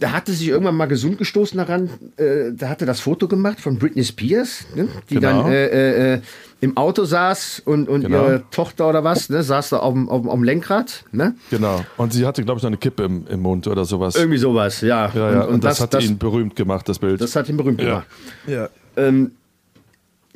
da 0.00 0.12
hatte 0.12 0.32
sich 0.32 0.48
irgendwann 0.48 0.76
mal 0.76 0.86
gesund 0.86 1.18
gestoßen 1.18 1.58
daran. 1.58 1.90
Äh, 2.16 2.52
da 2.52 2.68
hatte 2.68 2.86
das 2.86 3.00
Foto 3.00 3.28
gemacht 3.28 3.60
von 3.60 3.78
Britney 3.78 4.04
Spears, 4.04 4.66
ne? 4.74 4.88
die 5.10 5.14
Genau. 5.16 5.42
dann 5.42 5.52
äh, 5.52 6.14
äh, 6.14 6.20
im 6.60 6.76
Auto 6.76 7.04
saß 7.04 7.62
und, 7.64 7.88
und 7.88 8.02
Genau. 8.02 8.24
ihre 8.24 8.42
Tochter 8.50 8.88
oder 8.88 9.04
was, 9.04 9.28
ne, 9.28 9.42
saß 9.42 9.70
da 9.70 9.78
auf 9.78 9.92
dem, 9.94 10.42
Lenkrad. 10.42 11.04
Ne? 11.12 11.34
Genau. 11.50 11.84
Und 11.96 12.12
sie 12.12 12.26
hatte, 12.26 12.42
glaube 12.44 12.58
ich, 12.58 12.62
noch 12.62 12.70
eine 12.70 12.78
Kippe 12.78 13.04
im, 13.04 13.26
im 13.26 13.40
Mund 13.40 13.66
oder 13.66 13.84
sowas. 13.84 14.16
Irgendwie 14.16 14.38
sowas, 14.38 14.80
ja. 14.80 15.10
ja, 15.14 15.32
ja. 15.32 15.40
Und, 15.42 15.64
das, 15.64 15.80
hat 15.80 16.02
ihn 16.02 16.18
berühmt 16.18 16.56
gemacht, 16.56 16.88
das 16.88 16.98
Bild. 16.98 17.20
das 17.20 17.36
hat 17.36 17.48
ihn 17.48 17.56
berühmt 17.56 17.78
gemacht. 17.78 18.06
ja. 18.46 18.68
Ähm, 18.96 19.32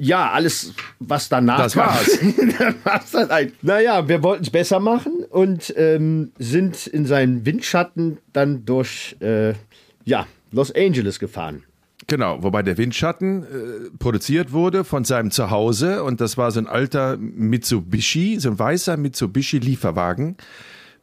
ja, 0.00 0.30
alles, 0.30 0.72
was 0.98 1.28
danach 1.28 1.58
Das 1.58 1.76
war's. 1.76 2.18
das 2.58 2.74
war's 2.84 3.10
dann 3.10 3.30
eigentlich. 3.30 3.62
Naja, 3.62 4.08
wir 4.08 4.22
wollten 4.22 4.42
es 4.44 4.50
besser 4.50 4.80
machen 4.80 5.24
und 5.30 5.72
ähm, 5.76 6.32
sind 6.38 6.86
in 6.86 7.06
seinen 7.06 7.44
Windschatten 7.44 8.18
dann 8.32 8.64
durch 8.64 9.16
äh, 9.20 9.54
ja, 10.04 10.26
Los 10.50 10.74
Angeles 10.74 11.18
gefahren. 11.18 11.64
Genau, 12.06 12.42
wobei 12.42 12.62
der 12.62 12.76
Windschatten 12.76 13.44
äh, 13.44 13.46
produziert 13.98 14.52
wurde 14.52 14.82
von 14.82 15.04
seinem 15.04 15.30
Zuhause 15.30 16.02
und 16.02 16.20
das 16.20 16.36
war 16.36 16.50
so 16.50 16.58
ein 16.58 16.66
alter 16.66 17.16
Mitsubishi, 17.18 18.40
so 18.40 18.50
ein 18.50 18.58
weißer 18.58 18.96
Mitsubishi-Lieferwagen, 18.96 20.36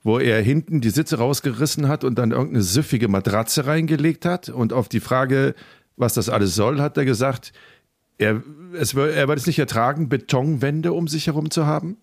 wo 0.04 0.20
er 0.20 0.42
hinten 0.42 0.82
die 0.82 0.90
Sitze 0.90 1.18
rausgerissen 1.20 1.88
hat 1.88 2.04
und 2.04 2.18
dann 2.20 2.32
irgendeine 2.32 2.64
süffige 2.64 3.08
Matratze 3.08 3.68
reingelegt 3.68 4.26
hat. 4.26 4.50
Und 4.50 4.74
auf 4.74 4.90
die 4.90 5.00
Frage, 5.00 5.56
was 5.96 6.14
das 6.14 6.30
alles 6.30 6.56
soll, 6.56 6.82
hat 6.82 6.98
er 6.98 7.06
gesagt, 7.06 7.54
er, 8.18 8.42
es, 8.74 8.94
er 8.94 9.28
wird 9.28 9.40
es 9.40 9.48
nicht 9.48 9.60
ertragen, 9.60 10.10
Betonwände 10.10 10.94
um 10.94 11.08
sich 11.08 11.28
herum 11.28 11.52
zu 11.52 11.66
haben, 11.66 11.98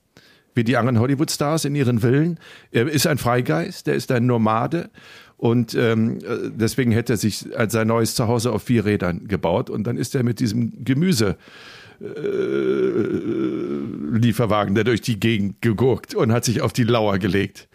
wie 0.54 0.64
die 0.64 0.76
anderen 0.76 1.00
Hollywood-Stars 1.00 1.64
in 1.64 1.74
ihren 1.74 2.00
Villen. 2.00 2.38
Er 2.70 2.88
ist 2.88 3.06
ein 3.06 3.18
Freigeist, 3.18 3.88
er 3.88 3.94
ist 3.94 4.12
ein 4.12 4.26
Nomade 4.26 4.90
und 5.36 5.74
ähm, 5.74 6.18
äh, 6.18 6.50
deswegen 6.54 6.92
hätte 6.92 7.14
er 7.14 7.16
sich 7.16 7.58
als 7.58 7.72
sein 7.72 7.88
neues 7.88 8.14
Zuhause 8.14 8.52
auf 8.52 8.62
vier 8.62 8.84
Rädern 8.84 9.26
gebaut 9.26 9.70
und 9.70 9.84
dann 9.84 9.96
ist 9.96 10.14
er 10.14 10.22
mit 10.22 10.40
diesem 10.40 10.84
Gemüse 10.84 11.36
äh, 12.00 12.06
Lieferwagen 14.16 14.74
der 14.74 14.84
durch 14.84 15.00
die 15.00 15.18
Gegend 15.18 15.60
gegurkt 15.62 16.14
und 16.14 16.32
hat 16.32 16.44
sich 16.44 16.60
auf 16.60 16.72
die 16.72 16.84
Lauer 16.84 17.18
gelegt. 17.18 17.68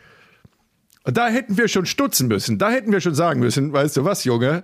Da 1.03 1.27
hätten 1.29 1.57
wir 1.57 1.67
schon 1.67 1.85
stutzen 1.85 2.27
müssen. 2.27 2.57
Da 2.57 2.69
hätten 2.69 2.91
wir 2.91 3.01
schon 3.01 3.15
sagen 3.15 3.39
müssen, 3.39 3.73
weißt 3.73 3.97
du 3.97 4.05
was, 4.05 4.23
Junge? 4.25 4.63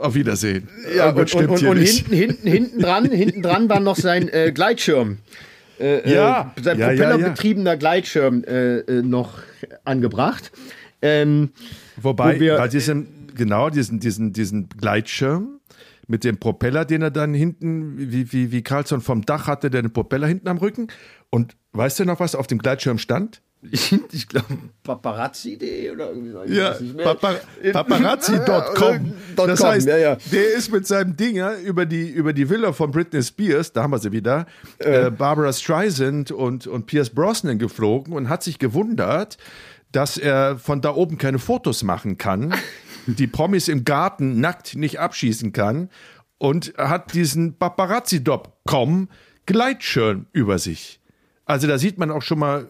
Auf 0.00 0.14
Wiedersehen. 0.14 0.68
Ja, 0.96 1.06
Irgendwas 1.08 1.34
und, 1.34 1.46
und, 1.48 1.62
und, 1.62 1.68
und 1.68 1.78
nicht. 1.78 2.06
hinten, 2.08 2.14
hinten, 2.14 2.48
hinten 2.48 2.78
dran, 2.80 3.04
hinten 3.10 3.42
dran 3.42 3.68
war 3.68 3.80
noch 3.80 3.96
sein 3.96 4.28
äh, 4.28 4.52
Gleitschirm. 4.52 5.18
Äh, 5.78 6.10
Ja, 6.12 6.54
äh, 6.56 6.62
sein 6.62 6.78
ja, 6.78 6.86
ja, 6.86 6.92
ja. 6.92 7.06
propellerbetriebener 7.06 7.76
Gleitschirm 7.76 8.44
äh, 8.44 8.78
äh, 8.78 9.02
noch 9.02 9.38
angebracht. 9.84 10.50
Ähm, 11.02 11.50
Wobei, 11.96 12.36
Wo 12.36 12.40
wir- 12.40 12.56
bei 12.56 12.68
diesem, 12.68 13.06
genau, 13.34 13.70
diesen, 13.70 14.00
diesen, 14.00 14.32
diesen 14.32 14.68
Gleitschirm 14.70 15.60
mit 16.06 16.24
dem 16.24 16.38
Propeller, 16.38 16.84
den 16.84 17.02
er 17.02 17.10
dann 17.10 17.34
hinten, 17.34 17.94
wie, 17.98 18.32
wie, 18.32 18.50
wie 18.52 18.62
Carlson 18.62 19.00
vom 19.00 19.22
Dach 19.24 19.46
hatte, 19.46 19.70
der 19.70 19.82
den 19.82 19.92
Propeller 19.92 20.26
hinten 20.26 20.48
am 20.48 20.58
Rücken. 20.58 20.88
Und 21.30 21.56
weißt 21.72 22.00
du 22.00 22.04
noch, 22.04 22.18
was 22.18 22.34
auf 22.34 22.46
dem 22.46 22.58
Gleitschirm 22.58 22.98
stand? 22.98 23.42
Ich, 23.62 23.92
ich 24.12 24.28
glaube, 24.28 24.46
paparazzi.de 24.82 25.90
oder 25.90 26.08
irgendwie 26.08 26.30
so. 26.30 26.44
Ja. 26.44 26.74
Papa, 27.04 27.34
paparazzi.com. 27.72 29.12
Das 29.36 29.62
heißt, 29.62 29.86
ja, 29.86 29.96
ja. 29.96 30.16
der 30.32 30.54
ist 30.54 30.72
mit 30.72 30.86
seinem 30.86 31.16
Dinger 31.16 31.56
über 31.58 31.86
die, 31.86 32.08
über 32.08 32.32
die 32.32 32.48
Villa 32.48 32.72
von 32.72 32.90
Britney 32.90 33.22
Spears, 33.22 33.72
da 33.72 33.82
haben 33.82 33.92
wir 33.92 33.98
sie 33.98 34.12
wieder, 34.12 34.46
äh, 34.78 35.10
Barbara 35.10 35.52
Streisand 35.52 36.30
und, 36.30 36.66
und 36.66 36.86
Pierce 36.86 37.10
Brosnan 37.10 37.58
geflogen 37.58 38.14
und 38.14 38.28
hat 38.28 38.42
sich 38.42 38.58
gewundert, 38.58 39.38
dass 39.92 40.16
er 40.16 40.58
von 40.58 40.80
da 40.80 40.94
oben 40.94 41.18
keine 41.18 41.38
Fotos 41.38 41.82
machen 41.82 42.18
kann, 42.18 42.54
die 43.06 43.26
Promis 43.26 43.68
im 43.68 43.84
Garten 43.84 44.40
nackt 44.40 44.74
nicht 44.74 45.00
abschießen 45.00 45.52
kann 45.52 45.90
und 46.38 46.74
hat 46.76 47.12
diesen 47.14 47.58
Paparazzi.com 47.58 49.08
Gleitschirm 49.46 50.26
über 50.32 50.58
sich. 50.58 51.00
Also 51.44 51.66
da 51.66 51.78
sieht 51.78 51.98
man 51.98 52.10
auch 52.10 52.22
schon 52.22 52.38
mal 52.38 52.68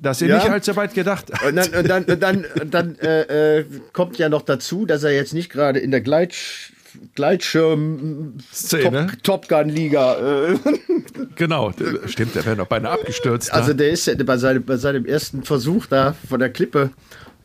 dass 0.00 0.20
ihr 0.22 0.28
Ja. 0.28 0.36
nicht 0.36 0.50
allzu 0.50 0.76
weit 0.76 0.94
gedacht 0.94 1.26
habt. 1.32 1.44
Und 1.44 1.56
dann, 1.56 1.68
und 1.74 1.88
dann, 1.88 2.04
und 2.04 2.22
dann, 2.22 2.44
und 2.60 2.74
dann 2.74 2.98
äh, 2.98 3.58
äh, 3.60 3.64
kommt 3.92 4.18
ja 4.18 4.28
noch 4.28 4.42
dazu, 4.42 4.86
dass 4.86 5.02
er 5.04 5.12
jetzt 5.12 5.34
nicht 5.34 5.50
gerade 5.50 5.78
in 5.78 5.90
der 5.90 6.00
Gleitsch 6.00 6.72
Gleitschirm 7.14 8.34
Szene. 8.52 9.06
Top, 9.22 9.46
Top 9.46 9.48
Gun 9.48 9.68
Liga. 9.68 10.48
Äh, 10.48 10.54
Genau, 11.36 11.72
stimmt, 12.06 12.34
der 12.34 12.44
wäre 12.44 12.56
noch 12.56 12.66
beinahe 12.66 12.92
abgestürzt. 12.92 13.52
also 13.52 13.68
da. 13.68 13.74
der 13.78 13.90
ist 13.90 14.06
ja 14.06 14.14
bei 14.24 14.36
seinem, 14.36 14.64
bei 14.64 14.76
seinem 14.76 15.06
ersten 15.06 15.42
Versuch 15.42 15.86
da 15.86 16.14
von 16.28 16.40
der 16.40 16.50
Klippe 16.50 16.90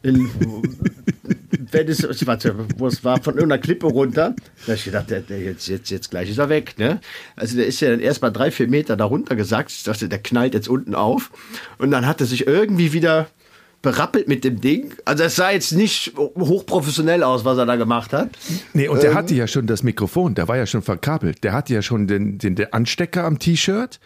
in 0.05 0.29
wenn 1.71 1.87
es, 1.89 2.25
warte, 2.25 2.55
wo 2.77 2.87
es 2.87 3.03
war, 3.03 3.21
von 3.21 3.33
irgendeiner 3.35 3.61
Klippe 3.61 3.87
runter. 3.87 4.33
Da 4.65 4.71
hab 4.71 4.75
ich 4.75 4.85
gedacht, 4.85 5.09
der, 5.09 5.21
der 5.21 5.39
jetzt, 5.41 5.67
jetzt, 5.67 5.89
jetzt 5.89 6.09
gleich 6.09 6.29
ist 6.29 6.37
er 6.37 6.49
weg. 6.49 6.75
Ne? 6.77 7.01
Also 7.35 7.57
der 7.57 7.65
ist 7.67 7.81
ja 7.81 7.89
dann 7.89 7.99
erst 7.99 8.21
mal 8.21 8.31
drei, 8.31 8.51
vier 8.51 8.67
Meter 8.67 8.95
da 8.95 9.05
runter 9.05 9.35
gesackt. 9.35 9.71
Ich 9.71 9.83
dachte, 9.83 10.07
der 10.07 10.19
knallt 10.19 10.53
jetzt 10.53 10.69
unten 10.69 10.95
auf. 10.95 11.31
Und 11.77 11.91
dann 11.91 12.07
hat 12.07 12.21
er 12.21 12.27
sich 12.27 12.47
irgendwie 12.47 12.93
wieder 12.93 13.27
berappelt 13.81 14.27
mit 14.27 14.43
dem 14.43 14.61
Ding. 14.61 14.93
Also 15.05 15.23
es 15.23 15.35
sah 15.35 15.51
jetzt 15.51 15.71
nicht 15.73 16.13
hochprofessionell 16.17 17.21
aus, 17.21 17.45
was 17.45 17.57
er 17.57 17.67
da 17.67 17.75
gemacht 17.75 18.13
hat. 18.13 18.29
Nee, 18.73 18.87
und 18.87 19.03
der 19.03 19.13
hatte 19.13 19.35
ja 19.35 19.45
schon 19.45 19.67
das 19.67 19.83
Mikrofon, 19.83 20.33
der 20.33 20.47
war 20.47 20.57
ja 20.57 20.65
schon 20.65 20.81
verkabelt. 20.81 21.43
Der 21.43 21.53
hatte 21.53 21.73
ja 21.73 21.83
schon 21.83 22.07
den, 22.07 22.39
den, 22.39 22.55
den 22.55 22.73
Anstecker 22.73 23.25
am 23.25 23.37
T-Shirt. 23.37 23.99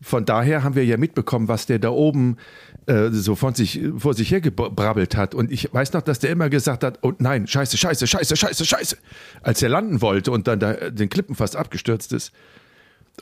Von 0.00 0.24
daher 0.24 0.62
haben 0.62 0.76
wir 0.76 0.84
ja 0.84 0.98
mitbekommen, 0.98 1.48
was 1.48 1.66
der 1.66 1.80
da 1.80 1.88
oben 1.88 2.36
äh, 2.86 3.10
so 3.10 3.34
von 3.34 3.54
sich, 3.54 3.80
vor 3.96 4.14
sich 4.14 4.30
her 4.30 4.40
gebrabbelt 4.40 5.16
hat. 5.16 5.34
Und 5.34 5.50
ich 5.50 5.72
weiß 5.72 5.92
noch, 5.92 6.02
dass 6.02 6.18
der 6.18 6.30
immer 6.30 6.50
gesagt 6.50 6.84
hat, 6.84 6.98
oh 7.02 7.12
nein, 7.18 7.46
scheiße, 7.46 7.76
scheiße, 7.76 8.06
scheiße, 8.06 8.36
scheiße, 8.36 8.64
scheiße. 8.64 8.96
Als 9.42 9.62
er 9.62 9.68
landen 9.68 10.02
wollte 10.02 10.30
und 10.30 10.46
dann 10.46 10.60
da 10.60 10.74
den 10.90 11.08
Klippen 11.08 11.34
fast 11.34 11.56
abgestürzt 11.56 12.12
ist. 12.12 12.32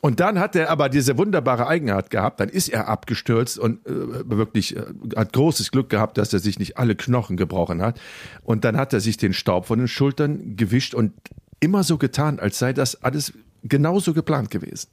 Und 0.00 0.20
dann 0.20 0.38
hat 0.38 0.56
er 0.56 0.70
aber 0.70 0.88
diese 0.88 1.18
wunderbare 1.18 1.66
Eigenart 1.66 2.10
gehabt, 2.10 2.40
dann 2.40 2.48
ist 2.48 2.68
er 2.68 2.88
abgestürzt 2.88 3.58
und 3.58 3.86
äh, 3.86 4.28
wirklich 4.28 4.74
äh, 4.74 4.84
hat 5.14 5.32
großes 5.32 5.70
Glück 5.70 5.90
gehabt, 5.90 6.16
dass 6.16 6.32
er 6.32 6.38
sich 6.38 6.58
nicht 6.58 6.78
alle 6.78 6.96
Knochen 6.96 7.36
gebrochen 7.36 7.82
hat. 7.82 8.00
Und 8.42 8.64
dann 8.64 8.76
hat 8.76 8.92
er 8.92 9.00
sich 9.00 9.18
den 9.18 9.34
Staub 9.34 9.66
von 9.66 9.78
den 9.78 9.88
Schultern 9.88 10.56
gewischt 10.56 10.94
und 10.94 11.12
immer 11.60 11.84
so 11.84 11.98
getan, 11.98 12.40
als 12.40 12.58
sei 12.58 12.72
das 12.72 13.02
alles 13.02 13.34
genauso 13.62 14.14
geplant 14.14 14.50
gewesen. 14.50 14.88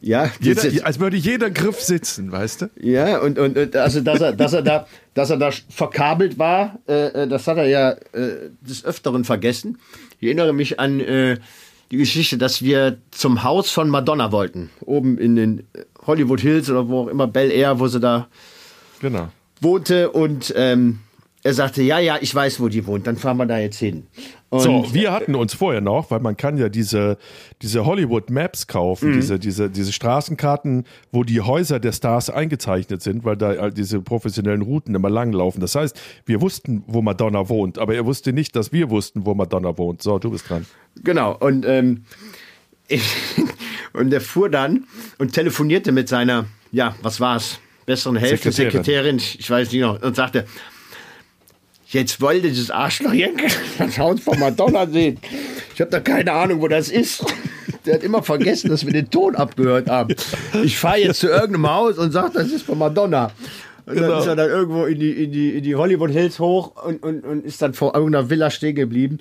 Ja, 0.00 0.30
Jeder, 0.40 0.62
als 0.84 1.00
würde 1.00 1.16
jeder 1.16 1.50
Griff 1.50 1.80
sitzen, 1.80 2.30
weißt 2.30 2.62
du? 2.62 2.70
Ja, 2.78 3.20
und, 3.20 3.38
und, 3.38 3.56
und 3.56 3.74
also 3.76 4.00
dass 4.00 4.20
er, 4.20 4.32
dass 4.34 4.52
er 4.52 4.62
da, 4.62 4.86
dass 5.14 5.30
er 5.30 5.38
da 5.38 5.50
verkabelt 5.70 6.38
war, 6.38 6.78
äh, 6.86 7.22
äh, 7.22 7.28
das 7.28 7.46
hat 7.46 7.56
er 7.56 7.66
ja 7.66 7.90
äh, 8.12 8.50
des 8.60 8.84
Öfteren 8.84 9.24
vergessen. 9.24 9.78
Ich 10.20 10.26
erinnere 10.26 10.52
mich 10.52 10.78
an 10.78 11.00
äh, 11.00 11.38
die 11.90 11.96
Geschichte, 11.96 12.36
dass 12.38 12.60
wir 12.62 12.98
zum 13.12 13.42
Haus 13.44 13.70
von 13.70 13.88
Madonna 13.88 14.30
wollten, 14.32 14.70
oben 14.84 15.16
in 15.16 15.36
den 15.36 15.66
Hollywood 16.06 16.40
Hills 16.40 16.68
oder 16.68 16.88
wo 16.88 17.00
auch 17.04 17.08
immer 17.08 17.26
Bel 17.26 17.50
Air, 17.50 17.78
wo 17.80 17.86
sie 17.88 18.00
da 18.00 18.28
Genau. 19.00 19.28
wohnte 19.60 20.10
und 20.10 20.52
ähm, 20.56 20.98
er 21.44 21.52
sagte, 21.52 21.82
ja, 21.82 21.98
ja, 21.98 22.16
ich 22.22 22.34
weiß, 22.34 22.58
wo 22.58 22.68
die 22.68 22.86
wohnt, 22.86 23.06
dann 23.06 23.18
fahren 23.18 23.36
wir 23.36 23.44
da 23.44 23.58
jetzt 23.58 23.78
hin. 23.78 24.06
Und 24.48 24.60
So, 24.62 24.94
wir 24.94 25.12
hatten 25.12 25.34
uns 25.34 25.52
vorher 25.52 25.82
noch, 25.82 26.10
weil 26.10 26.20
man 26.20 26.38
kann 26.38 26.56
ja 26.56 26.70
diese, 26.70 27.18
diese 27.60 27.84
Hollywood 27.84 28.30
Maps 28.30 28.66
kaufen, 28.66 29.12
diese, 29.12 29.38
diese, 29.38 29.68
diese 29.68 29.92
Straßenkarten, 29.92 30.84
wo 31.12 31.22
die 31.22 31.42
Häuser 31.42 31.80
der 31.80 31.92
Stars 31.92 32.30
eingezeichnet 32.30 33.02
sind, 33.02 33.26
weil 33.26 33.36
da 33.36 33.50
all 33.50 33.72
diese 33.72 34.00
professionellen 34.00 34.62
Routen 34.62 34.94
immer 34.94 35.10
langlaufen. 35.10 35.60
Das 35.60 35.74
heißt, 35.74 36.00
wir 36.24 36.40
wussten, 36.40 36.82
wo 36.86 37.02
Madonna 37.02 37.46
wohnt, 37.50 37.78
aber 37.78 37.94
er 37.94 38.06
wusste 38.06 38.32
nicht, 38.32 38.56
dass 38.56 38.72
wir 38.72 38.88
wussten, 38.88 39.26
wo 39.26 39.34
Madonna 39.34 39.76
wohnt. 39.76 40.00
So, 40.00 40.18
du 40.18 40.30
bist 40.30 40.48
dran. 40.48 40.64
Genau, 41.02 41.36
und, 41.36 41.66
ähm, 41.66 42.04
und 43.92 44.14
er 44.14 44.22
fuhr 44.22 44.48
dann 44.48 44.84
und 45.18 45.34
telefonierte 45.34 45.92
mit 45.92 46.08
seiner, 46.08 46.46
ja, 46.72 46.94
was 47.02 47.20
war's, 47.20 47.60
besseren 47.84 48.16
Hälfte, 48.16 48.50
Sekretärin. 48.50 49.18
Sekretärin, 49.18 49.38
ich 49.38 49.50
weiß 49.50 49.70
nicht 49.72 49.82
noch, 49.82 50.00
und 50.00 50.16
sagte, 50.16 50.46
jetzt 51.94 52.20
wollte 52.20 52.48
dieses 52.48 52.70
Arschloch 52.70 53.12
Jenke 53.12 53.46
das 53.78 53.98
Haus 53.98 54.20
von 54.20 54.38
Madonna 54.38 54.86
sehen. 54.86 55.18
Ich 55.74 55.80
habe 55.80 55.90
da 55.90 56.00
keine 56.00 56.32
Ahnung, 56.32 56.60
wo 56.60 56.68
das 56.68 56.88
ist. 56.88 57.24
Der 57.86 57.94
hat 57.94 58.02
immer 58.02 58.22
vergessen, 58.22 58.70
dass 58.70 58.84
wir 58.86 58.92
den 58.92 59.10
Ton 59.10 59.34
abgehört 59.34 59.88
haben. 59.88 60.14
Ich 60.62 60.78
fahre 60.78 60.98
jetzt 61.00 61.20
zu 61.20 61.28
irgendeinem 61.28 61.70
Haus 61.70 61.98
und 61.98 62.12
sage, 62.12 62.30
das 62.34 62.50
ist 62.50 62.62
von 62.64 62.78
Madonna. 62.78 63.30
Und 63.86 63.96
dann 63.96 64.04
Genau. 64.04 64.18
ist 64.20 64.26
er 64.26 64.36
dann 64.36 64.48
irgendwo 64.48 64.84
in 64.86 64.98
die, 64.98 65.10
in 65.24 65.32
die, 65.32 65.50
in 65.58 65.62
die 65.62 65.74
Hollywood 65.74 66.10
Hills 66.10 66.38
hoch 66.38 66.72
und, 66.86 67.02
und, 67.02 67.22
und 67.24 67.44
ist 67.44 67.60
dann 67.60 67.74
vor 67.74 67.94
irgendeiner 67.94 68.30
Villa 68.30 68.50
stehen 68.50 68.74
geblieben. 68.74 69.18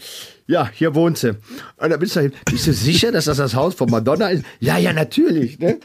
Ja, 0.48 0.70
hier 0.74 0.96
wohnt 0.96 1.18
sie. 1.18 1.32
Und 1.78 1.90
dann 1.90 2.00
bist 2.00 2.16
du, 2.16 2.32
bist 2.50 2.68
du 2.68 2.72
sicher, 2.74 3.12
dass 3.12 3.26
das 3.26 3.38
das 3.38 3.56
Haus 3.56 3.76
von 3.76 3.90
Madonna 3.90 4.30
ist? 4.30 4.46
Ja, 4.62 4.78
ja, 4.78 4.94
natürlich. 4.94 5.60
Ne? 5.60 5.80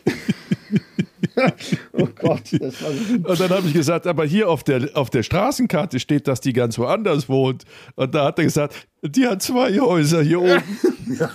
oh 1.92 2.08
Gott, 2.20 2.42
das 2.60 2.82
war 2.82 2.90
so. 2.92 3.14
Und 3.28 3.40
dann 3.40 3.50
habe 3.50 3.66
ich 3.66 3.72
gesagt, 3.72 4.06
aber 4.06 4.24
hier 4.24 4.48
auf 4.48 4.64
der, 4.64 4.90
auf 4.94 5.10
der 5.10 5.22
Straßenkarte 5.22 6.00
steht, 6.00 6.28
dass 6.28 6.40
die 6.40 6.52
ganz 6.52 6.78
woanders 6.78 7.28
wohnt. 7.28 7.64
Und 7.94 8.14
da 8.14 8.26
hat 8.26 8.38
er 8.38 8.44
gesagt, 8.44 8.74
die 9.02 9.26
hat 9.26 9.42
zwei 9.42 9.78
Häuser 9.78 10.22
hier 10.22 10.40
oben. 10.40 10.62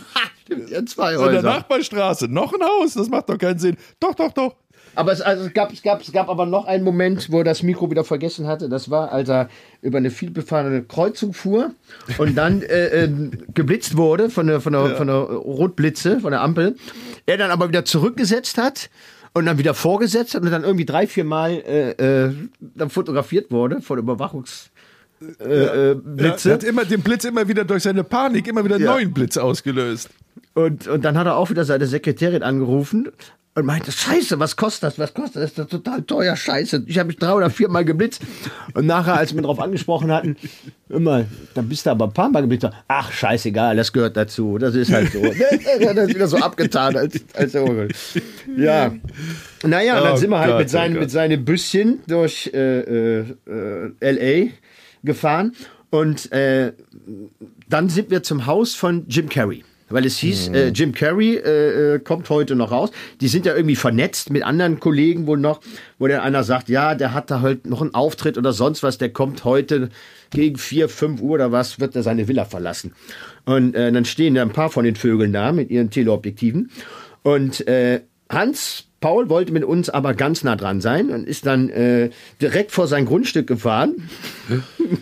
Stimmt, 0.44 0.70
ja, 0.70 0.86
zwei 0.86 1.18
Und 1.18 1.28
der 1.28 1.38
Häuser. 1.38 1.42
Nachbarstraße 1.42 2.28
noch 2.28 2.54
ein 2.54 2.62
Haus. 2.62 2.94
Das 2.94 3.10
macht 3.10 3.30
doch 3.30 3.38
keinen 3.38 3.60
Sinn. 3.60 3.78
Doch, 4.00 4.14
doch, 4.16 4.32
doch. 4.32 4.56
Aber 4.96 5.12
es, 5.12 5.22
also 5.22 5.46
es, 5.46 5.54
gab, 5.54 5.74
es, 5.74 5.82
gab, 5.82 6.02
es 6.02 6.12
gab 6.12 6.30
aber 6.30 6.46
noch 6.46 6.66
einen 6.66 6.84
Moment, 6.84 7.32
wo 7.32 7.40
er 7.40 7.44
das 7.44 7.64
Mikro 7.64 7.90
wieder 7.90 8.04
vergessen 8.04 8.46
hatte. 8.46 8.70
Das 8.70 8.92
war, 8.92 9.12
als 9.12 9.30
er 9.30 9.50
über 9.82 9.98
eine 9.98 10.12
vielbefahrene 10.12 10.84
Kreuzung 10.84 11.34
fuhr 11.34 11.72
und 12.20 12.36
dann 12.36 12.62
äh, 12.62 13.06
äh, 13.06 13.10
geblitzt 13.54 13.98
wurde 13.98 14.30
von 14.30 14.48
der, 14.48 14.62
von, 14.62 14.74
der, 14.74 14.96
von 14.96 15.08
der 15.08 15.16
Rotblitze, 15.16 16.20
von 16.20 16.32
der 16.32 16.42
Ampel. 16.42 16.76
Er 17.26 17.38
dann 17.38 17.50
aber 17.50 17.70
wieder 17.70 17.86
zurückgesetzt 17.86 18.58
hat 18.58 18.90
und 19.34 19.46
dann 19.46 19.58
wieder 19.58 19.74
vorgesetzt 19.74 20.36
hat 20.36 20.44
und 20.44 20.52
dann 20.52 20.64
irgendwie 20.64 20.86
drei, 20.86 21.08
vier 21.08 21.24
Mal 21.24 21.52
äh, 21.52 21.92
äh, 22.26 22.34
dann 22.60 22.90
fotografiert 22.90 23.52
wurde 23.52 23.82
von 23.82 24.00
Überwachungs... 24.00 24.70
Äh, 25.40 25.92
äh, 25.92 25.96
Blitze. 25.96 26.50
Er 26.50 26.54
hat 26.56 26.64
immer 26.66 26.84
den 26.84 27.02
Blitz 27.02 27.24
immer 27.24 27.48
wieder 27.48 27.64
durch 27.64 27.84
seine 27.84 28.04
Panik 28.04 28.46
immer 28.48 28.66
wieder 28.66 28.76
einen 28.76 28.84
Ja. 28.84 28.92
neuen 28.94 29.14
Blitz 29.14 29.38
ausgelöst. 29.38 30.10
Und, 30.54 30.88
und 30.88 31.04
dann 31.04 31.18
hat 31.18 31.26
er 31.26 31.36
auch 31.38 31.50
wieder 31.50 31.66
seine 31.66 31.88
Sekretärin 31.88 32.44
angerufen 32.44 33.10
und 33.56 33.66
meinte, 33.66 33.92
scheiße, 33.92 34.40
was 34.40 34.56
kostet 34.56 34.84
das, 34.84 35.00
was 35.00 35.14
kostet 35.14 35.44
das, 35.44 35.54
das 35.54 35.66
ist 35.66 35.72
total 35.72 36.02
teuer, 36.02 36.36
scheiße. 36.36 36.84
Ich 36.88 36.98
habe 36.98 37.08
mich 37.08 37.18
drei 37.18 37.34
oder 37.34 37.50
vier 37.52 37.70
Mal 37.70 37.86
geblitzt. 37.86 38.22
Und 38.74 38.88
nachher, 38.88 39.16
als 39.16 39.36
wir 39.36 39.42
darauf 39.42 39.60
angesprochen 39.60 40.12
hatten, 40.12 40.38
immer, 40.90 41.26
dann 41.54 41.70
bist 41.70 41.86
du 41.86 41.92
aber 41.92 42.06
ein 42.06 42.14
paar 42.14 42.30
Mal 42.30 42.42
geblitzt. 42.42 42.68
Ach, 42.88 43.12
scheißegal, 43.12 43.76
das 43.76 43.94
gehört 43.94 44.18
dazu, 44.18 44.58
das 44.58 44.74
ist 44.74 44.92
halt 44.92 45.12
so. 45.12 45.22
das 45.94 46.08
ist 46.08 46.16
wieder 46.16 46.28
so 46.28 46.38
abgetan 46.38 46.98
als, 46.98 47.24
als. 47.36 47.54
Ja. 48.58 48.92
Naja, 49.64 49.98
und 49.98 50.04
dann 50.04 50.14
Oh 50.14 50.18
sind 50.18 50.30
wir 50.32 50.40
halt 50.40 50.58
mit, 50.58 50.68
oh 50.68 50.70
seinen, 50.70 51.00
mit 51.00 51.12
seinem 51.12 51.46
Büsschen 51.46 52.00
durch 52.08 52.50
äh, 52.54 53.20
äh, 53.20 53.26
L.A. 54.00 54.50
gefahren 55.04 55.54
und 55.92 56.32
äh, 56.32 56.74
dann 57.70 57.90
sind 57.90 58.10
wir 58.10 58.24
zum 58.24 58.48
Haus 58.48 58.74
von 58.74 59.06
Jim 59.08 59.30
Carrey. 59.30 59.64
Weil 59.94 60.06
es 60.06 60.18
hieß, 60.18 60.50
äh, 60.50 60.68
Jim 60.70 60.92
Carrey 60.92 61.36
äh, 61.36 61.96
äh, 61.96 62.00
kommt 62.00 62.30
heute 62.30 62.56
noch 62.56 62.72
raus. 62.72 62.90
Die 63.22 63.28
sind 63.28 63.46
ja 63.46 63.56
irgendwie 63.56 63.76
vernetzt 63.76 64.32
mit 64.32 64.44
anderen 64.44 64.80
Kollegen 64.80 65.28
wohl 65.28 65.38
noch, 65.38 65.62
wo 66.00 66.08
der 66.08 66.24
einer 66.24 66.44
sagt, 66.44 66.68
ja, 66.68 66.96
der 66.96 67.14
hat 67.14 67.30
da 67.30 67.42
halt 67.42 67.68
noch 67.68 67.82
einen 67.82 67.94
Auftritt 67.94 68.38
oder 68.38 68.54
sonst 68.54 68.82
was, 68.82 68.98
der 68.98 69.10
kommt 69.10 69.46
heute 69.46 69.90
gegen 70.32 70.58
vier, 70.58 70.90
fünf 70.90 71.22
Uhr 71.22 71.36
oder 71.36 71.52
was, 71.52 71.80
wird 71.80 71.96
er 71.96 72.02
seine 72.02 72.28
Villa 72.28 72.46
verlassen. 72.46 72.94
Und 73.46 73.76
äh, 73.76 73.92
dann 73.92 74.06
stehen 74.06 74.34
da 74.34 74.42
ein 74.42 74.50
paar 74.50 74.72
von 74.72 74.84
den 74.84 74.96
Vögeln 74.96 75.32
da 75.32 75.52
mit 75.52 75.70
ihren 75.70 75.92
Teleobjektiven. 75.92 76.72
Und 77.22 77.68
äh, 77.68 78.02
Hans 78.30 78.86
Paul 79.04 79.28
wollte 79.30 79.52
mit 79.52 79.66
uns 79.66 79.90
aber 79.90 80.14
ganz 80.14 80.46
nah 80.46 80.56
dran 80.56 80.80
sein 80.80 81.10
und 81.10 81.28
ist 81.28 81.46
dann 81.46 81.70
äh, 81.70 82.10
direkt 82.42 82.72
vor 82.72 82.88
sein 82.88 83.06
Grundstück 83.06 83.46
gefahren 83.48 84.10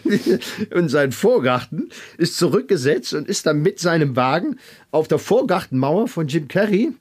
in 0.76 0.90
seinen 0.90 1.12
Vorgarten, 1.12 1.90
ist 2.18 2.38
zurückgesetzt 2.38 3.14
und 3.14 3.28
ist 3.28 3.46
dann 3.46 3.62
mit 3.62 3.80
seinem 3.80 4.16
Wagen 4.16 4.58
auf 4.92 5.08
der 5.08 5.20
Vorgartenmauer 5.20 6.08
von 6.08 6.28
Jim 6.28 6.48
Carrey, 6.48 6.92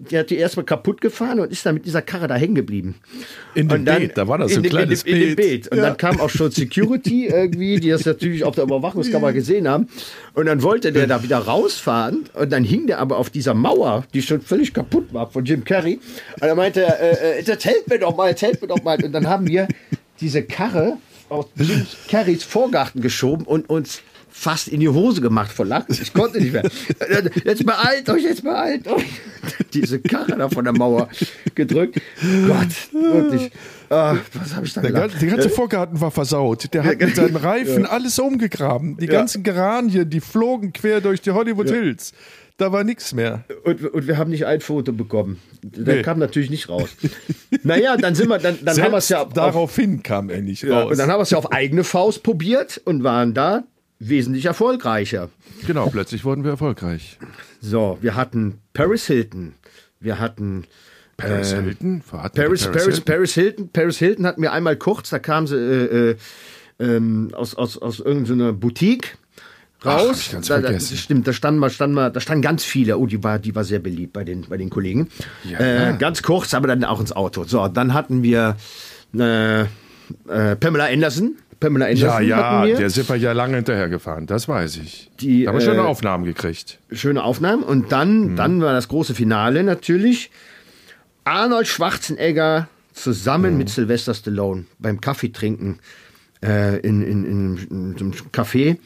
der 0.00 0.20
hat 0.20 0.30
die 0.30 0.36
erstmal 0.36 0.64
kaputt 0.64 1.00
gefahren 1.00 1.40
und 1.40 1.50
ist 1.50 1.66
dann 1.66 1.74
mit 1.74 1.84
dieser 1.84 2.02
Karre 2.02 2.28
da 2.28 2.36
hängen 2.36 2.54
geblieben. 2.54 2.94
In 3.56 3.66
dem 3.68 3.84
dann- 3.84 3.98
Beet, 3.98 4.16
da 4.16 4.28
war 4.28 4.38
das 4.38 4.52
so 4.52 4.58
in 4.58 4.60
ein 4.60 4.62
dem- 4.62 4.70
kleines 4.70 5.02
in 5.02 5.14
dem, 5.14 5.22
in 5.22 5.28
dem 5.30 5.34
Beet. 5.36 5.62
Beet. 5.64 5.72
Und 5.72 5.78
Ja. 5.78 5.86
dann 5.88 5.96
kam 5.96 6.20
auch 6.20 6.30
schon 6.30 6.52
Security 6.52 7.26
irgendwie, 7.32 7.80
die 7.80 7.88
das 7.88 8.04
natürlich 8.04 8.44
auf 8.44 8.54
der 8.54 8.62
Überwachungskamera 8.62 9.32
gesehen 9.32 9.66
haben. 9.66 9.88
Und 10.34 10.46
dann 10.46 10.62
wollte 10.62 10.92
der 10.92 11.08
da 11.08 11.24
wieder 11.24 11.38
rausfahren 11.38 12.26
und 12.34 12.52
dann 12.52 12.62
hing 12.62 12.86
der 12.86 13.00
aber 13.00 13.16
auf 13.16 13.28
dieser 13.30 13.54
Mauer, 13.54 14.04
die 14.14 14.22
schon 14.22 14.40
völlig 14.40 14.72
kaputt 14.72 15.12
war 15.12 15.28
von 15.32 15.44
Jim 15.44 15.64
Carrey. 15.64 15.94
Und 16.34 16.42
dann 16.46 16.56
meinte 16.56 16.82
er, 16.82 17.00
äh, 17.34 17.40
äh, 17.40 17.42
das 17.42 17.64
hält 17.64 17.88
mir 17.88 17.98
doch 17.98 18.16
mal, 18.16 18.30
das 18.30 18.40
hält 18.42 18.62
mir 18.62 18.68
doch 18.68 18.82
mal. 18.84 19.02
Und 19.04 19.10
dann 19.10 19.26
haben 19.26 19.48
wir 19.48 19.66
diese 20.20 20.44
Karre 20.44 20.98
aus 21.28 21.46
Jim 21.56 21.86
Carreys 22.08 22.44
Vorgarten 22.44 23.00
geschoben 23.00 23.44
und 23.46 23.68
uns 23.70 24.00
fast 24.30 24.68
in 24.68 24.78
die 24.80 24.88
Hose 24.88 25.20
gemacht 25.20 25.50
vor 25.50 25.66
Lachen. 25.66 25.96
Ich 26.00 26.12
konnte 26.12 26.40
nicht 26.40 26.52
mehr. 26.52 26.62
Jetzt 27.44 27.66
beeilt 27.66 28.08
euch, 28.08 28.22
jetzt 28.22 28.44
beeilt 28.44 28.86
euch. 28.86 29.04
Diese 29.74 29.98
Karre 29.98 30.36
da 30.36 30.48
von 30.48 30.64
der 30.64 30.72
Mauer 30.74 31.08
gedrückt. 31.56 32.00
Gott, 32.46 32.68
wirklich. 32.92 33.50
Ach, 33.90 34.16
was 34.34 34.54
habe 34.54 34.66
ich 34.66 34.74
da 34.74 34.82
Der, 34.82 34.92
ganze- 34.92 35.18
der 35.18 35.28
ganze 35.30 35.48
Vorgarten 35.50 36.00
war 36.00 36.10
versaut. 36.10 36.72
Der 36.74 36.84
hat 36.84 37.00
mit 37.00 37.16
seinen 37.16 37.36
Reifen 37.36 37.84
alles 37.86 38.18
umgegraben. 38.18 38.96
Die 38.98 39.06
ganzen 39.06 39.42
Geranien, 39.42 40.08
die 40.08 40.20
flogen 40.20 40.72
quer 40.72 41.00
durch 41.00 41.20
die 41.20 41.30
Hollywood 41.30 41.70
Hills. 41.70 42.12
Da 42.58 42.72
war 42.72 42.82
nichts 42.84 43.14
mehr. 43.14 43.44
Und, 43.64 43.84
und 43.84 44.06
wir 44.08 44.18
haben 44.18 44.30
nicht 44.30 44.44
ein 44.44 44.60
Foto 44.60 44.92
bekommen. 44.92 45.40
Der 45.62 45.96
Nee. 45.96 46.02
kam 46.02 46.18
natürlich 46.18 46.50
nicht 46.50 46.68
raus. 46.68 46.90
naja, 47.62 47.96
dann 47.96 48.14
sind 48.16 48.28
wir, 48.28 48.38
dann, 48.38 48.58
dann 48.62 48.82
haben 48.82 48.90
wir 48.92 48.98
es 48.98 49.08
ja 49.08 49.22
auf, 49.22 49.32
daraufhin 49.32 50.02
kam 50.02 50.28
er 50.28 50.42
nicht 50.42 50.64
ja, 50.64 50.80
raus. 50.80 50.90
und 50.90 50.98
dann 50.98 51.08
haben 51.10 51.18
wir 51.18 51.22
es 51.22 51.30
ja 51.30 51.38
auf 51.38 51.52
eigene 51.52 51.84
Faust 51.84 52.22
probiert 52.24 52.80
und 52.84 53.04
waren 53.04 53.32
da 53.32 53.62
wesentlich 54.00 54.44
erfolgreicher. 54.46 55.30
genau, 55.66 55.88
plötzlich 55.88 56.24
wurden 56.24 56.42
wir 56.44 56.50
erfolgreich. 56.52 57.18
So, 57.60 57.96
wir 58.00 58.14
hatten 58.16 58.58
Paris 58.72 59.06
Hilton, 59.06 59.54
wir 60.00 60.18
hatten 60.18 60.64
Paris 61.16 61.52
Ähm, 61.52 61.64
Hilton? 61.64 62.02
Wir 62.10 62.18
Paris, 62.30 62.64
Paris, 62.64 62.84
Hilton? 62.84 63.04
Paris 63.04 63.34
Hilton. 63.34 63.68
Paris 63.72 63.98
Hilton 63.98 64.26
hatten 64.26 64.42
wir 64.42 64.52
einmal 64.52 64.76
kurz, 64.76 65.10
da 65.10 65.18
kam 65.20 65.46
sie 65.46 65.56
äh, 65.56 66.10
äh, 66.10 66.16
ähm, 66.80 67.30
aus, 67.34 67.54
aus, 67.56 67.78
aus 67.78 67.98
irgendeiner 68.00 68.52
Boutique 68.52 69.16
raus. 69.84 70.08
hab 70.08 70.16
ich 70.16 70.32
ganz 70.32 70.46
da, 70.48 70.56
da, 70.56 70.62
vergessen. 70.68 70.96
stimmt, 70.96 71.26
da 71.26 71.32
standen 71.32 71.60
mal, 71.60 71.70
standen 71.70 71.94
mal, 71.94 72.10
da 72.10 72.20
standen 72.20 72.42
ganz 72.42 72.64
viele. 72.64 72.98
Oh, 72.98 73.06
die 73.06 73.22
war, 73.22 73.38
die 73.38 73.54
war 73.54 73.64
sehr 73.64 73.78
beliebt 73.78 74.12
bei 74.12 74.24
den, 74.24 74.42
bei 74.48 74.56
den 74.56 74.70
Kollegen. 74.70 75.08
Ja, 75.44 75.58
äh, 75.58 75.82
ja. 75.82 75.92
Ganz 75.92 76.22
kurz, 76.22 76.54
aber 76.54 76.68
dann 76.68 76.84
auch 76.84 77.00
ins 77.00 77.12
Auto. 77.12 77.44
So, 77.44 77.66
dann 77.68 77.94
hatten 77.94 78.22
wir 78.22 78.56
äh, 79.16 79.60
äh, 79.62 79.66
Pamela 80.58 80.86
Anderson. 80.86 81.36
Pamela 81.60 81.88
Ja, 81.90 82.10
Anderson 82.16 82.28
ja, 82.28 82.66
wir. 82.66 82.76
der 82.76 82.90
sind 82.90 83.08
wir 83.08 83.16
ja 83.16 83.32
lange 83.32 83.56
hinterhergefahren, 83.56 84.26
das 84.26 84.46
weiß 84.48 84.76
ich. 84.76 85.10
Die, 85.20 85.44
da 85.44 85.50
haben 85.50 85.58
wir 85.58 85.64
schöne 85.64 85.78
äh, 85.82 85.86
Aufnahmen 85.86 86.24
gekriegt. 86.24 86.78
schöne 86.92 87.22
Aufnahmen. 87.24 87.62
Und 87.64 87.90
dann, 87.90 88.36
dann 88.36 88.60
war 88.60 88.72
das 88.72 88.88
große 88.88 89.14
Finale 89.14 89.64
natürlich. 89.64 90.30
Arnold 91.24 91.66
Schwarzenegger 91.66 92.68
zusammen 92.92 93.56
mit 93.58 93.68
Sylvester 93.68 94.14
Stallone 94.14 94.66
beim 94.78 95.00
Kaffee 95.00 95.28
trinken 95.30 95.78
äh, 96.44 96.78
in, 96.80 97.02
in, 97.02 97.24
in, 97.24 97.58
in 97.70 97.96
so 97.98 98.04
einem 98.04 98.12
Café. 98.32 98.78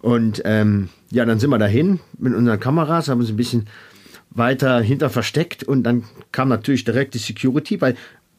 Und 0.00 0.42
ähm, 0.44 0.88
ja, 1.10 1.24
dann 1.24 1.38
sind 1.38 1.50
wir 1.50 1.58
dahin 1.58 2.00
mit 2.18 2.34
unseren 2.34 2.60
Kameras, 2.60 3.08
haben 3.08 3.20
uns 3.20 3.30
ein 3.30 3.36
bisschen 3.36 3.66
weiter 4.30 4.80
hinter 4.80 5.10
versteckt 5.10 5.64
und 5.64 5.82
dann 5.82 6.04
kam 6.32 6.48
natürlich 6.48 6.84
direkt 6.84 7.14
die 7.14 7.18
Security, 7.18 7.80
weil 7.80 7.96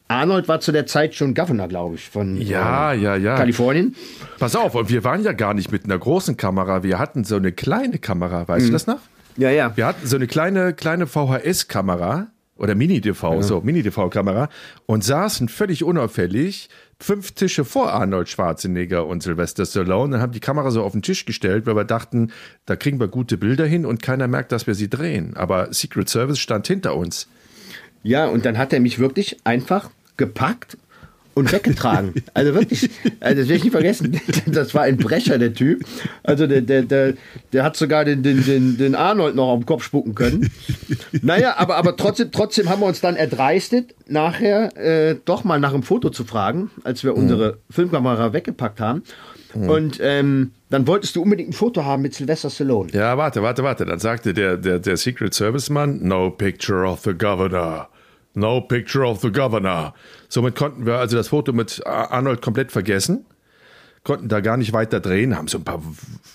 Arnold 0.07 0.47
war 0.47 0.59
zu 0.59 0.71
der 0.71 0.85
Zeit 0.85 1.15
schon 1.15 1.33
Governor, 1.33 1.67
glaube 1.67 1.95
ich, 1.95 2.09
von 2.09 2.39
Ja, 2.39 2.93
äh, 2.93 2.99
ja, 2.99 3.15
ja. 3.15 3.35
Kalifornien. 3.35 3.95
Pass 4.39 4.55
auf, 4.55 4.75
und 4.75 4.89
wir 4.89 5.03
waren 5.03 5.23
ja 5.23 5.33
gar 5.33 5.53
nicht 5.53 5.71
mit 5.71 5.85
einer 5.85 5.97
großen 5.97 6.37
Kamera, 6.37 6.83
wir 6.83 6.99
hatten 6.99 7.23
so 7.23 7.35
eine 7.35 7.51
kleine 7.51 7.97
Kamera, 7.97 8.47
weißt 8.47 8.67
du 8.67 8.71
das 8.71 8.87
noch? 8.87 8.99
Ja, 9.35 9.49
ja. 9.49 9.75
Wir 9.75 9.85
hatten 9.85 10.07
so 10.07 10.15
eine 10.15 10.27
kleine, 10.27 10.73
kleine 10.73 11.07
VHS-Kamera 11.07 12.27
oder 12.57 12.75
Mini-DV, 12.75 13.41
so 13.41 13.61
Mini-DV-Kamera 13.61 14.49
und 14.85 15.03
saßen 15.03 15.49
völlig 15.49 15.83
unauffällig 15.83 16.69
fünf 16.99 17.31
Tische 17.31 17.63
vor 17.63 17.93
Arnold 17.93 18.29
Schwarzenegger 18.29 19.05
und 19.05 19.21
Sylvester 19.21 19.65
Stallone 19.65 20.15
und 20.15 20.21
haben 20.21 20.31
die 20.31 20.39
Kamera 20.39 20.71
so 20.71 20.83
auf 20.83 20.93
den 20.93 21.01
Tisch 21.01 21.25
gestellt, 21.25 21.65
weil 21.65 21.75
wir 21.75 21.83
dachten, 21.83 22.31
da 22.65 22.75
kriegen 22.75 22.99
wir 22.99 23.07
gute 23.07 23.37
Bilder 23.37 23.65
hin 23.65 23.85
und 23.85 24.01
keiner 24.01 24.27
merkt, 24.27 24.51
dass 24.51 24.67
wir 24.67 24.75
sie 24.75 24.89
drehen. 24.89 25.35
Aber 25.37 25.73
Secret 25.73 26.09
Service 26.09 26.39
stand 26.39 26.67
hinter 26.67 26.95
uns. 26.95 27.27
Ja, 28.03 28.27
und 28.27 28.45
dann 28.45 28.57
hat 28.57 28.73
er 28.73 28.79
mich 28.79 28.99
wirklich 28.99 29.37
einfach 29.43 29.89
gepackt 30.17 30.77
und 31.37 31.51
weggetragen. 31.51 32.13
Also 32.33 32.53
wirklich, 32.53 32.89
also 33.19 33.41
das 33.41 33.47
werde 33.47 33.53
ich 33.55 33.63
nie 33.63 33.69
vergessen. 33.69 34.21
Das 34.47 34.73
war 34.73 34.83
ein 34.83 34.97
Brecher, 34.97 35.37
der 35.37 35.53
Typ. 35.53 35.83
Also 36.23 36.45
der, 36.45 36.61
der, 36.61 36.83
der, 36.83 37.13
der 37.53 37.63
hat 37.63 37.75
sogar 37.75 38.05
den, 38.05 38.21
den, 38.21 38.43
den, 38.43 38.77
den 38.77 38.95
Arnold 38.95 39.35
noch 39.35 39.55
den 39.55 39.65
Kopf 39.65 39.83
spucken 39.83 40.13
können. 40.13 40.51
Naja, 41.21 41.55
aber, 41.57 41.77
aber 41.77 41.95
trotzdem, 41.95 42.31
trotzdem 42.31 42.69
haben 42.69 42.81
wir 42.81 42.85
uns 42.85 43.01
dann 43.01 43.15
erdreistet, 43.15 43.95
nachher 44.07 44.75
äh, 44.77 45.15
doch 45.25 45.43
mal 45.43 45.59
nach 45.59 45.73
einem 45.73 45.83
Foto 45.83 46.09
zu 46.09 46.25
fragen, 46.25 46.69
als 46.83 47.03
wir 47.03 47.15
unsere 47.15 47.57
Filmkamera 47.69 48.33
weggepackt 48.33 48.79
haben. 48.79 49.03
Und 49.53 49.99
ähm, 50.01 50.51
dann 50.69 50.85
wolltest 50.85 51.15
du 51.15 51.23
unbedingt 51.23 51.49
ein 51.49 51.53
Foto 51.53 51.83
haben 51.85 52.03
mit 52.03 52.13
Sylvester 52.13 52.49
Stallone. 52.49 52.91
Ja, 52.91 53.17
warte, 53.17 53.41
warte, 53.41 53.63
warte. 53.63 53.85
Dann 53.85 53.99
sagte 53.99 54.33
der, 54.33 54.57
der, 54.57 54.79
der 54.79 54.97
Secret 54.97 55.33
Service 55.33 55.69
Mann, 55.69 55.99
no 56.03 56.29
picture 56.29 56.85
of 56.85 57.01
the 57.03 57.13
governor. 57.13 57.89
No 58.37 58.61
picture 58.61 59.03
of 59.03 59.21
the 59.21 59.31
governor. 59.31 59.95
Somit 60.29 60.55
konnten 60.55 60.85
wir 60.85 60.97
also 60.97 61.17
das 61.17 61.29
Foto 61.29 61.53
mit 61.53 61.83
Arnold 61.87 62.39
komplett 62.39 62.71
vergessen, 62.71 63.25
konnten 64.03 64.29
da 64.29 64.41
gar 64.41 64.57
nicht 64.57 64.73
weiter 64.73 64.99
drehen, 64.99 65.35
haben 65.35 65.47
so 65.47 65.57
ein 65.57 65.63
paar 65.63 65.81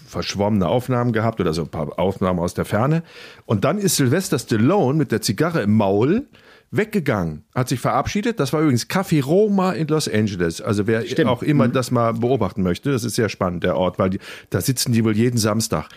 verschwommene 0.08 0.66
Aufnahmen 0.66 1.12
gehabt 1.12 1.40
oder 1.40 1.54
so 1.54 1.62
ein 1.62 1.68
paar 1.68 1.96
Aufnahmen 2.00 2.40
aus 2.40 2.54
der 2.54 2.64
Ferne. 2.64 3.04
Und 3.46 3.64
dann 3.64 3.78
ist 3.78 3.94
Sylvester 3.94 4.40
Stallone 4.40 4.98
mit 4.98 5.12
der 5.12 5.22
Zigarre 5.22 5.62
im 5.62 5.76
Maul 5.76 6.26
weggegangen, 6.72 7.44
hat 7.54 7.68
sich 7.68 7.78
verabschiedet. 7.78 8.40
Das 8.40 8.52
war 8.52 8.62
übrigens 8.62 8.90
Café 8.90 9.22
Roma 9.22 9.70
in 9.70 9.86
Los 9.86 10.08
Angeles. 10.08 10.60
Also 10.60 10.88
wer 10.88 11.06
Stimmt. 11.06 11.30
auch 11.30 11.44
immer 11.44 11.68
das 11.68 11.92
mal 11.92 12.14
beobachten 12.14 12.64
möchte, 12.64 12.90
das 12.90 13.04
ist 13.04 13.14
sehr 13.14 13.28
spannend, 13.28 13.62
der 13.62 13.76
Ort, 13.76 14.00
weil 14.00 14.10
die, 14.10 14.18
da 14.50 14.60
sitzen 14.60 14.90
die 14.92 15.04
wohl 15.04 15.16
jeden 15.16 15.38
Samstag. 15.38 15.88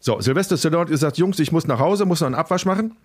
So, 0.00 0.18
Sylvester 0.18 0.56
Stallone 0.56 0.84
hat 0.84 0.88
gesagt, 0.88 1.18
Jungs, 1.18 1.38
ich 1.40 1.52
muss 1.52 1.66
nach 1.66 1.78
Hause, 1.78 2.06
muss 2.06 2.20
noch 2.22 2.26
einen 2.26 2.36
Abwasch 2.36 2.64
machen 2.64 2.96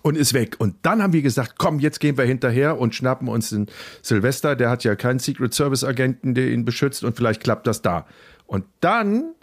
und 0.00 0.16
ist 0.16 0.32
weg. 0.32 0.56
Und 0.58 0.76
dann 0.82 1.02
haben 1.02 1.12
wir 1.12 1.22
gesagt, 1.22 1.54
komm, 1.58 1.78
jetzt 1.78 2.00
gehen 2.00 2.16
wir 2.16 2.24
hinterher 2.24 2.78
und 2.78 2.94
schnappen 2.94 3.28
uns 3.28 3.50
den 3.50 3.66
Sylvester. 4.00 4.56
Der 4.56 4.70
hat 4.70 4.84
ja 4.84 4.94
keinen 4.94 5.18
Secret 5.18 5.52
Service 5.52 5.84
Agenten, 5.84 6.34
der 6.34 6.48
ihn 6.48 6.64
beschützt 6.64 7.04
und 7.04 7.16
vielleicht 7.16 7.42
klappt 7.42 7.66
das 7.66 7.82
da. 7.82 8.06
Und 8.46 8.64
dann 8.80 9.34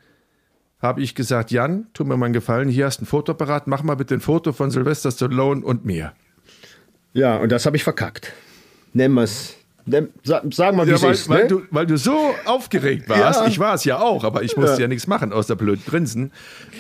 habe 0.81 1.01
ich 1.01 1.13
gesagt, 1.13 1.51
Jan, 1.51 1.87
tu 1.93 2.05
mir 2.05 2.17
mal 2.17 2.27
einen 2.27 2.33
Gefallen, 2.33 2.69
hier 2.69 2.85
hast 2.85 3.01
ein 3.01 3.05
Fotoapparat, 3.05 3.67
mach 3.67 3.83
mal 3.83 3.95
bitte 3.95 4.15
ein 4.15 4.21
Foto 4.21 4.53
von 4.53 4.71
Sylvester 4.71 5.11
Stallone 5.11 5.63
und 5.63 5.85
mir. 5.85 6.13
Ja, 7.13 7.37
und 7.37 7.51
das 7.51 7.65
habe 7.65 7.75
ich 7.75 7.83
verkackt. 7.83 8.33
Nennen 8.93 9.15
wir 9.15 9.23
es. 9.23 9.58
Sag, 10.23 10.43
sagen 10.53 10.77
wir, 10.77 10.85
wie 10.87 10.91
Ja, 10.91 11.01
weil, 11.01 11.11
ist. 11.11 11.29
weil, 11.29 11.41
ne? 11.43 11.47
du, 11.47 11.61
weil 11.71 11.85
du 11.85 11.97
so 11.97 12.17
aufgeregt 12.45 13.07
warst. 13.09 13.41
Ja. 13.41 13.47
Ich 13.47 13.59
war 13.59 13.73
es 13.75 13.83
ja 13.85 13.99
auch, 13.99 14.23
aber 14.23 14.43
ich 14.43 14.55
musste 14.57 14.75
ja, 14.75 14.81
Ja. 14.81 14.87
nichts 14.87 15.07
machen 15.07 15.33
außer 15.33 15.55
blöd 15.55 15.85
grinsen. 15.85 16.31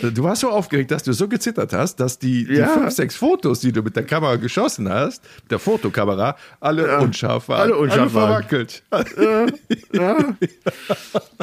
Du 0.01 0.23
warst 0.23 0.41
so 0.41 0.49
aufgeregt, 0.49 0.91
dass 0.91 1.03
du 1.03 1.13
so 1.13 1.27
gezittert 1.27 1.73
hast, 1.73 1.97
dass 1.99 2.19
die, 2.19 2.45
die 2.45 2.55
fünf, 2.63 2.91
sechs 2.91 3.15
Fotos, 3.15 3.59
die 3.61 3.71
du 3.71 3.81
mit 3.81 3.95
der 3.95 4.03
Kamera 4.03 4.35
geschossen 4.37 4.89
hast, 4.89 5.21
der 5.49 5.59
Fotokamera, 5.59 6.35
alle 6.59 6.99
unscharf 6.99 7.49
waren. 7.49 7.61
Alle 7.61 7.77
unscharf 7.77 8.13
waren. 8.13 8.43
verwackelt. 8.43 8.83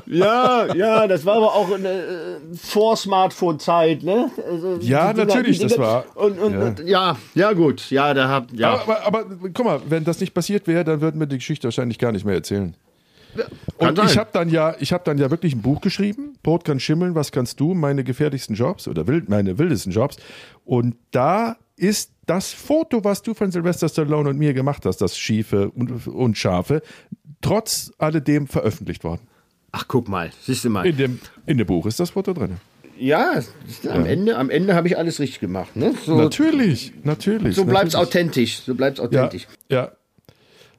Ja, 0.07 0.67
ja, 0.75 1.07
das 1.07 1.25
war 1.25 1.37
aber 1.37 1.55
auch 1.55 1.73
eine 1.73 1.89
äh, 1.89 2.37
Vor-Smartphone-Zeit, 2.55 4.03
ne? 4.03 4.31
Also, 4.49 4.79
Ja, 4.81 5.12
Dinger- 5.12 5.27
natürlich, 5.27 5.59
das 5.59 5.79
war- 5.79 6.05
Und, 6.14 6.39
und, 6.39 6.53
ja. 6.53 6.59
ja. 6.61 6.67
Und, 6.67 6.81
ja, 6.87 7.17
ja, 7.35 7.53
gut, 7.53 7.91
ja, 7.91 8.14
da 8.14 8.29
hab, 8.29 8.53
ja. 8.53 8.75
Aber, 8.75 9.05
aber, 9.07 9.19
aber 9.21 9.25
guck 9.53 9.64
mal, 9.64 9.81
wenn 9.89 10.05
das 10.05 10.21
nicht 10.21 10.35
passiert 10.35 10.67
wäre, 10.67 10.85
dann 10.85 11.01
würden 11.01 11.19
wir 11.21 11.27
die 11.27 11.37
Geschichte 11.39 11.56
wahrscheinlich 11.65 11.99
gar 11.99 12.13
nicht 12.13 12.25
mehr 12.25 12.35
erzählen. 12.35 12.75
Und 13.77 13.99
ich 13.99 14.17
habe 14.17 14.31
dann 14.33 14.49
ja, 14.49 14.75
ich 14.81 14.93
habe 14.93 15.05
dann 15.05 15.19
ja 15.19 15.31
wirklich 15.31 15.55
ein 15.55 15.61
Buch 15.63 15.81
geschrieben. 15.83 16.39
Brot 16.43 16.65
kann 16.65 16.81
schimmeln, 16.81 17.15
was 17.15 17.33
kannst 17.33 17.61
du? 17.61 17.75
Meine 17.75 18.03
gefährlichsten 18.05 18.55
Jobs 18.55 18.89
oder 18.89 19.07
wild, 19.07 19.29
meine 19.29 19.59
wildesten 19.59 19.93
Jobs. 19.93 20.17
Und 20.65 20.97
da 21.11 21.57
ist 21.77 22.13
das 22.25 22.53
Foto, 22.53 23.05
was 23.05 23.23
du 23.23 23.35
von 23.35 23.51
Sylvester 23.53 23.89
Stallone 23.89 24.31
und 24.31 24.39
mir 24.39 24.55
gemacht 24.55 24.87
hast, 24.87 24.99
das 24.99 25.19
schiefe 25.19 25.71
und 25.71 26.07
unscharfe, 26.07 26.81
trotz 27.43 27.93
alledem 27.99 28.47
veröffentlicht 28.47 29.05
worden. 29.05 29.21
Ach, 29.73 29.85
guck 29.87 30.09
mal, 30.09 30.31
siehst 30.41 30.65
du 30.65 30.71
mal. 30.71 30.87
In 30.87 30.97
dem, 30.97 31.21
in 31.45 31.59
dem 31.59 31.67
Buch 31.67 31.85
ist 31.85 32.01
das 32.01 32.11
Foto 32.11 32.33
drin. 32.33 32.57
Ja, 32.99 33.43
am 33.91 34.07
Ende, 34.07 34.39
am 34.39 34.49
Ende 34.49 34.75
habe 34.75 34.89
ich 34.89 34.97
alles 34.97 35.21
richtig 35.21 35.41
gemacht, 35.41 35.77
ne? 35.77 35.93
So, 36.07 36.17
Natürlich, 36.17 36.95
natürlich. 37.05 37.55
so 37.55 37.67
bleibt's 37.67 37.93
natürlich. 37.93 38.09
authentisch, 38.09 38.61
so 38.61 38.75
bleibt's 38.75 38.99
Ja, 39.01 39.05
authentisch. 39.05 39.47
ja. 39.69 39.93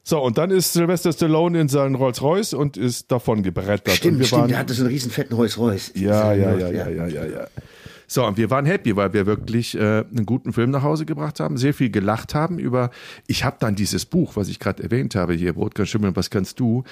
So, 0.10 0.22
und 0.22 0.38
dann 0.38 0.52
ist 0.52 0.72
Sylvester 0.72 1.12
Stallone 1.12 1.60
in 1.60 1.68
seinen 1.68 1.96
Rolls-Royce 1.96 2.54
und 2.54 2.78
ist 2.78 3.12
davon 3.12 3.44
gebrettert. 3.44 3.90
und 3.90 3.96
Stimmt, 3.96 4.20
wir 4.20 4.26
stimmt, 4.26 4.42
waren, 4.44 4.48
der 4.48 4.60
hatte 4.60 4.74
so 4.74 4.84
einen 4.84 4.92
riesen 4.94 5.12
fetten 5.12 5.34
Rolls-Royce. 5.34 5.92
Ja, 5.96 6.32
ja, 6.32 6.56
ja, 6.56 6.70
ja, 6.70 6.88
ja, 6.88 7.08
ja, 7.08 7.26
ja. 7.26 7.48
So, 8.08 8.26
und 8.26 8.38
wir 8.38 8.50
waren 8.50 8.66
happy, 8.66 8.96
weil 8.96 9.12
wir 9.12 9.26
wirklich 9.26 9.76
äh, 9.76 10.06
einen 10.10 10.26
guten 10.26 10.54
Film 10.54 10.72
nach 10.72 10.82
Hause 10.82 11.06
gebracht 11.06 11.42
haben, 11.42 11.58
sehr 11.58 11.74
viel 11.74 11.90
gelacht 11.90 12.36
haben 12.36 12.58
über. 12.58 12.90
Ich 13.28 13.44
habe 13.44 13.58
dann 13.60 13.76
dieses 13.76 14.06
Buch, 14.06 14.38
was 14.38 14.48
ich 14.48 14.60
gerade 14.60 14.82
erwähnt 14.82 15.14
habe, 15.14 15.34
hier 15.34 15.52
Brot 15.52 15.76
kann 15.76 15.86
schimmeln, 15.86 16.16
was 16.16 16.30
kannst 16.30 16.62
du? 16.62 16.86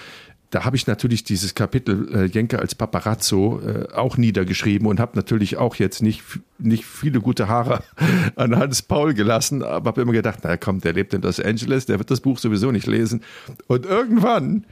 Da 0.50 0.64
habe 0.64 0.76
ich 0.76 0.88
natürlich 0.88 1.24
dieses 1.24 1.56
Kapitel 1.56 2.14
äh, 2.14 2.26
Jenke 2.26 2.60
als 2.60 2.76
Paparazzo 2.76 3.60
äh, 3.60 3.94
auch 3.94 4.18
niedergeschrieben 4.18 4.88
und 4.88 5.00
habe 5.00 5.14
natürlich 5.16 5.58
auch 5.58 5.76
jetzt 5.76 6.02
nicht, 6.02 6.24
nicht 6.60 6.86
viele 6.86 7.20
gute 7.20 7.48
Haare 7.48 7.84
an 8.36 8.56
Hans 8.56 8.82
Paul 8.82 9.14
gelassen, 9.14 9.64
aber 9.64 9.90
habe 9.90 10.02
immer 10.02 10.14
gedacht, 10.14 10.40
na 10.44 10.58
komm, 10.58 10.82
der 10.82 10.94
lebt 10.94 11.14
in 11.14 11.22
Los 11.22 11.40
Angeles, 11.40 11.86
der 11.86 12.00
wird 12.00 12.12
das 12.12 12.22
Buch 12.22 12.38
sowieso 12.38 12.72
nicht 12.72 12.88
lesen. 12.88 13.22
Und 13.68 13.86
irgendwann 13.86 14.66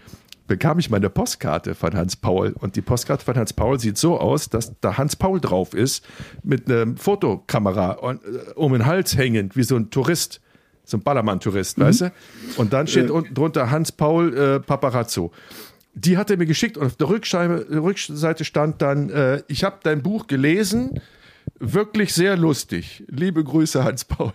bekam 0.47 0.79
ich 0.79 0.89
meine 0.89 1.09
Postkarte 1.09 1.75
von 1.75 1.93
Hans 1.93 2.15
Paul. 2.15 2.53
Und 2.59 2.75
die 2.75 2.81
Postkarte 2.81 3.23
von 3.23 3.35
Hans 3.35 3.53
Paul 3.53 3.79
sieht 3.79 3.97
so 3.97 4.19
aus, 4.19 4.49
dass 4.49 4.73
da 4.81 4.97
Hans 4.97 5.15
Paul 5.15 5.39
drauf 5.39 5.73
ist, 5.73 6.05
mit 6.43 6.69
einer 6.69 6.95
Fotokamera 6.97 7.91
und, 7.93 8.23
äh, 8.23 8.51
um 8.55 8.73
den 8.73 8.85
Hals 8.85 9.17
hängend, 9.17 9.55
wie 9.55 9.63
so 9.63 9.75
ein 9.75 9.89
Tourist, 9.89 10.41
so 10.85 10.97
ein 10.97 11.01
Ballermann-Tourist, 11.03 11.79
weißt 11.79 12.01
du? 12.01 12.11
Und 12.57 12.73
dann 12.73 12.87
steht 12.87 13.09
unten 13.09 13.33
drunter 13.33 13.71
Hans 13.71 13.91
Paul 13.91 14.37
äh, 14.37 14.59
Paparazzo. 14.59 15.31
die 15.95 16.17
hat 16.17 16.29
er 16.31 16.37
mir 16.37 16.45
geschickt 16.45 16.77
und 16.77 16.85
auf 16.87 16.95
der 16.95 17.07
Rückseite 17.09 18.45
stand 18.45 18.81
dann, 18.81 19.09
äh, 19.09 19.43
ich 19.47 19.63
habe 19.63 19.77
dein 19.83 20.01
Buch 20.01 20.27
gelesen, 20.27 20.99
wirklich 21.59 22.13
sehr 22.13 22.35
lustig. 22.35 23.03
Liebe 23.07 23.43
Grüße, 23.43 23.83
Hans-Paul. 23.83 24.33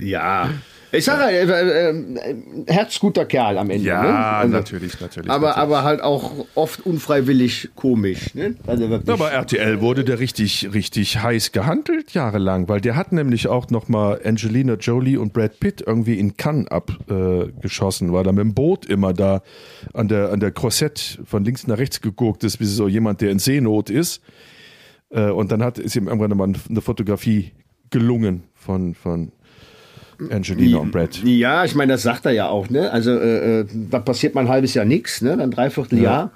Ja. 0.00 0.50
Ich 0.94 1.04
sage, 1.04 1.24
äh, 1.24 1.44
äh, 1.44 1.90
äh, 1.90 2.36
herzguter 2.66 3.24
Kerl 3.24 3.58
am 3.58 3.70
Ende. 3.70 3.84
Ja, 3.84 4.02
ne? 4.02 4.18
Also, 4.18 4.52
natürlich, 4.52 5.00
natürlich. 5.00 5.30
Aber, 5.30 5.48
natürlich. 5.48 5.62
aber 5.62 5.82
halt 5.84 6.00
auch 6.02 6.46
oft 6.54 6.86
unfreiwillig 6.86 7.70
komisch. 7.74 8.34
Ne? 8.34 8.56
Also. 8.66 8.84
Aber 9.06 9.30
RTL 9.30 9.80
wurde 9.80 10.04
der 10.04 10.20
richtig, 10.20 10.72
richtig 10.72 11.22
heiß 11.22 11.52
gehandelt 11.52 12.12
jahrelang, 12.12 12.68
weil 12.68 12.80
der 12.80 12.96
hat 12.96 13.12
nämlich 13.12 13.48
auch 13.48 13.70
noch 13.70 13.88
mal 13.88 14.20
Angelina 14.24 14.74
Jolie 14.74 15.18
und 15.18 15.32
Brad 15.32 15.58
Pitt 15.58 15.82
irgendwie 15.84 16.18
in 16.18 16.36
Cannes 16.36 16.68
abgeschossen, 16.68 18.10
äh, 18.10 18.12
war 18.12 18.24
da 18.24 18.32
mit 18.32 18.44
dem 18.44 18.54
Boot 18.54 18.86
immer 18.86 19.12
da 19.12 19.42
an 19.92 20.08
der, 20.08 20.30
an 20.30 20.40
der 20.40 20.52
Korsett 20.52 21.20
von 21.24 21.44
links 21.44 21.66
nach 21.66 21.78
rechts 21.78 22.00
geguckt 22.00 22.44
ist, 22.44 22.60
wie 22.60 22.64
so 22.64 22.88
jemand, 22.88 23.20
der 23.20 23.30
in 23.30 23.38
Seenot 23.38 23.90
ist. 23.90 24.22
Äh, 25.10 25.30
und 25.30 25.50
dann 25.50 25.62
hat, 25.62 25.78
ist 25.78 25.96
ihm 25.96 26.08
irgendwann 26.08 26.36
mal 26.36 26.52
eine 26.68 26.80
Fotografie 26.80 27.52
gelungen 27.90 28.44
von, 28.54 28.94
von 28.94 29.32
Angelina 30.30 30.78
und 30.78 30.90
Brad. 30.90 31.22
Ja, 31.24 31.64
ich 31.64 31.74
meine, 31.74 31.92
das 31.92 32.02
sagt 32.02 32.26
er 32.26 32.32
ja 32.32 32.48
auch. 32.48 32.70
Ne? 32.70 32.90
Also 32.90 33.10
äh, 33.10 33.60
äh 33.60 33.66
da 33.90 33.98
passiert 33.98 34.34
mal 34.34 34.42
ein 34.42 34.48
halbes 34.48 34.74
Jahr 34.74 34.84
nichts, 34.84 35.22
ne? 35.22 35.36
dann 35.36 35.50
dreiviertel 35.50 35.98
ja. 35.98 36.04
Jahr 36.04 36.30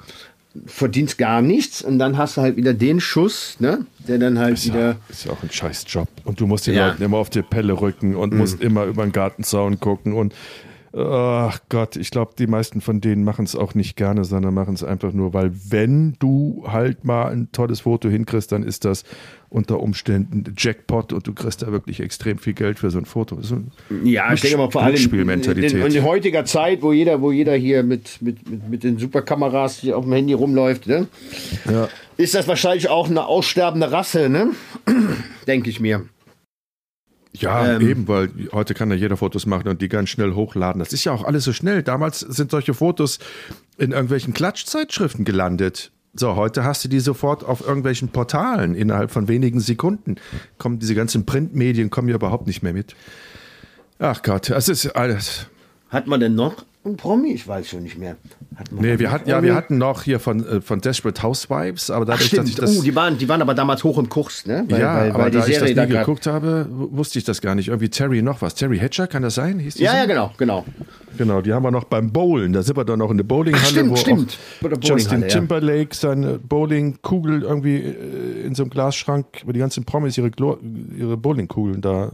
verdienst 0.66 1.18
gar 1.18 1.43
nichts 1.43 1.83
und 1.83 1.99
dann 1.99 2.16
hast 2.16 2.37
du 2.37 2.41
halt 2.41 2.57
wieder 2.57 2.74
den 2.74 3.01
Schuss, 3.01 3.57
ne? 3.61 3.87
der 4.09 4.18
dann 4.18 4.39
halt 4.39 4.55
ist 4.55 4.66
wieder. 4.66 4.81
Ja, 4.81 4.97
ist 5.09 5.26
ja 5.26 5.33
auch 5.33 5.43
ein 5.43 5.51
scheiß 5.51 5.85
Job. 5.87 6.09
Und 6.24 6.41
du 6.41 6.47
musst 6.47 6.66
den 6.66 6.74
Ja. 6.74 6.89
Leuten 6.89 7.03
immer 7.03 7.18
auf 7.18 7.31
die 7.31 7.43
Pelle 7.43 7.81
rücken 7.81 8.16
und 8.16 8.35
musst 8.35 8.61
immer 8.61 8.85
über 8.85 9.05
den 9.05 9.12
Gartenzaun 9.12 9.79
gucken 9.79 10.14
und 10.14 10.35
ach 10.97 11.61
Gott, 11.68 11.97
ich 11.97 12.11
glaube, 12.11 12.33
die 12.39 12.47
meisten 12.47 12.81
von 12.81 13.01
denen 13.01 13.24
machen 13.24 13.45
es 13.45 13.55
auch 13.55 13.74
nicht 13.74 13.97
gerne, 13.97 14.24
sondern 14.24 14.55
machen 14.55 14.74
es 14.74 14.83
einfach 14.83 15.12
nur, 15.12 15.35
weil 15.35 15.53
wenn 15.68 16.14
du 16.18 16.64
halt 16.66 17.05
mal 17.05 17.31
ein 17.31 17.53
tolles 17.53 17.81
Foto 17.81 18.09
hinkriegst, 18.09 18.51
dann 18.53 18.62
ist 18.62 18.85
das 18.85 19.05
unter 19.51 19.81
Umständen 19.81 20.45
Jackpot 20.57 21.13
und 21.13 21.27
du 21.27 21.33
kriegst 21.33 21.63
da 21.63 21.73
wirklich 21.73 22.01
extrem 22.01 22.39
viel 22.39 22.53
Geld 22.53 22.79
für 22.79 22.91
so 22.91 22.99
ein 22.99 23.07
Foto. 23.07 23.41
So 23.41 23.63
Ja, 24.05 24.33
ich 24.33 24.41
denke 24.43 24.59
mal 24.59 24.71
vor 24.71 24.83
allem 24.83 24.97
in, 24.97 25.29
in, 25.29 25.87
in 25.87 26.03
heutiger 26.05 26.45
Zeit, 26.45 26.83
wo 26.83 26.93
jeder, 26.93 27.23
wo 27.23 27.33
jeder 27.33 27.55
hier 27.55 27.83
mit, 27.83 28.21
mit, 28.21 28.49
mit, 28.49 28.69
mit 28.69 28.85
den 28.85 28.99
Superkameras 28.99 29.79
hier 29.79 29.97
auf 29.97 30.05
dem 30.05 30.13
Handy 30.13 30.35
rumläuft, 30.35 30.87
ne? 30.87 31.09
Ja. 31.71 31.89
ist 32.17 32.35
das 32.35 32.47
wahrscheinlich 32.47 32.89
auch 32.89 33.09
eine 33.09 33.27
aussterbende 33.27 33.91
Rasse, 33.91 34.29
ne? 34.29 34.51
denke 35.47 35.71
ich 35.71 35.81
mir. 35.81 36.05
Ja, 37.33 37.77
Ähm. 37.77 37.89
eben, 37.89 38.09
weil 38.09 38.31
heute 38.53 38.75
kann 38.75 38.91
ja 38.91 38.97
jeder 38.97 39.17
Fotos 39.17 39.47
machen 39.47 39.69
und 39.69 39.81
die 39.81 39.89
ganz 39.89 40.09
schnell 40.11 40.35
hochladen. 40.35 40.81
Das 40.81 40.93
ist 40.93 41.05
ja 41.05 41.13
auch 41.13 41.25
alles 41.25 41.45
so 41.45 41.53
schnell. 41.53 41.83
Damals 41.83 42.21
sind 42.21 42.51
solche 42.51 42.75
Fotos 42.75 43.19
in 43.79 43.93
irgendwelchen 43.93 44.35
Klatschzeitschriften 44.35 45.25
gelandet. 45.25 45.93
So, 46.19 46.35
heute 46.35 46.64
hast 46.64 46.85
du 46.85 46.89
die 46.89 46.99
sofort 46.99 47.45
auf 47.45 47.64
irgendwelchen 47.64 48.09
Portalen 48.09 48.75
innerhalb 48.75 49.12
von 49.12 49.29
wenigen 49.29 49.61
Sekunden. 49.61 50.16
Kommen 50.59 50.81
diese 50.81 50.97
ganzen 50.97 51.25
Printmedien 51.25 51.91
kommen 51.91 52.09
ja 52.09 52.16
überhaupt 52.16 52.49
nicht 52.49 52.61
mehr 52.61 52.73
mit. 52.73 52.97
Ach 54.01 54.21
Gott, 54.23 54.51
es 54.51 54.69
ist 54.69 54.97
alles. 54.97 55.47
Hat 55.91 56.09
man 56.09 56.19
denn 56.19 56.35
noch 56.35 56.64
einen 56.85 56.97
Promi? 56.97 57.33
Ich 57.33 57.47
weiß 57.47 57.68
schon 57.68 57.83
nicht 57.83 57.99
mehr. 57.99 58.16
Hat 58.57 58.72
man 58.72 58.83
Nee, 58.85 58.99
wir 58.99 59.11
hatten, 59.11 59.29
ja, 59.29 59.43
wir 59.43 59.55
hatten 59.55 59.79
noch 59.79 60.03
hier 60.05 60.18
von, 60.20 60.45
äh, 60.47 60.61
von 60.61 60.81
Desperate 60.81 61.22
Housewives, 61.22 61.91
aber 61.91 62.05
Ach, 62.05 62.14
dadurch, 62.16 62.31
dass 62.31 62.49
ich 62.49 62.55
das. 62.55 62.79
oh, 62.79 62.83
die 62.83 62.95
waren, 62.95 63.18
die 63.18 63.29
waren 63.29 63.43
aber 63.43 63.55
damals 63.55 63.85
hoch 63.85 63.99
im 63.99 64.09
Kurs, 64.09 64.47
ne? 64.47 64.64
Weil, 64.68 64.81
ja, 64.81 64.97
weil, 64.97 65.11
aber 65.11 65.18
weil 65.24 65.31
die 65.31 65.37
da 65.39 65.47
ich 65.47 65.51
das 65.51 65.59
Serie 65.59 65.74
da 65.74 65.85
nie 65.87 65.93
grad- 65.93 66.07
geguckt 66.07 66.26
habe, 66.26 66.66
wusste 66.70 67.18
ich 67.18 67.24
das 67.24 67.41
gar 67.41 67.55
nicht. 67.55 67.68
Irgendwie 67.68 67.89
Terry 67.91 68.22
noch 68.22 68.41
was. 68.43 68.55
Terry 68.55 68.79
Hatcher, 68.79 69.07
kann 69.07 69.22
das 69.22 69.35
sein? 69.35 69.59
Hieß 69.59 69.74
die 69.74 69.83
Ja, 69.83 69.91
so? 69.93 69.97
ja, 69.99 70.07
genau, 70.07 70.33
genau. 70.39 70.64
Genau, 71.18 71.41
die 71.43 71.53
haben 71.53 71.62
wir 71.64 71.70
noch 71.70 71.85
beim 71.85 72.12
Bowlen. 72.12 72.53
Da 72.53 72.62
sind 72.62 72.76
wir 72.76 72.85
dann 72.85 73.01
noch 73.01 73.11
in 73.11 73.16
der 73.16 73.24
Bowlinghalle, 73.24 73.64
Ach, 73.66 73.70
stimmt, 73.70 73.91
wo 73.91 73.97
stimmt. 73.97 74.39
Justin 74.83 75.22
ja. 75.22 75.29
Timberlake 75.29 75.95
seine 75.95 76.39
Bowlingkugel 76.39 77.43
irgendwie 77.43 77.76
äh, 77.76 78.47
in 78.47 78.55
so 78.55 78.62
einem 78.62 78.70
Glasschrank, 78.70 79.26
wo 79.45 79.53
die 79.53 79.59
ganzen 79.61 79.85
Promis 79.85 80.16
ihre, 80.16 80.31
Glo 80.31 80.59
ihre 80.97 81.16
Bowlingkugeln 81.16 81.81
da 81.81 82.12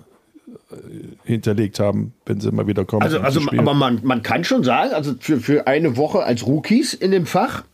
hinterlegt 1.25 1.81
haben, 1.81 2.13
wenn 2.27 2.41
sie 2.41 2.53
mal 2.53 2.67
wieder 2.67 2.85
kommen. 2.85 3.03
Also, 3.03 3.19
also 3.21 3.41
aber 3.57 3.75
man, 3.75 4.01
man 4.05 4.23
kann 4.23 4.45
schon 4.45 4.63
sagen, 4.63 4.93
also 4.93 5.15
für, 5.19 5.41
für 5.41 5.67
eine 5.67 5.97
Woche 5.97 6.23
als 6.23 6.47
Rookies 6.47 6.95
in 6.95 7.11
dem 7.11 7.27
Fach 7.27 7.65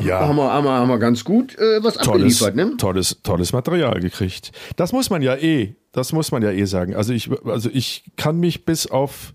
ja. 0.00 0.20
haben, 0.20 0.36
wir, 0.36 0.50
haben, 0.50 0.64
wir, 0.64 0.72
haben 0.72 0.88
wir 0.88 0.98
ganz 0.98 1.24
gut 1.24 1.56
äh, 1.58 1.82
was 1.82 1.94
tolles, 1.94 2.42
abgeliefert, 2.42 2.56
ne? 2.56 2.76
tolles, 2.78 3.20
tolles 3.22 3.52
Material 3.52 4.00
gekriegt. 4.00 4.52
Das 4.76 4.92
muss 4.92 5.10
man 5.10 5.22
ja 5.22 5.36
eh, 5.36 5.74
das 5.92 6.12
muss 6.12 6.32
man 6.32 6.42
ja 6.42 6.50
eh 6.50 6.64
sagen. 6.64 6.94
Also 6.94 7.12
ich, 7.12 7.30
also 7.44 7.70
ich 7.72 8.04
kann 8.16 8.40
mich 8.40 8.64
bis 8.64 8.86
auf 8.86 9.34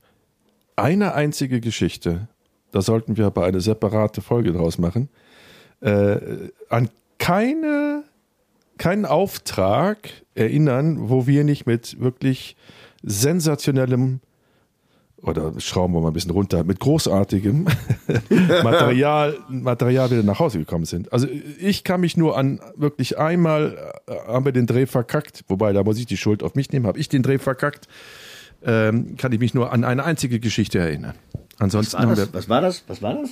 eine 0.76 1.14
einzige 1.14 1.62
Geschichte, 1.62 2.28
da 2.72 2.82
sollten 2.82 3.18
wir 3.18 3.26
aber 3.26 3.46
eine 3.46 3.62
separate 3.62 4.22
Folge 4.22 4.52
draus 4.52 4.78
machen, 4.78 5.10
äh, 5.82 6.18
an 6.70 6.90
keine, 7.18 8.04
keinen 8.78 9.06
Auftrag 9.06 10.10
erinnern, 10.36 11.10
wo 11.10 11.28
wir 11.28 11.44
nicht 11.44 11.66
mit 11.66 12.00
wirklich 12.00 12.56
sensationellem 13.04 14.20
oder 15.22 15.54
schrauben 15.60 15.94
wir 15.94 16.02
mal 16.02 16.08
ein 16.08 16.14
bisschen 16.14 16.32
runter, 16.32 16.64
mit 16.64 16.80
großartigem 16.80 17.66
Material, 18.64 19.38
Material 19.50 20.10
wieder 20.12 20.24
nach 20.24 20.40
Hause 20.40 20.60
gekommen 20.60 20.86
sind. 20.86 21.12
Also 21.12 21.28
ich 21.60 21.84
kann 21.84 22.02
mich 22.02 22.16
nur 22.16 22.38
an 22.38 22.62
wirklich 22.76 23.18
einmal 23.18 23.94
äh, 24.08 24.14
haben 24.28 24.46
wir 24.46 24.54
den 24.54 24.66
Dreh 24.66 24.86
verkackt, 24.86 25.44
wobei 25.48 25.74
da 25.74 25.84
muss 25.84 26.00
ich 26.00 26.06
die 26.06 26.18
Schuld 26.18 26.42
auf 26.42 26.56
mich 26.56 26.72
nehmen, 26.72 26.88
habe 26.88 27.00
ich 27.00 27.10
den 27.10 27.22
Dreh 27.22 27.38
verkackt, 27.38 27.88
ähm, 28.64 29.18
kann 29.18 29.32
ich 29.32 29.40
mich 29.40 29.54
nur 29.54 29.74
an 29.74 29.84
eine 29.84 30.06
einzige 30.06 30.40
Geschichte 30.40 30.80
erinnern. 30.80 31.16
Ansonsten 31.58 31.94
War 31.94 32.02
haben 32.04 32.10
das, 32.16 32.20
wir, 32.20 32.34
was 32.34 32.50
war 32.50 32.62
das? 32.62 32.84
Was 32.88 33.02
war 33.02 33.16
das? 33.16 33.32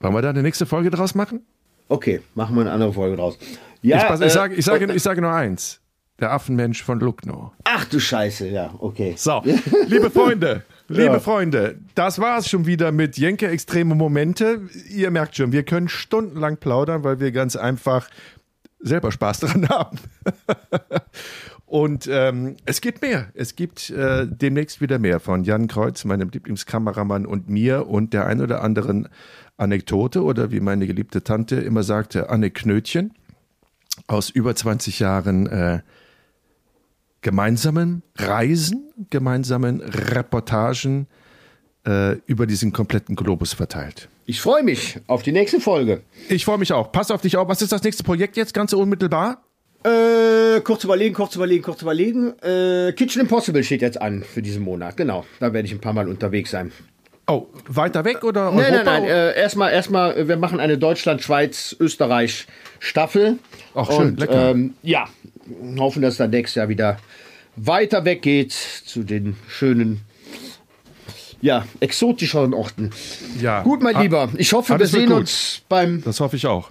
wollen 0.00 0.14
wir 0.14 0.22
da 0.22 0.30
eine 0.30 0.42
nächste 0.42 0.66
Folge 0.66 0.90
draus 0.90 1.14
machen? 1.14 1.46
Okay, 1.88 2.20
machen 2.34 2.56
wir 2.56 2.62
eine 2.62 2.72
andere 2.72 2.92
Folge 2.92 3.16
draus. 3.16 3.38
Ja, 3.82 3.98
ich, 3.98 4.04
pass, 4.04 4.20
ich, 4.20 4.26
äh, 4.26 4.30
sage, 4.30 4.54
ich, 4.54 4.64
sage, 4.64 4.92
ich 4.92 5.02
sage 5.02 5.20
nur 5.20 5.32
eins. 5.32 5.80
Der 6.20 6.32
Affenmensch 6.32 6.82
von 6.82 7.00
Lucknow. 7.00 7.50
Ach 7.64 7.84
du 7.86 7.98
Scheiße, 7.98 8.48
ja, 8.48 8.72
okay. 8.78 9.14
So, 9.16 9.42
liebe 9.88 10.10
Freunde, 10.10 10.62
liebe 10.88 11.14
Ja. 11.14 11.20
Freunde, 11.20 11.76
das 11.96 12.20
war 12.20 12.38
es 12.38 12.48
schon 12.48 12.66
wieder 12.66 12.92
mit 12.92 13.18
Jenke 13.18 13.48
Extreme 13.48 13.96
Momente. 13.96 14.60
Ihr 14.88 15.10
merkt 15.10 15.36
schon, 15.36 15.50
wir 15.50 15.64
können 15.64 15.88
stundenlang 15.88 16.58
plaudern, 16.58 17.02
weil 17.02 17.18
wir 17.18 17.32
ganz 17.32 17.56
einfach 17.56 18.08
selber 18.78 19.10
Spaß 19.10 19.40
dran 19.40 19.68
haben. 19.68 19.98
Und 21.66 22.06
ähm, 22.08 22.56
es 22.64 22.80
gibt 22.80 23.02
mehr. 23.02 23.28
Es 23.34 23.56
gibt 23.56 23.90
äh, 23.90 24.28
demnächst 24.28 24.80
wieder 24.80 25.00
mehr 25.00 25.18
von 25.18 25.42
Jan 25.42 25.66
Kreuz, 25.66 26.04
meinem 26.04 26.28
Lieblingskameramann 26.30 27.26
und 27.26 27.48
mir 27.48 27.88
und 27.88 28.12
der 28.12 28.26
ein 28.26 28.40
oder 28.40 28.62
anderen 28.62 29.08
Anekdote 29.56 30.22
oder 30.22 30.52
wie 30.52 30.60
meine 30.60 30.86
geliebte 30.86 31.24
Tante 31.24 31.56
immer 31.56 31.82
sagte, 31.82 32.30
Aneknötchen 32.30 33.14
aus 34.06 34.30
über 34.30 34.54
20 34.54 35.00
Jahren 35.00 35.46
äh, 35.46 35.80
gemeinsamen 37.24 38.02
Reisen, 38.16 38.92
gemeinsamen 39.10 39.80
Reportagen 39.80 41.08
äh, 41.86 42.16
über 42.26 42.46
diesen 42.46 42.70
kompletten 42.72 43.16
Globus 43.16 43.54
verteilt. 43.54 44.08
Ich 44.26 44.40
freue 44.40 44.62
mich 44.62 45.00
auf 45.06 45.22
die 45.22 45.32
nächste 45.32 45.58
Folge. 45.58 46.02
Ich 46.28 46.44
freue 46.44 46.58
mich 46.58 46.72
auch. 46.72 46.92
Pass 46.92 47.10
auf 47.10 47.22
dich 47.22 47.36
auf. 47.36 47.48
Was 47.48 47.62
ist 47.62 47.72
das 47.72 47.82
nächste 47.82 48.04
Projekt 48.04 48.36
jetzt 48.36 48.52
ganz 48.52 48.74
unmittelbar? 48.74 49.42
Äh, 49.84 50.60
kurz 50.60 50.84
überlegen, 50.84 51.14
kurz 51.14 51.34
überlegen, 51.34 51.62
kurz 51.62 51.80
überlegen. 51.82 52.38
Äh, 52.40 52.92
Kitchen 52.92 53.22
Impossible 53.22 53.64
steht 53.64 53.80
jetzt 53.80 54.00
an 54.00 54.22
für 54.22 54.42
diesen 54.42 54.62
Monat. 54.62 54.96
Genau, 54.96 55.24
da 55.40 55.52
werde 55.52 55.66
ich 55.66 55.72
ein 55.72 55.80
paar 55.80 55.94
Mal 55.94 56.08
unterwegs 56.08 56.50
sein. 56.50 56.72
Oh, 57.26 57.46
weiter 57.68 58.04
weg 58.04 58.22
oder 58.22 58.50
Nein, 58.52 58.74
Europa? 58.74 58.84
nein, 58.84 59.02
nein. 59.02 59.10
Äh, 59.10 59.38
erstmal, 59.40 59.72
erstmal, 59.72 60.16
äh, 60.16 60.28
wir 60.28 60.36
machen 60.36 60.60
eine 60.60 60.76
Deutschland, 60.76 61.22
Schweiz, 61.22 61.74
Österreich 61.80 62.46
Staffel. 62.80 63.38
Ach, 63.74 63.90
schön, 63.90 64.08
Und, 64.08 64.20
lecker. 64.20 64.50
Ähm, 64.50 64.74
ja, 64.82 65.08
hoffen, 65.78 66.02
dass 66.02 66.18
dann 66.18 66.30
nächstes 66.30 66.56
Jahr 66.56 66.68
wieder 66.68 66.98
weiter 67.56 68.04
weggeht 68.04 68.52
zu 68.52 69.04
den 69.04 69.36
schönen, 69.48 70.02
ja, 71.40 71.66
exotischeren 71.80 72.52
Orten. 72.54 72.90
Ja. 73.40 73.62
Gut, 73.62 73.82
mein 73.82 73.96
Ah, 73.96 74.02
Lieber. 74.02 74.28
Ich 74.36 74.52
hoffe, 74.52 74.78
wir 74.78 74.86
sehen 74.86 75.08
gut. 75.08 75.20
uns 75.20 75.62
beim 75.68 76.02
Das 76.04 76.20
hoffe 76.20 76.36
ich 76.36 76.46
auch. 76.46 76.70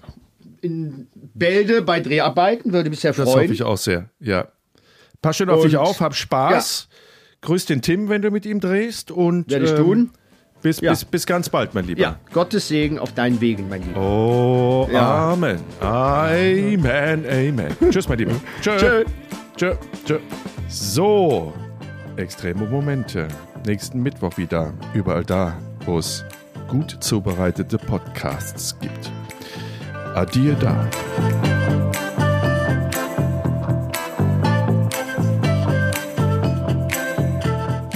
in 0.62 1.08
Bälde 1.34 1.82
bei 1.82 2.00
Dreharbeiten. 2.00 2.74
Würde 2.74 2.90
mich 2.90 3.00
sehr 3.00 3.14
Das 3.14 3.30
freuen. 3.30 3.44
hoffe 3.46 3.54
ich 3.54 3.64
auch 3.64 3.78
sehr. 3.78 4.10
Ja. 4.20 4.48
Pass 5.22 5.38
schön 5.38 5.50
auf 5.50 5.58
Und- 5.62 5.66
dich 5.68 5.78
auf, 5.78 6.00
hab 6.00 6.16
Spaß. 6.16 6.88
Grüß 7.42 7.66
den 7.66 7.82
Tim, 7.82 8.08
wenn 8.10 8.22
du 8.22 8.32
mit 8.32 8.46
ihm 8.46 8.60
drehst. 8.60 9.12
Und, 9.12 9.50
Werde 9.52 9.66
ich 9.66 9.72
ähm, 9.72 9.78
tun. 9.78 10.12
Bis, 10.64 10.80
Ja. 10.80 10.92
bis, 10.92 11.04
bis 11.06 11.26
ganz 11.26 11.50
bald, 11.50 11.74
mein 11.76 11.86
Lieber. 11.86 12.02
Ja, 12.02 12.16
Gottes 12.32 12.70
Segen 12.70 12.98
auf 12.98 13.12
deinen 13.14 13.40
Wegen, 13.42 13.68
mein 13.70 13.84
Lieber. 13.84 14.00
Oh, 14.00 14.90
Ja. 14.92 15.34
Amen. 15.34 15.60
Amen, 15.82 17.26
Amen. 17.30 17.76
Tschüss, 17.92 18.08
mein 18.08 18.18
Lieber. 18.18 18.32
Tschö. 18.62 18.78
Tschö. 18.78 19.04
Tschö. 19.58 19.74
Tschö. 20.06 20.20
So, 20.70 21.54
extreme 22.16 22.66
Momente. 22.66 23.28
Nächsten 23.68 24.02
Mittwoch 24.02 24.38
wieder. 24.38 24.74
Überall 24.94 25.24
da, 25.26 25.54
wo 25.86 26.00
es 26.00 26.24
gut 26.70 26.98
zubereitete 27.02 27.78
Podcasts 27.78 28.78
gibt. 28.80 29.12
Adieu 30.16 30.54
da. 30.60 30.88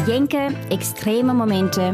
Jenke, 0.05 0.49
extreme 0.69 1.33
Momente, 1.33 1.93